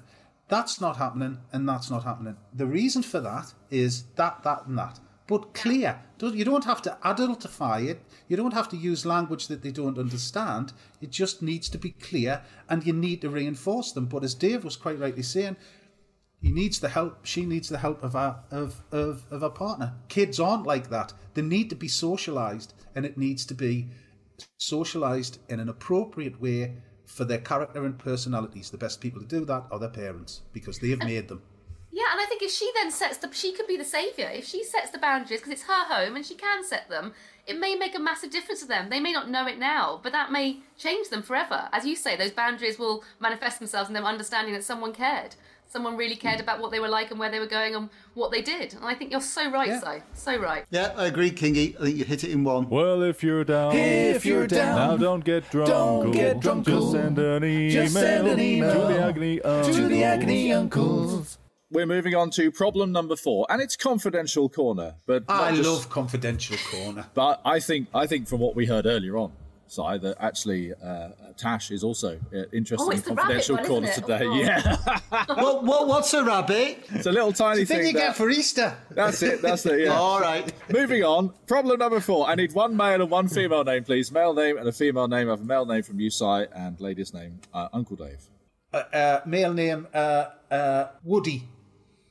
That's 0.49 0.81
not 0.81 0.97
happening, 0.97 1.37
and 1.53 1.69
that's 1.69 1.91
not 1.91 2.03
happening. 2.03 2.35
The 2.53 2.65
reason 2.65 3.03
for 3.03 3.19
that 3.19 3.53
is 3.69 4.03
that, 4.15 4.43
that, 4.43 4.65
and 4.65 4.77
that. 4.77 4.99
But 5.27 5.53
clear. 5.53 6.01
You 6.19 6.43
don't 6.43 6.65
have 6.65 6.81
to 6.81 6.97
adultify 7.05 7.87
it. 7.87 8.03
You 8.27 8.35
don't 8.35 8.55
have 8.55 8.67
to 8.69 8.77
use 8.77 9.05
language 9.05 9.47
that 9.47 9.61
they 9.61 9.71
don't 9.71 9.99
understand. 9.99 10.73
It 11.01 11.11
just 11.11 11.43
needs 11.43 11.69
to 11.69 11.77
be 11.77 11.91
clear, 11.91 12.41
and 12.67 12.85
you 12.85 12.93
need 12.93 13.21
to 13.21 13.29
reinforce 13.29 13.91
them. 13.91 14.07
But 14.07 14.23
as 14.23 14.33
Dave 14.33 14.63
was 14.63 14.75
quite 14.75 14.99
rightly 14.99 15.21
saying, 15.21 15.55
he 16.41 16.51
needs 16.51 16.79
the 16.79 16.89
help. 16.89 17.25
She 17.25 17.45
needs 17.45 17.69
the 17.69 17.77
help 17.77 18.01
of 18.03 18.15
our 18.15 18.43
of 18.49 18.81
of 18.91 19.25
of 19.29 19.43
a 19.43 19.51
partner. 19.51 19.93
Kids 20.07 20.39
aren't 20.39 20.65
like 20.65 20.89
that. 20.89 21.13
They 21.35 21.43
need 21.43 21.69
to 21.69 21.75
be 21.75 21.87
socialised, 21.87 22.73
and 22.95 23.05
it 23.05 23.17
needs 23.17 23.45
to 23.45 23.53
be 23.53 23.89
socialised 24.59 25.37
in 25.47 25.59
an 25.59 25.69
appropriate 25.69 26.41
way 26.41 26.77
for 27.09 27.25
their 27.25 27.39
character 27.39 27.85
and 27.85 27.97
personalities. 27.97 28.69
The 28.69 28.77
best 28.77 29.01
people 29.01 29.19
to 29.19 29.27
do 29.27 29.43
that 29.45 29.65
are 29.71 29.79
their 29.79 29.89
parents 29.89 30.41
because 30.53 30.77
they 30.79 30.89
have 30.91 30.99
made 30.99 31.27
them. 31.27 31.41
Yeah, 31.91 32.03
and 32.11 32.21
I 32.21 32.25
think 32.25 32.43
if 32.43 32.51
she 32.51 32.69
then 32.75 32.91
sets 32.91 33.17
the, 33.17 33.31
she 33.33 33.51
could 33.51 33.65
be 33.65 33.75
the 33.75 33.83
saviour. 33.83 34.29
If 34.29 34.45
she 34.45 34.63
sets 34.63 34.91
the 34.91 34.99
boundaries 34.99 35.39
because 35.39 35.53
it's 35.53 35.63
her 35.63 35.85
home 35.85 36.15
and 36.15 36.25
she 36.25 36.35
can 36.35 36.63
set 36.63 36.87
them, 36.87 37.13
it 37.47 37.59
may 37.59 37.75
make 37.75 37.95
a 37.95 37.99
massive 37.99 38.29
difference 38.29 38.61
to 38.61 38.67
them. 38.67 38.89
They 38.89 38.99
may 38.99 39.11
not 39.11 39.29
know 39.29 39.47
it 39.47 39.57
now, 39.57 39.99
but 40.03 40.11
that 40.11 40.31
may 40.31 40.59
change 40.77 41.09
them 41.09 41.23
forever. 41.23 41.67
As 41.73 41.83
you 41.83 41.95
say, 41.95 42.15
those 42.15 42.31
boundaries 42.31 42.77
will 42.77 43.03
manifest 43.19 43.57
themselves 43.57 43.89
in 43.89 43.95
them 43.95 44.05
understanding 44.05 44.53
that 44.53 44.63
someone 44.63 44.93
cared 44.93 45.35
someone 45.69 45.95
really 45.95 46.15
cared 46.15 46.39
mm. 46.39 46.43
about 46.43 46.59
what 46.59 46.71
they 46.71 46.79
were 46.79 46.89
like 46.89 47.11
and 47.11 47.19
where 47.19 47.29
they 47.29 47.39
were 47.39 47.47
going 47.47 47.75
and 47.75 47.89
what 48.15 48.31
they 48.31 48.41
did. 48.41 48.73
And 48.73 48.83
I 48.83 48.95
think 48.95 49.11
you're 49.11 49.21
so 49.21 49.49
right, 49.49 49.69
yeah. 49.69 49.79
so 49.79 50.01
so 50.13 50.37
right. 50.37 50.65
Yeah, 50.71 50.93
I 50.97 51.05
agree, 51.05 51.31
Kingy. 51.31 51.79
I 51.79 51.85
think 51.85 51.97
you 51.97 52.05
hit 52.05 52.23
it 52.23 52.31
in 52.31 52.43
one. 52.43 52.69
Well, 52.69 53.03
if 53.03 53.23
you're 53.23 53.43
down, 53.43 53.75
if 53.75 54.25
you're 54.25 54.47
down, 54.47 54.75
now 54.75 54.97
don't 54.97 55.23
get 55.23 55.49
drunk. 55.49 55.69
Don't 55.69 56.11
get 56.11 56.39
drunk. 56.39 56.65
Just 56.65 56.91
send 56.91 57.17
an 57.17 57.43
email, 57.43 57.71
Just 57.71 57.93
send 57.93 58.27
an 58.27 58.39
email 58.39 58.73
to 58.73 58.93
the 58.93 59.01
agony 59.01 59.41
uncles. 59.41 59.75
To 59.77 59.87
the 59.87 60.03
agony 60.03 60.51
uncles. 60.51 61.37
we're 61.71 61.85
moving 61.85 62.15
on 62.15 62.31
to 62.31 62.51
problem 62.51 62.91
number 62.91 63.15
four, 63.15 63.45
and 63.49 63.61
it's 63.61 63.75
confidential 63.75 64.49
corner. 64.49 64.95
But 65.05 65.23
I 65.29 65.55
just- 65.55 65.69
love 65.69 65.89
confidential 65.89 66.57
corner. 66.71 67.05
But 67.13 67.41
I 67.45 67.59
think 67.59 67.87
I 67.93 68.07
think 68.07 68.27
from 68.27 68.39
what 68.39 68.55
we 68.55 68.65
heard 68.65 68.85
earlier 68.85 69.17
on, 69.17 69.31
Si, 69.69 69.81
that 69.81 70.15
actually 70.19 70.73
uh, 70.73 71.09
Tash 71.37 71.69
is 71.71 71.83
also 71.83 72.19
uh, 72.33 72.43
interested 72.51 72.83
Oh, 72.85 72.89
in 72.89 72.97
the 72.97 73.03
rabbit 73.03 73.17
confidential 73.17 73.55
one, 73.57 73.65
corner 73.65 73.91
today. 73.93 74.19
Oh, 74.23 74.33
yeah, 74.35 74.75
what, 75.27 75.63
what, 75.63 75.87
what's 75.87 76.13
a 76.13 76.23
rabbit? 76.23 76.85
it's 76.89 77.05
a 77.05 77.11
little 77.11 77.31
tiny 77.31 77.65
Thing 77.65 77.77
thing. 77.77 77.87
you 77.87 77.93
get 77.93 78.15
for 78.15 78.29
Easter. 78.29 78.75
that's 78.89 79.21
it. 79.21 79.41
That's 79.41 79.65
it. 79.67 79.81
Yeah. 79.81 79.93
All 79.93 80.19
right. 80.19 80.51
Moving 80.71 81.03
on. 81.03 81.31
Problem 81.47 81.77
number 81.79 81.99
four. 81.99 82.27
I 82.27 82.35
need 82.35 82.53
one 82.53 82.75
male 82.75 83.01
and 83.01 83.11
one 83.11 83.27
female 83.27 83.63
name, 83.63 83.83
please. 83.83 84.11
Male 84.11 84.33
name 84.33 84.57
and 84.57 84.67
a 84.67 84.71
female 84.71 85.07
name. 85.07 85.27
I 85.27 85.31
have 85.31 85.41
a 85.41 85.45
male 85.45 85.65
name 85.65 85.83
from 85.83 85.99
you, 85.99 86.09
Si, 86.09 86.25
and 86.25 86.79
lady's 86.81 87.13
name, 87.13 87.39
uh, 87.53 87.67
Uncle 87.71 87.95
Dave. 87.95 88.27
Uh, 88.73 88.77
uh, 88.77 89.21
male 89.25 89.53
name 89.53 89.87
uh, 89.93 90.25
uh, 90.51 90.87
Woody. 91.03 91.47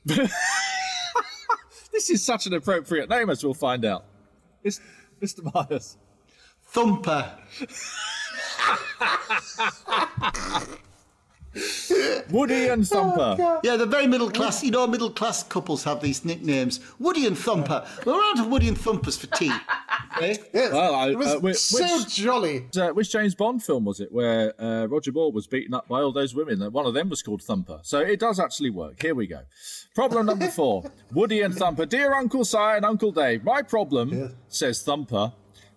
This 1.91 2.09
is 2.09 2.23
such 2.23 2.45
an 2.47 2.53
appropriate 2.53 3.09
name, 3.09 3.29
as 3.29 3.43
we'll 3.43 3.53
find 3.53 3.83
out. 3.83 4.05
It's 4.63 4.79
Mr. 5.21 5.53
Myers. 5.53 5.97
Thumper. 6.71 7.31
Woody 12.29 12.67
and 12.67 12.87
Thumper. 12.87 13.59
Yeah, 13.63 13.75
they're 13.75 13.87
very 13.87 14.05
middle 14.05 14.29
class. 14.29 14.63
You 14.63 14.69
know, 14.69 14.85
middle 14.85 15.09
class 15.09 15.41
couples 15.43 15.83
have 15.83 15.99
these 15.99 16.23
nicknames. 16.23 16.79
Woody 16.99 17.25
and 17.25 17.35
Thumper. 17.37 17.85
We're 18.05 18.13
out 18.13 18.39
of 18.39 18.47
Woody 18.47 18.67
and 18.67 18.77
Thumpers 18.79 19.17
for 19.17 19.27
tea. 19.27 19.51
Eh? 20.21 20.35
Yes. 20.53 20.73
Well, 20.73 20.95
I- 20.95 21.09
it 21.11 21.17
was 21.17 21.27
uh, 21.27 21.39
whi- 21.39 21.51
so 21.53 21.97
which- 21.99 22.15
jolly. 22.15 22.65
Uh, 22.75 22.89
which 22.89 23.11
James 23.11 23.35
Bond 23.35 23.63
film 23.63 23.85
was 23.85 23.99
it 23.99 24.11
where 24.11 24.59
uh, 24.61 24.85
Roger 24.87 25.11
Moore 25.11 25.31
was 25.31 25.45
beaten 25.47 25.73
up 25.73 25.87
by 25.87 26.01
all 26.01 26.11
those 26.11 26.33
women? 26.35 26.59
One 26.73 26.85
of 26.85 26.93
them 26.93 27.09
was 27.09 27.21
called 27.21 27.41
Thumper. 27.43 27.79
So 27.83 27.99
it 27.99 28.19
does 28.19 28.39
actually 28.39 28.71
work. 28.71 29.01
Here 29.01 29.13
we 29.15 29.27
go. 29.27 29.41
Problem 29.95 30.25
number 30.25 30.47
four 30.47 30.83
Woody 31.13 31.41
and 31.41 31.53
Thumper. 31.55 31.85
Dear 31.85 32.13
Uncle 32.15 32.43
Si 32.43 32.57
and 32.57 32.83
Uncle 32.85 33.11
Dave, 33.11 33.43
my 33.43 33.61
problem, 33.61 34.35
says 34.49 34.81
Thumper, 34.81 35.31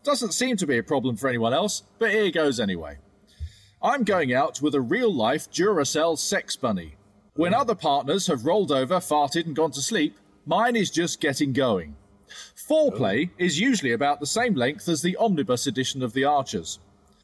doesn't 0.05 0.33
seem 0.33 0.57
to 0.57 0.67
be 0.67 0.79
a 0.79 0.83
problem 0.83 1.17
for 1.17 1.29
anyone 1.29 1.55
else, 1.55 1.83
but 1.99 2.11
here 2.11 2.31
goes 2.31 2.59
anyway. 2.59 2.99
I'm 3.83 4.05
going 4.05 4.33
out 4.33 4.63
with 4.63 4.75
a 4.75 4.81
real 4.81 5.13
life 5.13 5.51
Duracell 5.51 6.19
sex 6.19 6.57
bunny. 6.57 6.95
When 7.35 7.55
other 7.55 7.75
partners 7.75 8.27
have 8.27 8.47
rolled 8.47 8.71
over, 8.71 8.97
farted, 8.97 9.47
and 9.47 9.57
gone 9.57 9.73
to 9.73 9.81
sleep, 9.81 10.17
mine 10.47 10.77
is 10.77 10.91
just 10.91 11.21
getting 11.21 11.53
going. 11.53 11.97
Foreplay 12.57 13.31
is 13.39 13.59
usually 13.59 13.93
about 13.93 14.21
the 14.21 14.27
same 14.27 14.55
length 14.55 14.89
as 14.89 15.03
the 15.03 15.17
omnibus 15.17 15.67
edition 15.67 16.03
of 16.03 16.13
The 16.13 16.25
Archers. 16.25 16.79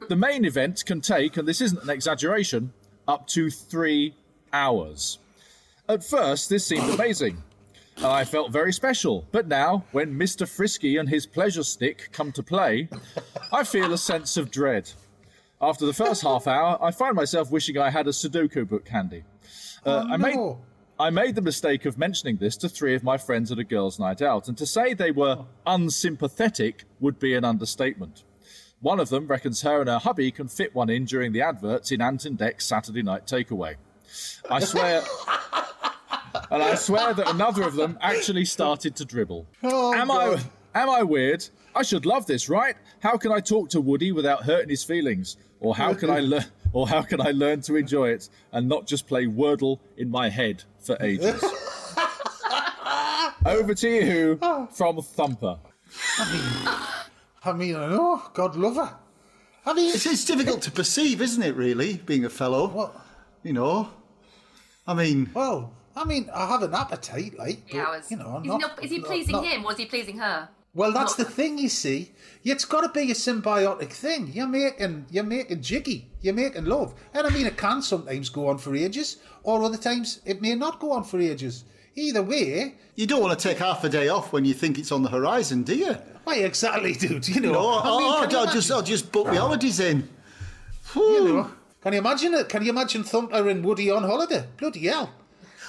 The 0.09 0.17
main 0.17 0.45
event 0.45 0.85
can 0.85 1.01
take, 1.01 1.37
and 1.37 1.47
this 1.47 1.61
isn't 1.61 1.83
an 1.83 1.91
exaggeration, 1.91 2.73
up 3.07 3.27
to 3.29 3.51
three 3.51 4.14
hours. 4.53 5.19
At 5.88 6.05
first, 6.05 6.49
this 6.49 6.67
seemed 6.67 6.91
amazing, 6.91 7.43
I 8.03 8.25
felt 8.25 8.53
very 8.53 8.73
special. 8.73 9.27
But 9.33 9.49
now, 9.49 9.85
when 9.93 10.15
Mr. 10.15 10.49
Frisky 10.49 10.97
and 10.97 11.09
his 11.09 11.27
pleasure 11.27 11.63
stick 11.65 12.11
come 12.13 12.33
to 12.33 12.43
play, 12.43 12.89
I 13.53 13.65
feel 13.65 13.93
a 13.93 13.99
sense 13.99 14.37
of 14.37 14.51
dread. 14.51 14.91
After 15.61 15.87
the 15.87 15.93
first 15.93 16.23
half 16.23 16.47
hour, 16.47 16.79
I 16.81 16.93
find 16.93 17.17
myself 17.17 17.51
wishing 17.51 17.77
I 17.79 17.91
had 17.91 18.07
a 18.07 18.11
Sudoku 18.11 18.69
book 18.69 18.89
handy. 18.89 19.25
Uh, 19.85 20.05
I 20.09 20.17
made. 20.17 20.39
I 21.01 21.11
made 21.11 21.37
the 21.37 21.43
mistake 21.43 21.85
of 21.85 21.97
mentioning 21.97 22.39
this 22.39 22.57
to 22.57 22.69
three 22.69 22.97
of 22.97 23.05
my 23.05 23.19
friends 23.19 23.53
at 23.53 23.59
a 23.61 23.65
girls' 23.65 24.01
night 24.01 24.21
out, 24.21 24.49
and 24.49 24.59
to 24.59 24.67
say 24.67 24.95
they 24.95 25.13
were 25.13 25.45
unsympathetic 25.65 26.85
would 26.99 27.21
be 27.21 27.35
an 27.35 27.45
understatement. 27.45 28.25
One 28.81 28.99
of 28.99 29.09
them 29.09 29.29
reckons 29.29 29.63
her 29.63 29.81
and 29.81 29.89
her 29.89 29.99
hubby 29.99 30.33
can 30.33 30.49
fit 30.49 30.75
one 30.75 30.91
in 30.91 31.05
during 31.05 31.33
the 31.33 31.43
adverts 31.43 31.93
in 31.93 32.01
Ant 32.01 32.25
and 32.25 32.37
Dec's 32.37 32.65
Saturday 32.65 33.03
night 33.03 33.27
takeaway. 33.27 33.77
I 34.51 34.59
swear. 34.59 35.05
and 36.51 36.63
I 36.63 36.75
swear 36.75 37.15
that 37.15 37.29
another 37.29 37.63
of 37.63 37.75
them 37.75 37.99
actually 38.01 38.45
started 38.45 38.97
to 38.97 39.05
dribble. 39.05 39.47
Oh, 39.63 39.95
am 39.95 40.09
God. 40.09 40.45
I 40.75 40.81
am 40.83 40.91
I 40.91 41.03
weird? 41.03 41.47
I 41.75 41.83
should 41.83 42.07
love 42.07 42.27
this, 42.27 42.49
right? 42.49 42.75
How 43.01 43.17
can 43.17 43.33
I 43.33 43.41
talk 43.41 43.71
to 43.71 43.81
Woody 43.81 44.13
without 44.13 44.45
hurting 44.45 44.69
his 44.71 44.83
feelings? 44.83 45.37
Or 45.61 45.75
how 45.75 45.93
can 45.95 46.11
I 46.11 46.21
learn 46.21 46.45
or 46.73 46.87
how 46.89 47.03
can 47.03 47.21
I 47.21 47.31
learn 47.31 47.61
to 47.63 47.77
enjoy 47.77 48.11
it 48.11 48.29
and 48.53 48.69
not 48.69 48.87
just 48.87 49.07
play 49.07 49.27
Wordle 49.27 49.79
in 49.97 50.11
my 50.11 50.29
head 50.29 50.65
for 50.79 50.97
ages? 51.01 51.43
Over 53.47 53.75
to 53.75 53.89
you 53.89 54.37
from 54.73 55.01
Thumper. 55.03 55.59
I 57.45 57.53
mean, 57.53 57.75
I 57.77 57.89
know. 57.89 58.21
Oh, 58.23 58.31
God 58.35 58.57
love 58.57 58.77
her. 58.77 58.97
I 59.65 59.75
mean, 59.75 59.95
It's, 59.95 60.07
it's 60.07 60.25
difficult 60.25 60.63
to 60.63 60.71
perceive, 60.71 61.21
isn't 61.21 61.43
it, 61.43 61.55
really, 61.55 61.99
being 61.99 62.25
a 62.25 62.31
fellow? 62.31 62.69
What? 62.69 62.95
You 63.43 63.53
know? 63.53 63.91
I 64.87 64.95
mean, 64.95 65.31
well, 65.35 65.73
I 65.99 66.05
mean, 66.05 66.31
I 66.35 66.47
have 66.47 66.63
an 66.63 66.75
appetite, 66.75 67.37
like, 67.39 67.69
Three 67.69 67.81
but, 67.81 67.89
hours. 67.89 68.11
you 68.11 68.17
know, 68.19 68.39
is, 68.39 68.45
not, 68.47 68.57
he 68.57 68.59
not, 68.59 68.85
is 68.85 68.91
he 68.91 68.99
not- 68.99 69.07
pleasing 69.07 69.33
not- 69.33 69.45
him 69.47 69.65
or 69.65 69.73
is 69.73 69.79
he 69.79 69.87
pleasing 69.87 70.19
her? 70.19 70.49
Well, 70.75 70.93
that's 70.93 71.17
the 71.17 71.25
thing, 71.25 71.59
you 71.59 71.69
see. 71.69 72.13
It's 72.45 72.65
got 72.65 72.83
to 72.83 72.89
be 72.91 73.11
a 73.11 73.15
symbiotic 73.15 73.91
thing. 73.91 74.31
You're 74.33 74.47
making, 74.47 75.07
you're 75.11 75.25
making 75.25 75.61
jiggy. 75.63 76.09
You're 76.21 76.35
making 76.35 76.67
love, 76.67 76.95
and 77.15 77.27
I 77.27 77.31
mean, 77.31 77.47
it 77.47 77.57
can 77.57 77.83
sometimes 77.83 78.29
go 78.29 78.49
on 78.49 78.59
for 78.59 78.77
ages, 78.77 79.17
or 79.43 79.63
other 79.63 79.79
times 79.79 80.21
it 80.25 80.41
may 80.43 80.55
not 80.55 80.79
go 80.79 80.93
on 80.93 81.05
for 81.05 81.19
ages. 81.21 81.65
Either 81.97 82.23
way, 82.23 82.75
you 82.95 83.07
don't 83.07 83.21
want 83.23 83.37
to 83.37 83.49
take 83.49 83.59
half 83.59 83.83
a 83.83 83.89
day 83.89 84.09
off 84.09 84.33
when 84.33 84.45
you 84.45 84.55
think 84.55 84.79
it's 84.79 84.93
on 84.93 85.03
the 85.03 85.09
horizon, 85.09 85.63
do 85.65 85.75
you? 85.75 85.97
why 86.25 86.37
exactly, 86.37 86.93
dude? 86.93 87.27
You 87.27 87.41
know, 87.41 87.53
No, 87.53 87.69
I 87.81 87.85
mean, 87.99 88.13
oh, 88.13 88.21
can 88.23 88.31
you 88.31 88.39
I'll, 88.39 88.53
just, 88.53 88.71
I'll 88.71 88.83
just 88.83 89.11
book 89.11 89.27
the 89.29 89.41
holidays 89.41 89.81
in. 89.81 90.09
you 90.95 91.25
know, 91.25 91.51
can 91.81 91.93
you 91.95 91.99
imagine 92.01 92.35
it? 92.35 92.49
Can 92.49 92.63
you 92.63 92.71
imagine 92.71 93.03
Thumper 93.03 93.49
and 93.49 93.65
Woody 93.65 93.91
on 93.91 94.03
holiday? 94.05 94.45
Bloody 94.59 94.87
hell! 94.87 95.11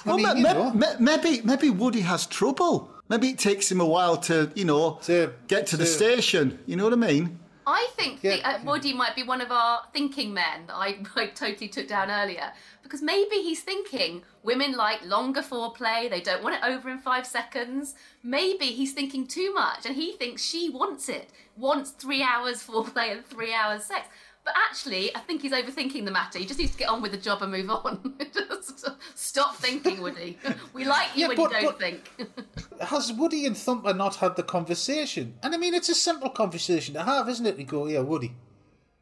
I 0.04 0.08
Well, 0.08 0.16
mean, 0.16 0.26
ma- 0.26 0.32
you 0.34 0.42
ma- 0.42 0.52
know, 0.72 0.94
maybe 0.98 1.40
maybe 1.42 1.70
Woody 1.70 2.00
has 2.00 2.26
trouble. 2.26 2.90
Maybe 3.08 3.30
it 3.30 3.38
takes 3.38 3.70
him 3.70 3.80
a 3.80 3.84
while 3.86 4.16
to, 4.28 4.50
you 4.54 4.64
know, 4.64 4.98
To- 5.04 5.32
get 5.48 5.66
to 5.68 5.76
the 5.76 5.86
station. 5.86 6.58
You 6.66 6.76
know 6.76 6.84
what 6.84 6.92
I 6.92 6.96
mean? 6.96 7.38
I 7.66 7.88
think 7.96 8.20
Yeah. 8.22 8.36
the, 8.36 8.48
uh, 8.48 8.58
Woody 8.64 8.92
might 8.94 9.14
be 9.14 9.22
one 9.22 9.40
of 9.40 9.50
our 9.52 9.82
thinking 9.92 10.32
men 10.32 10.66
that 10.68 10.74
I, 10.76 10.98
I 11.16 11.26
totally 11.28 11.68
took 11.68 11.88
down 11.88 12.10
earlier. 12.10 12.52
Because 12.82 13.02
maybe 13.02 13.36
he's 13.36 13.60
thinking 13.62 14.22
women 14.42 14.72
like 14.72 15.04
longer 15.04 15.42
foreplay, 15.42 16.10
they 16.10 16.20
don't 16.20 16.42
want 16.42 16.56
it 16.56 16.62
over 16.64 16.88
in 16.90 16.98
five 16.98 17.24
seconds. 17.26 17.94
Maybe 18.24 18.66
he's 18.66 18.92
thinking 18.92 19.26
too 19.28 19.52
much 19.54 19.86
and 19.86 19.94
he 19.94 20.12
thinks 20.12 20.42
she 20.44 20.70
wants 20.70 21.08
it, 21.08 21.30
wants 21.56 21.90
three 21.90 22.22
hours 22.22 22.62
foreplay 22.66 23.12
and 23.12 23.24
three 23.24 23.52
hours 23.54 23.84
sex. 23.84 24.08
But 24.44 24.54
actually, 24.68 25.14
I 25.14 25.20
think 25.20 25.42
he's 25.42 25.52
overthinking 25.52 26.04
the 26.06 26.10
matter. 26.10 26.38
He 26.38 26.46
just 26.46 26.58
needs 26.58 26.72
to 26.72 26.78
get 26.78 26.88
on 26.88 27.02
with 27.02 27.12
the 27.12 27.18
job 27.18 27.42
and 27.42 27.52
move 27.52 27.68
on. 27.70 28.14
just 28.32 28.86
stop 29.14 29.54
thinking, 29.56 30.00
Woody. 30.00 30.38
We 30.72 30.84
like 30.84 31.08
you 31.14 31.22
Yeah, 31.22 31.28
when 31.28 31.36
but- 31.36 31.52
you 31.52 31.60
don't 31.60 31.78
think. 31.78 32.10
has 32.80 33.12
Woody 33.12 33.44
and 33.46 33.56
Thumper 33.56 33.92
not 33.92 34.16
had 34.16 34.36
the 34.36 34.42
conversation? 34.42 35.34
And 35.42 35.54
I 35.54 35.58
mean, 35.58 35.74
it's 35.74 35.90
a 35.90 35.94
simple 35.94 36.30
conversation 36.30 36.94
to 36.94 37.02
have, 37.02 37.28
isn't 37.28 37.44
it? 37.46 37.58
You 37.58 37.64
go, 37.66 37.86
yeah, 37.86 38.00
Woody, 38.00 38.34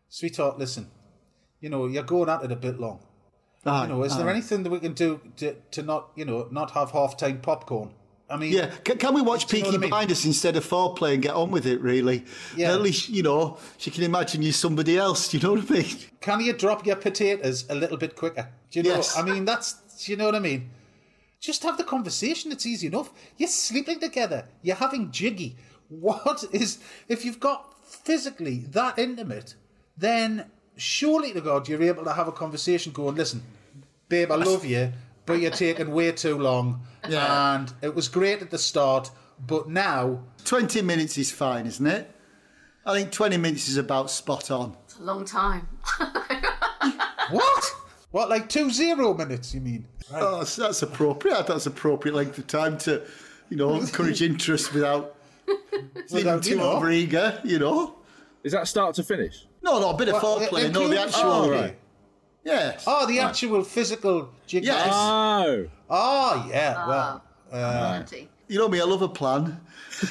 sweetheart, 0.09 0.59
listen, 0.59 0.91
you 1.61 1.71
know, 1.71 1.87
you're 1.87 2.03
going 2.03 2.29
at 2.29 2.43
it 2.43 2.51
a 2.53 2.57
bit 2.57 2.81
long. 2.81 3.01
Aye, 3.65 3.83
You 3.83 3.89
know, 3.91 4.03
is 4.03 4.17
there 4.17 4.29
anything 4.31 4.63
that 4.65 4.71
we 4.71 4.81
can 4.81 4.95
do 4.95 5.21
to, 5.37 5.55
to 5.73 5.83
not, 5.83 6.11
you 6.17 6.25
know, 6.25 6.49
not 6.51 6.73
have 6.73 6.91
half 6.93 7.17
time 7.17 7.41
popcorn? 7.41 7.91
I 8.31 8.37
mean, 8.37 8.53
Yeah, 8.53 8.67
can, 8.85 8.99
can 8.99 9.15
we 9.15 9.23
watch 9.23 9.47
Do 9.47 9.57
you 9.57 9.63
know 9.63 9.71
Peaky 9.71 9.77
I 9.77 9.81
mean? 9.81 9.91
Blinders 9.91 10.25
instead 10.27 10.57
of 10.57 10.67
foreplay 10.67 11.15
and 11.15 11.23
get 11.23 11.35
on 11.35 11.51
with 11.51 11.67
it? 11.67 11.81
Really? 11.81 12.25
Yeah. 12.57 12.73
At 12.73 12.83
least 12.83 13.09
you 13.09 13.23
know 13.23 13.59
she 13.79 13.91
can 13.91 14.05
imagine 14.05 14.43
you 14.43 14.53
somebody 14.53 14.99
else. 14.99 15.29
Do 15.29 15.39
you 15.39 15.43
know 15.43 15.55
what 15.55 15.71
I 15.71 15.75
mean? 15.75 15.97
can 16.21 16.41
you 16.41 16.53
drop 16.53 16.87
your 16.87 16.97
potatoes 16.97 17.65
a 17.71 17.75
little 17.75 17.97
bit 17.97 18.17
quicker? 18.17 18.49
Do 18.71 18.81
you 18.81 18.83
know? 18.83 18.97
Yes. 18.97 19.17
I 19.17 19.23
mean, 19.23 19.45
that's, 19.47 19.75
do 20.05 20.13
you 20.13 20.19
know 20.19 20.27
what 20.27 20.35
I 20.35 20.41
mean? 20.41 20.71
Just 21.41 21.63
have 21.63 21.79
the 21.79 21.85
conversation. 21.85 22.53
It's 22.53 22.67
easy 22.67 22.89
enough. 22.89 23.11
You're 23.37 23.49
sleeping 23.49 24.01
together. 24.01 24.45
You're 24.63 24.77
having 24.77 25.11
jiggy. 25.11 25.57
What 25.89 26.45
is 26.53 26.81
if 27.09 27.25
you've 27.25 27.41
got 27.41 27.75
physically 27.83 28.59
that 28.73 28.99
intimate? 28.99 29.55
Then 29.97 30.51
surely 30.77 31.33
to 31.33 31.41
God 31.41 31.67
you're 31.67 31.83
able 31.83 32.05
to 32.05 32.13
have 32.13 32.29
a 32.29 32.33
conversation. 32.33 32.93
Going, 32.93 33.17
listen, 33.17 33.41
babe, 34.11 34.31
I 34.31 34.35
love 34.35 34.67
you, 34.67 34.93
but 35.25 35.41
you're 35.41 35.51
taking 35.51 35.91
way 35.93 36.13
too 36.13 36.37
long. 36.37 36.83
Yeah. 37.11 37.55
And 37.57 37.73
it 37.83 37.95
was 37.95 38.09
great 38.09 38.43
at 38.43 38.51
the 38.51 38.59
start, 38.59 39.11
but 39.47 39.69
now 39.69 40.25
Twenty 40.45 40.83
minutes 40.83 41.19
is 41.19 41.31
fine, 41.31 41.67
isn't 41.67 41.87
it? 41.87 42.11
I 42.87 42.95
think 42.95 43.13
twenty 43.13 43.37
minutes 43.37 43.69
is 43.69 43.77
about 43.77 44.11
spot 44.11 44.51
on. 44.51 44.77
It's 44.85 44.99
a 44.99 45.03
long 45.03 45.25
time. 45.25 45.69
what? 47.31 47.75
What 48.11 48.29
like 48.31 48.49
two 48.49 48.71
zero 48.71 49.15
minutes? 49.15 49.55
You 49.55 49.61
mean? 49.61 49.87
Oh, 50.13 50.45
so 50.45 50.63
that's 50.63 50.83
appropriate. 50.83 51.47
That's 51.47 51.67
appropriate 51.67 52.15
length 52.15 52.39
of 52.39 52.47
time 52.47 52.79
to, 52.79 53.03
you 53.51 53.57
know, 53.57 53.75
encourage 53.81 54.23
interest 54.23 54.73
without 54.73 55.15
being 55.47 55.57
Without, 56.11 56.45
you 56.47 56.53
too 56.55 56.59
know. 56.59 56.73
over 56.73 56.91
eager. 56.91 57.41
You 57.45 57.59
know. 57.59 57.95
Is 58.43 58.53
that 58.53 58.67
start 58.69 58.95
to 58.95 59.03
finish? 59.03 59.47
No, 59.63 59.81
no, 59.81 59.91
a 59.91 59.97
bit 59.97 60.09
of 60.09 60.15
Well, 60.23 60.41
foreplay. 60.41 60.73
No, 60.73 60.89
the 60.89 61.01
actual. 61.01 61.23
Oh, 61.25 61.51
right. 61.51 61.77
Yes. 62.45 62.85
Oh, 62.87 63.07
the 63.07 63.21
actual 63.21 63.63
physical 63.65 64.31
jig. 64.47 64.65
Yes. 64.65 64.89
Oh, 64.91 65.69
Oh, 65.91 66.47
yeah. 66.51 66.75
Ah, 66.77 66.89
well, 66.89 67.25
uh, 67.53 67.95
Auntie. 67.97 68.29
You 68.49 68.59
know 68.59 68.69
me. 68.69 68.81
I 68.81 68.85
love 68.85 69.03
a 69.03 69.09
plan. 69.09 69.61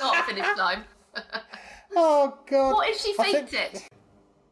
Not 0.00 0.26
finish 0.26 0.46
line. 0.56 0.84
oh 1.96 2.38
God. 2.48 2.72
What 2.74 2.88
if 2.88 3.00
she 3.00 3.14
faked 3.14 3.50
think- 3.50 3.74
it? 3.74 3.88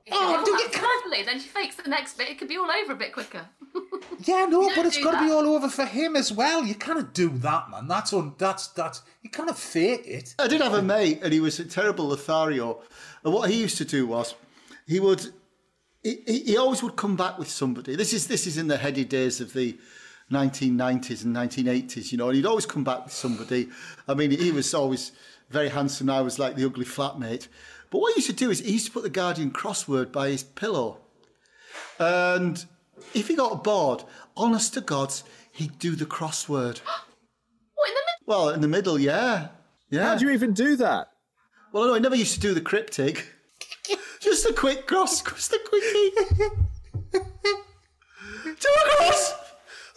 If 0.07 0.13
Oh, 0.13 0.45
do 0.45 0.53
oh, 0.53 0.59
that's 0.63 0.77
you- 0.77 0.83
lovely. 0.83 1.23
Then 1.25 1.41
she 1.41 1.49
fakes 1.49 1.77
the 1.77 1.89
next 1.89 2.19
bit. 2.19 2.29
It 2.29 2.39
could 2.39 2.49
be 2.49 2.59
all 2.59 2.71
over 2.71 2.93
a 2.93 2.97
bit 2.97 3.13
quicker. 3.13 3.47
Yeah, 4.27 4.47
no, 4.47 4.71
but 4.75 4.87
it's 4.87 5.03
got 5.03 5.19
to 5.19 5.27
be 5.27 5.31
all 5.33 5.47
over 5.47 5.69
for 5.69 5.85
him 5.85 6.15
as 6.17 6.33
well. 6.33 6.65
You 6.65 6.75
can't 6.75 7.13
do 7.13 7.29
that, 7.39 7.69
man. 7.71 7.89
That's 7.89 8.13
on. 8.13 8.35
That's 8.39 8.69
that's. 8.69 9.03
You 9.23 9.29
can't 9.29 9.55
fake 9.57 10.07
it. 10.07 10.35
I 10.39 10.47
did 10.47 10.61
have 10.63 10.73
a 10.75 10.81
mate, 10.83 11.21
and 11.23 11.33
he 11.33 11.41
was 11.41 11.59
a 11.59 11.65
terrible 11.65 12.07
Lothario. 12.09 12.81
And 13.25 13.35
what 13.35 13.51
he 13.51 13.61
used 13.61 13.77
to 13.79 13.85
do 13.85 14.07
was, 14.07 14.35
he 14.87 14.99
would, 15.01 15.27
he, 16.05 16.23
he 16.27 16.39
he 16.41 16.57
always 16.57 16.83
would 16.83 16.95
come 16.95 17.17
back 17.17 17.39
with 17.39 17.49
somebody. 17.49 17.97
This 17.97 18.13
is 18.13 18.29
this 18.29 18.47
is 18.47 18.59
in 18.59 18.69
the 18.69 18.77
heady 18.77 19.05
days 19.05 19.41
of 19.41 19.53
the 19.55 19.77
1990s 20.31 21.25
and 21.25 21.35
1980s, 21.35 22.13
you 22.13 22.19
know. 22.19 22.29
And 22.29 22.37
he'd 22.37 22.47
always 22.47 22.67
come 22.67 22.85
back 22.85 23.05
with 23.05 23.13
somebody. 23.13 23.69
I 24.07 24.15
mean, 24.15 24.31
he 24.31 24.53
was 24.53 24.73
always 24.75 25.13
very 25.51 25.71
handsome. 25.71 26.11
I 26.11 26.21
was 26.21 26.39
like 26.39 26.55
the 26.55 26.67
ugly 26.67 26.85
flatmate. 26.85 27.49
But 27.91 27.99
what 27.99 28.15
he 28.15 28.19
used 28.19 28.31
to 28.31 28.37
do 28.37 28.51
is 28.51 28.61
he 28.61 28.73
used 28.73 28.87
to 28.87 28.93
put 28.93 29.03
the 29.03 29.11
Guardian 29.11 29.51
crossword 29.51 30.13
by 30.13 30.29
his 30.29 30.43
pillow, 30.43 30.99
and 31.99 32.65
if 33.15 33.29
he 33.29 33.35
got 33.35 33.65
bored, 33.65 34.05
honest 34.37 34.75
to 34.75 34.81
God, 34.81 35.13
he'd 35.53 35.79
do 35.79 35.97
the 35.97 36.07
crossword. 36.07 36.81
What 37.77 37.89
in 37.89 37.95
the 37.95 38.01
middle? 38.01 38.45
Well, 38.45 38.49
in 38.55 38.61
the 38.61 38.69
middle, 38.69 38.99
yeah, 39.01 39.49
yeah. 39.91 40.05
How 40.05 40.17
do 40.17 40.27
you 40.27 40.33
even 40.33 40.53
do 40.55 40.77
that? 40.77 41.09
Well, 41.73 41.89
no, 41.89 41.95
I 41.95 41.99
never 41.99 42.15
used 42.15 42.35
to 42.35 42.41
do 42.41 42.55
the 42.55 42.61
cryptic. 42.61 43.34
Just 44.25 44.47
a 44.47 44.55
quick 44.55 44.87
cross, 44.87 45.21
just 45.21 45.53
a 45.53 45.61
quickie. 45.69 46.11
do 47.13 47.21
a 47.21 48.97
cross. 48.97 49.35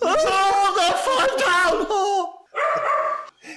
Oh, 0.02 0.74
got 0.76 1.00
five 1.00 1.40
down. 1.40 1.88
Oh. 1.90 2.34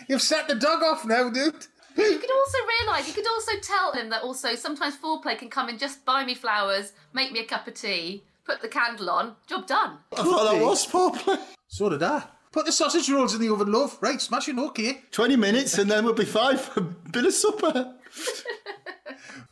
You've 0.08 0.22
set 0.22 0.46
the 0.46 0.54
dog 0.54 0.84
off 0.84 1.04
now, 1.04 1.28
dude. 1.28 1.66
You 1.96 2.18
could 2.18 2.30
also 2.30 2.58
realise, 2.86 3.08
you 3.08 3.14
could 3.14 3.26
also 3.26 3.52
tell 3.60 3.92
him 3.92 4.10
that 4.10 4.22
also 4.22 4.54
sometimes 4.54 4.96
foreplay 4.96 5.36
can 5.36 5.50
come 5.50 5.68
in, 5.68 5.76
just 5.76 6.04
buy 6.04 6.24
me 6.24 6.36
flowers, 6.36 6.92
make 7.12 7.32
me 7.32 7.40
a 7.40 7.44
cup 7.44 7.66
of 7.66 7.74
tea, 7.74 8.22
put 8.44 8.62
the 8.62 8.68
candle 8.68 9.10
on, 9.10 9.34
job 9.48 9.66
done. 9.66 9.98
I 10.12 10.22
thought 10.22 10.52
that 10.52 10.62
was 10.62 10.86
foreplay. 10.86 11.40
So 11.66 11.88
did 11.88 12.04
I. 12.04 12.22
Put 12.52 12.66
the 12.66 12.72
sausage 12.72 13.10
rolls 13.10 13.34
in 13.34 13.40
the 13.40 13.52
oven, 13.52 13.72
love. 13.72 13.98
Right, 14.00 14.20
smashing 14.20 14.58
okay. 14.58 15.02
20 15.10 15.34
minutes 15.34 15.78
and 15.78 15.90
then 15.90 16.04
we'll 16.04 16.14
be 16.14 16.24
fine 16.24 16.58
for 16.58 16.80
a 16.80 16.82
bit 16.82 17.26
of 17.26 17.34
supper. 17.34 17.94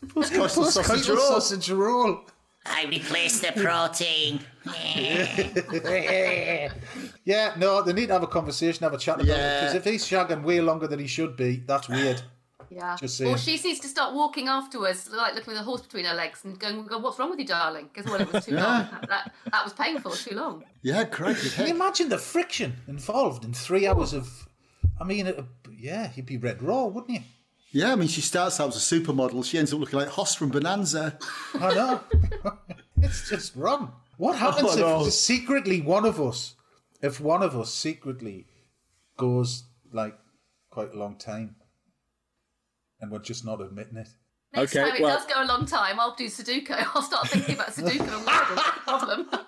Post-coital 0.09 0.49
sausage 0.49 0.87
Post-coital 0.87 1.17
roll. 1.17 1.41
sausage 1.41 1.71
roll. 1.71 2.21
I 2.67 2.85
replace 2.87 3.41
the 3.41 3.53
protein. 3.53 4.41
Yeah, 7.25 7.55
no, 7.59 7.83
they 7.83 7.93
need 7.93 8.07
to 8.07 8.15
have 8.15 8.23
a 8.23 8.27
conversation, 8.27 8.85
have 8.85 8.95
a 8.95 8.99
chat 8.99 9.17
about 9.17 9.29
it. 9.29 9.31
Yeah. 9.31 9.61
Because 9.61 9.75
if 9.75 9.85
he's 9.85 10.07
shagging 10.07 10.43
way 10.43 10.61
longer 10.61 10.87
than 10.87 10.99
he 10.99 11.07
should 11.07 11.37
be, 11.37 11.63
that's 11.67 11.89
weird. 11.89 12.23
Yeah. 12.71 12.97
Just 12.97 13.19
saying. 13.19 13.35
or 13.35 13.39
she 13.39 13.57
needs 13.59 13.81
to 13.81 13.89
start 13.89 14.15
walking 14.15 14.49
afterwards, 14.49 15.11
like 15.13 15.35
looking 15.35 15.53
with 15.53 15.61
a 15.61 15.65
horse 15.65 15.83
between 15.83 16.05
her 16.05 16.15
legs 16.15 16.45
and 16.45 16.59
going, 16.59 16.87
"Go, 16.87 16.99
"What's 16.99 17.19
wrong 17.19 17.31
with 17.31 17.39
you, 17.39 17.47
darling?" 17.47 17.89
Because 17.93 18.11
well, 18.11 18.21
it 18.21 18.33
was 18.33 18.45
too 18.45 18.55
long. 18.55 18.87
That, 19.09 19.33
that 19.51 19.65
was 19.65 19.73
painful. 19.73 20.13
Too 20.13 20.35
long. 20.35 20.65
Yeah, 20.83 21.05
crikey. 21.05 21.49
Can 21.51 21.67
you 21.67 21.75
imagine 21.75 22.11
the 22.11 22.19
friction 22.19 22.75
involved 22.87 23.45
in 23.45 23.55
three 23.55 23.87
hours 23.87 24.13
of. 24.13 24.49
I 25.01 25.05
mean, 25.05 25.27
it, 25.29 25.43
yeah, 25.79 26.09
he'd 26.09 26.27
be 26.27 26.37
red 26.37 26.63
raw, 26.63 26.85
wouldn't 26.85 27.11
you? 27.11 27.21
Yeah, 27.71 27.93
I 27.93 27.97
mean, 27.97 28.09
she 28.09 28.21
starts 28.23 28.59
out 28.61 28.69
as 28.75 28.77
a 28.93 29.01
supermodel. 29.01 29.45
She 29.45 29.59
ends 29.59 29.73
up 29.73 29.81
looking 29.81 29.99
like 29.99 30.09
Hoss 30.09 30.35
from 30.35 30.49
Bonanza. 30.49 31.19
I 31.61 31.75
know. 31.75 32.01
it's 33.03 33.29
just 33.29 33.55
wrong. 33.57 33.93
What 34.17 34.37
happens 34.37 34.71
Oh, 34.77 35.01
no. 35.01 35.07
if 35.07 35.13
secretly 35.13 35.81
one 35.83 36.05
of 36.07 36.21
us, 36.21 36.55
if 37.03 37.21
one 37.21 37.43
of 37.43 37.55
us 37.57 37.73
secretly 37.73 38.47
goes 39.17 39.65
like 39.93 40.19
quite 40.71 40.93
a 40.95 40.99
long 40.99 41.17
time 41.17 41.57
and 43.01 43.11
we're 43.13 43.19
just 43.21 43.45
not 43.45 43.61
admitting 43.61 43.99
it? 43.99 44.09
Next 44.55 44.75
Okay, 44.75 44.89
time 44.89 44.97
it 44.97 45.03
well- 45.03 45.17
does 45.19 45.27
go 45.27 45.43
a 45.43 45.45
long 45.45 45.67
time, 45.67 46.01
I'll 46.01 46.15
do 46.15 46.27
Sudoku. 46.27 46.71
I'll 46.95 47.03
start 47.03 47.29
thinking 47.29 47.55
about 47.55 47.69
Sudoku 47.69 48.01
and 48.01 48.27
Wordle. 48.27 48.57
That's 48.57 48.75
the 48.75 48.81
problem. 48.81 49.29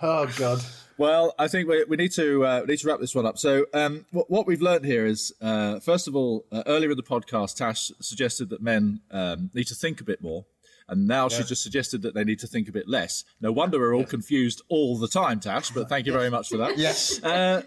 Oh, 0.00 0.32
God. 0.38 0.62
Well, 0.98 1.32
I 1.38 1.46
think 1.46 1.68
we, 1.68 1.84
we 1.84 1.96
need 1.96 2.10
to 2.12 2.44
uh, 2.44 2.60
we 2.62 2.72
need 2.72 2.80
to 2.80 2.88
wrap 2.88 2.98
this 2.98 3.14
one 3.14 3.24
up. 3.24 3.38
So, 3.38 3.66
um, 3.72 4.04
what, 4.10 4.28
what 4.28 4.46
we've 4.48 4.60
learned 4.60 4.84
here 4.84 5.06
is, 5.06 5.32
uh, 5.40 5.78
first 5.78 6.08
of 6.08 6.16
all, 6.16 6.44
uh, 6.50 6.64
earlier 6.66 6.90
in 6.90 6.96
the 6.96 7.04
podcast, 7.04 7.54
Tash 7.54 7.92
suggested 8.00 8.50
that 8.50 8.60
men 8.60 9.00
um, 9.12 9.50
need 9.54 9.68
to 9.68 9.76
think 9.76 10.00
a 10.00 10.04
bit 10.04 10.20
more, 10.20 10.44
and 10.88 11.06
now 11.06 11.28
she 11.28 11.44
just 11.44 11.62
suggested 11.62 12.02
that 12.02 12.14
they 12.14 12.24
need 12.24 12.40
to 12.40 12.48
think 12.48 12.68
a 12.68 12.72
bit 12.72 12.88
less. 12.88 13.22
No 13.40 13.52
wonder 13.52 13.78
we're 13.78 13.94
all 13.94 14.04
confused 14.04 14.60
all 14.68 14.98
the 14.98 15.06
time, 15.06 15.38
Tash. 15.38 15.70
But 15.70 15.88
thank 15.88 16.04
you 16.06 16.12
very 16.12 16.30
much 16.30 16.48
for 16.48 16.56
that. 16.56 16.76
Yes. 16.76 17.22
Uh, 17.22 17.62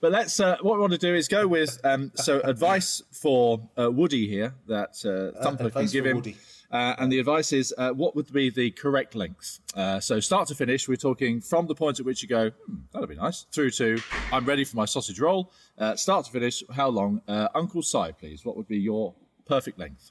but 0.00 0.12
let's. 0.12 0.38
Uh, 0.38 0.56
what 0.60 0.74
we 0.74 0.80
want 0.80 0.92
to 0.92 0.98
do 0.98 1.12
is 1.12 1.26
go 1.26 1.48
with 1.48 1.80
um, 1.84 2.12
so 2.14 2.40
advice 2.40 3.02
for 3.10 3.68
uh, 3.76 3.90
Woody 3.90 4.28
here 4.28 4.54
that 4.68 4.90
uh, 5.04 5.42
Thumper 5.42 5.70
can 5.70 5.86
give 5.86 6.06
him. 6.06 6.18
Woody. 6.18 6.36
Uh, 6.70 6.94
and 6.98 7.10
the 7.10 7.18
advice 7.18 7.52
is 7.52 7.74
uh, 7.78 7.90
what 7.90 8.16
would 8.16 8.32
be 8.32 8.50
the 8.50 8.70
correct 8.72 9.14
length? 9.14 9.60
Uh, 9.74 10.00
so, 10.00 10.20
start 10.20 10.48
to 10.48 10.54
finish, 10.54 10.88
we're 10.88 10.96
talking 10.96 11.40
from 11.40 11.66
the 11.66 11.74
point 11.74 12.00
at 12.00 12.06
which 12.06 12.22
you 12.22 12.28
go, 12.28 12.50
hmm, 12.50 12.76
that'll 12.92 13.08
be 13.08 13.14
nice, 13.14 13.46
through 13.52 13.70
to 13.70 13.98
I'm 14.32 14.44
ready 14.44 14.64
for 14.64 14.76
my 14.76 14.84
sausage 14.84 15.20
roll. 15.20 15.52
Uh, 15.78 15.96
start 15.96 16.26
to 16.26 16.32
finish, 16.32 16.62
how 16.72 16.88
long? 16.88 17.20
Uh, 17.28 17.48
Uncle 17.54 17.82
Si, 17.82 18.12
please. 18.18 18.44
What 18.44 18.56
would 18.56 18.68
be 18.68 18.78
your 18.78 19.14
perfect 19.46 19.78
length? 19.78 20.10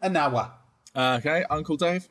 An 0.00 0.16
hour. 0.16 0.52
Uh, 0.94 1.16
okay, 1.18 1.44
Uncle 1.50 1.76
Dave? 1.76 2.08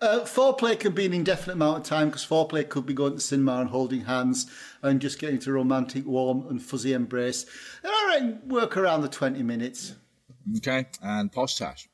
Uh, 0.00 0.20
foreplay 0.20 0.78
can 0.78 0.92
be 0.92 1.06
an 1.06 1.14
indefinite 1.14 1.54
amount 1.54 1.78
of 1.78 1.84
time 1.84 2.08
because 2.08 2.24
foreplay 2.24 2.68
could 2.68 2.84
be 2.84 2.92
going 2.92 3.14
to 3.14 3.20
cinema 3.20 3.60
and 3.60 3.70
holding 3.70 4.02
hands 4.02 4.46
and 4.82 5.00
just 5.00 5.18
getting 5.18 5.36
into 5.36 5.50
a 5.50 5.54
romantic, 5.54 6.04
warm, 6.06 6.46
and 6.48 6.62
fuzzy 6.62 6.92
embrace. 6.92 7.46
And 7.82 7.90
I 7.90 8.14
reckon 8.14 8.48
work 8.48 8.76
around 8.76 9.00
the 9.00 9.08
20 9.08 9.42
minutes. 9.42 9.94
Okay, 10.58 10.86
and 11.02 11.32
Posh 11.32 11.56
Tash. 11.56 11.88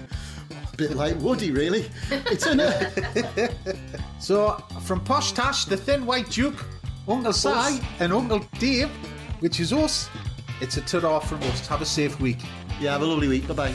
Bit 0.79 0.95
like 0.95 1.17
Woody, 1.21 1.51
really. 1.51 1.91
It's 2.11 2.47
an. 2.47 2.61
So, 4.21 4.53
from 4.83 5.01
Posh 5.01 5.33
Tash, 5.33 5.65
the 5.65 5.77
Thin 5.77 6.07
White 6.07 6.31
Duke, 6.31 6.65
Uncle 7.09 7.33
Si, 7.33 7.81
and 7.99 8.13
Uncle 8.13 8.41
Dave, 8.59 8.89
which 9.41 9.59
is 9.59 9.73
us, 9.73 10.09
it's 10.61 10.77
a 10.77 10.81
ta 10.83 11.19
from 11.19 11.43
us. 11.43 11.67
Have 11.67 11.83
a 11.83 11.87
safe 11.87 12.21
week. 12.21 12.39
yeah, 12.81 12.93
have 12.93 13.03
a 13.03 13.07
lovely 13.07 13.27
week. 13.29 13.49
Bye 13.49 13.55
bye. 13.55 13.75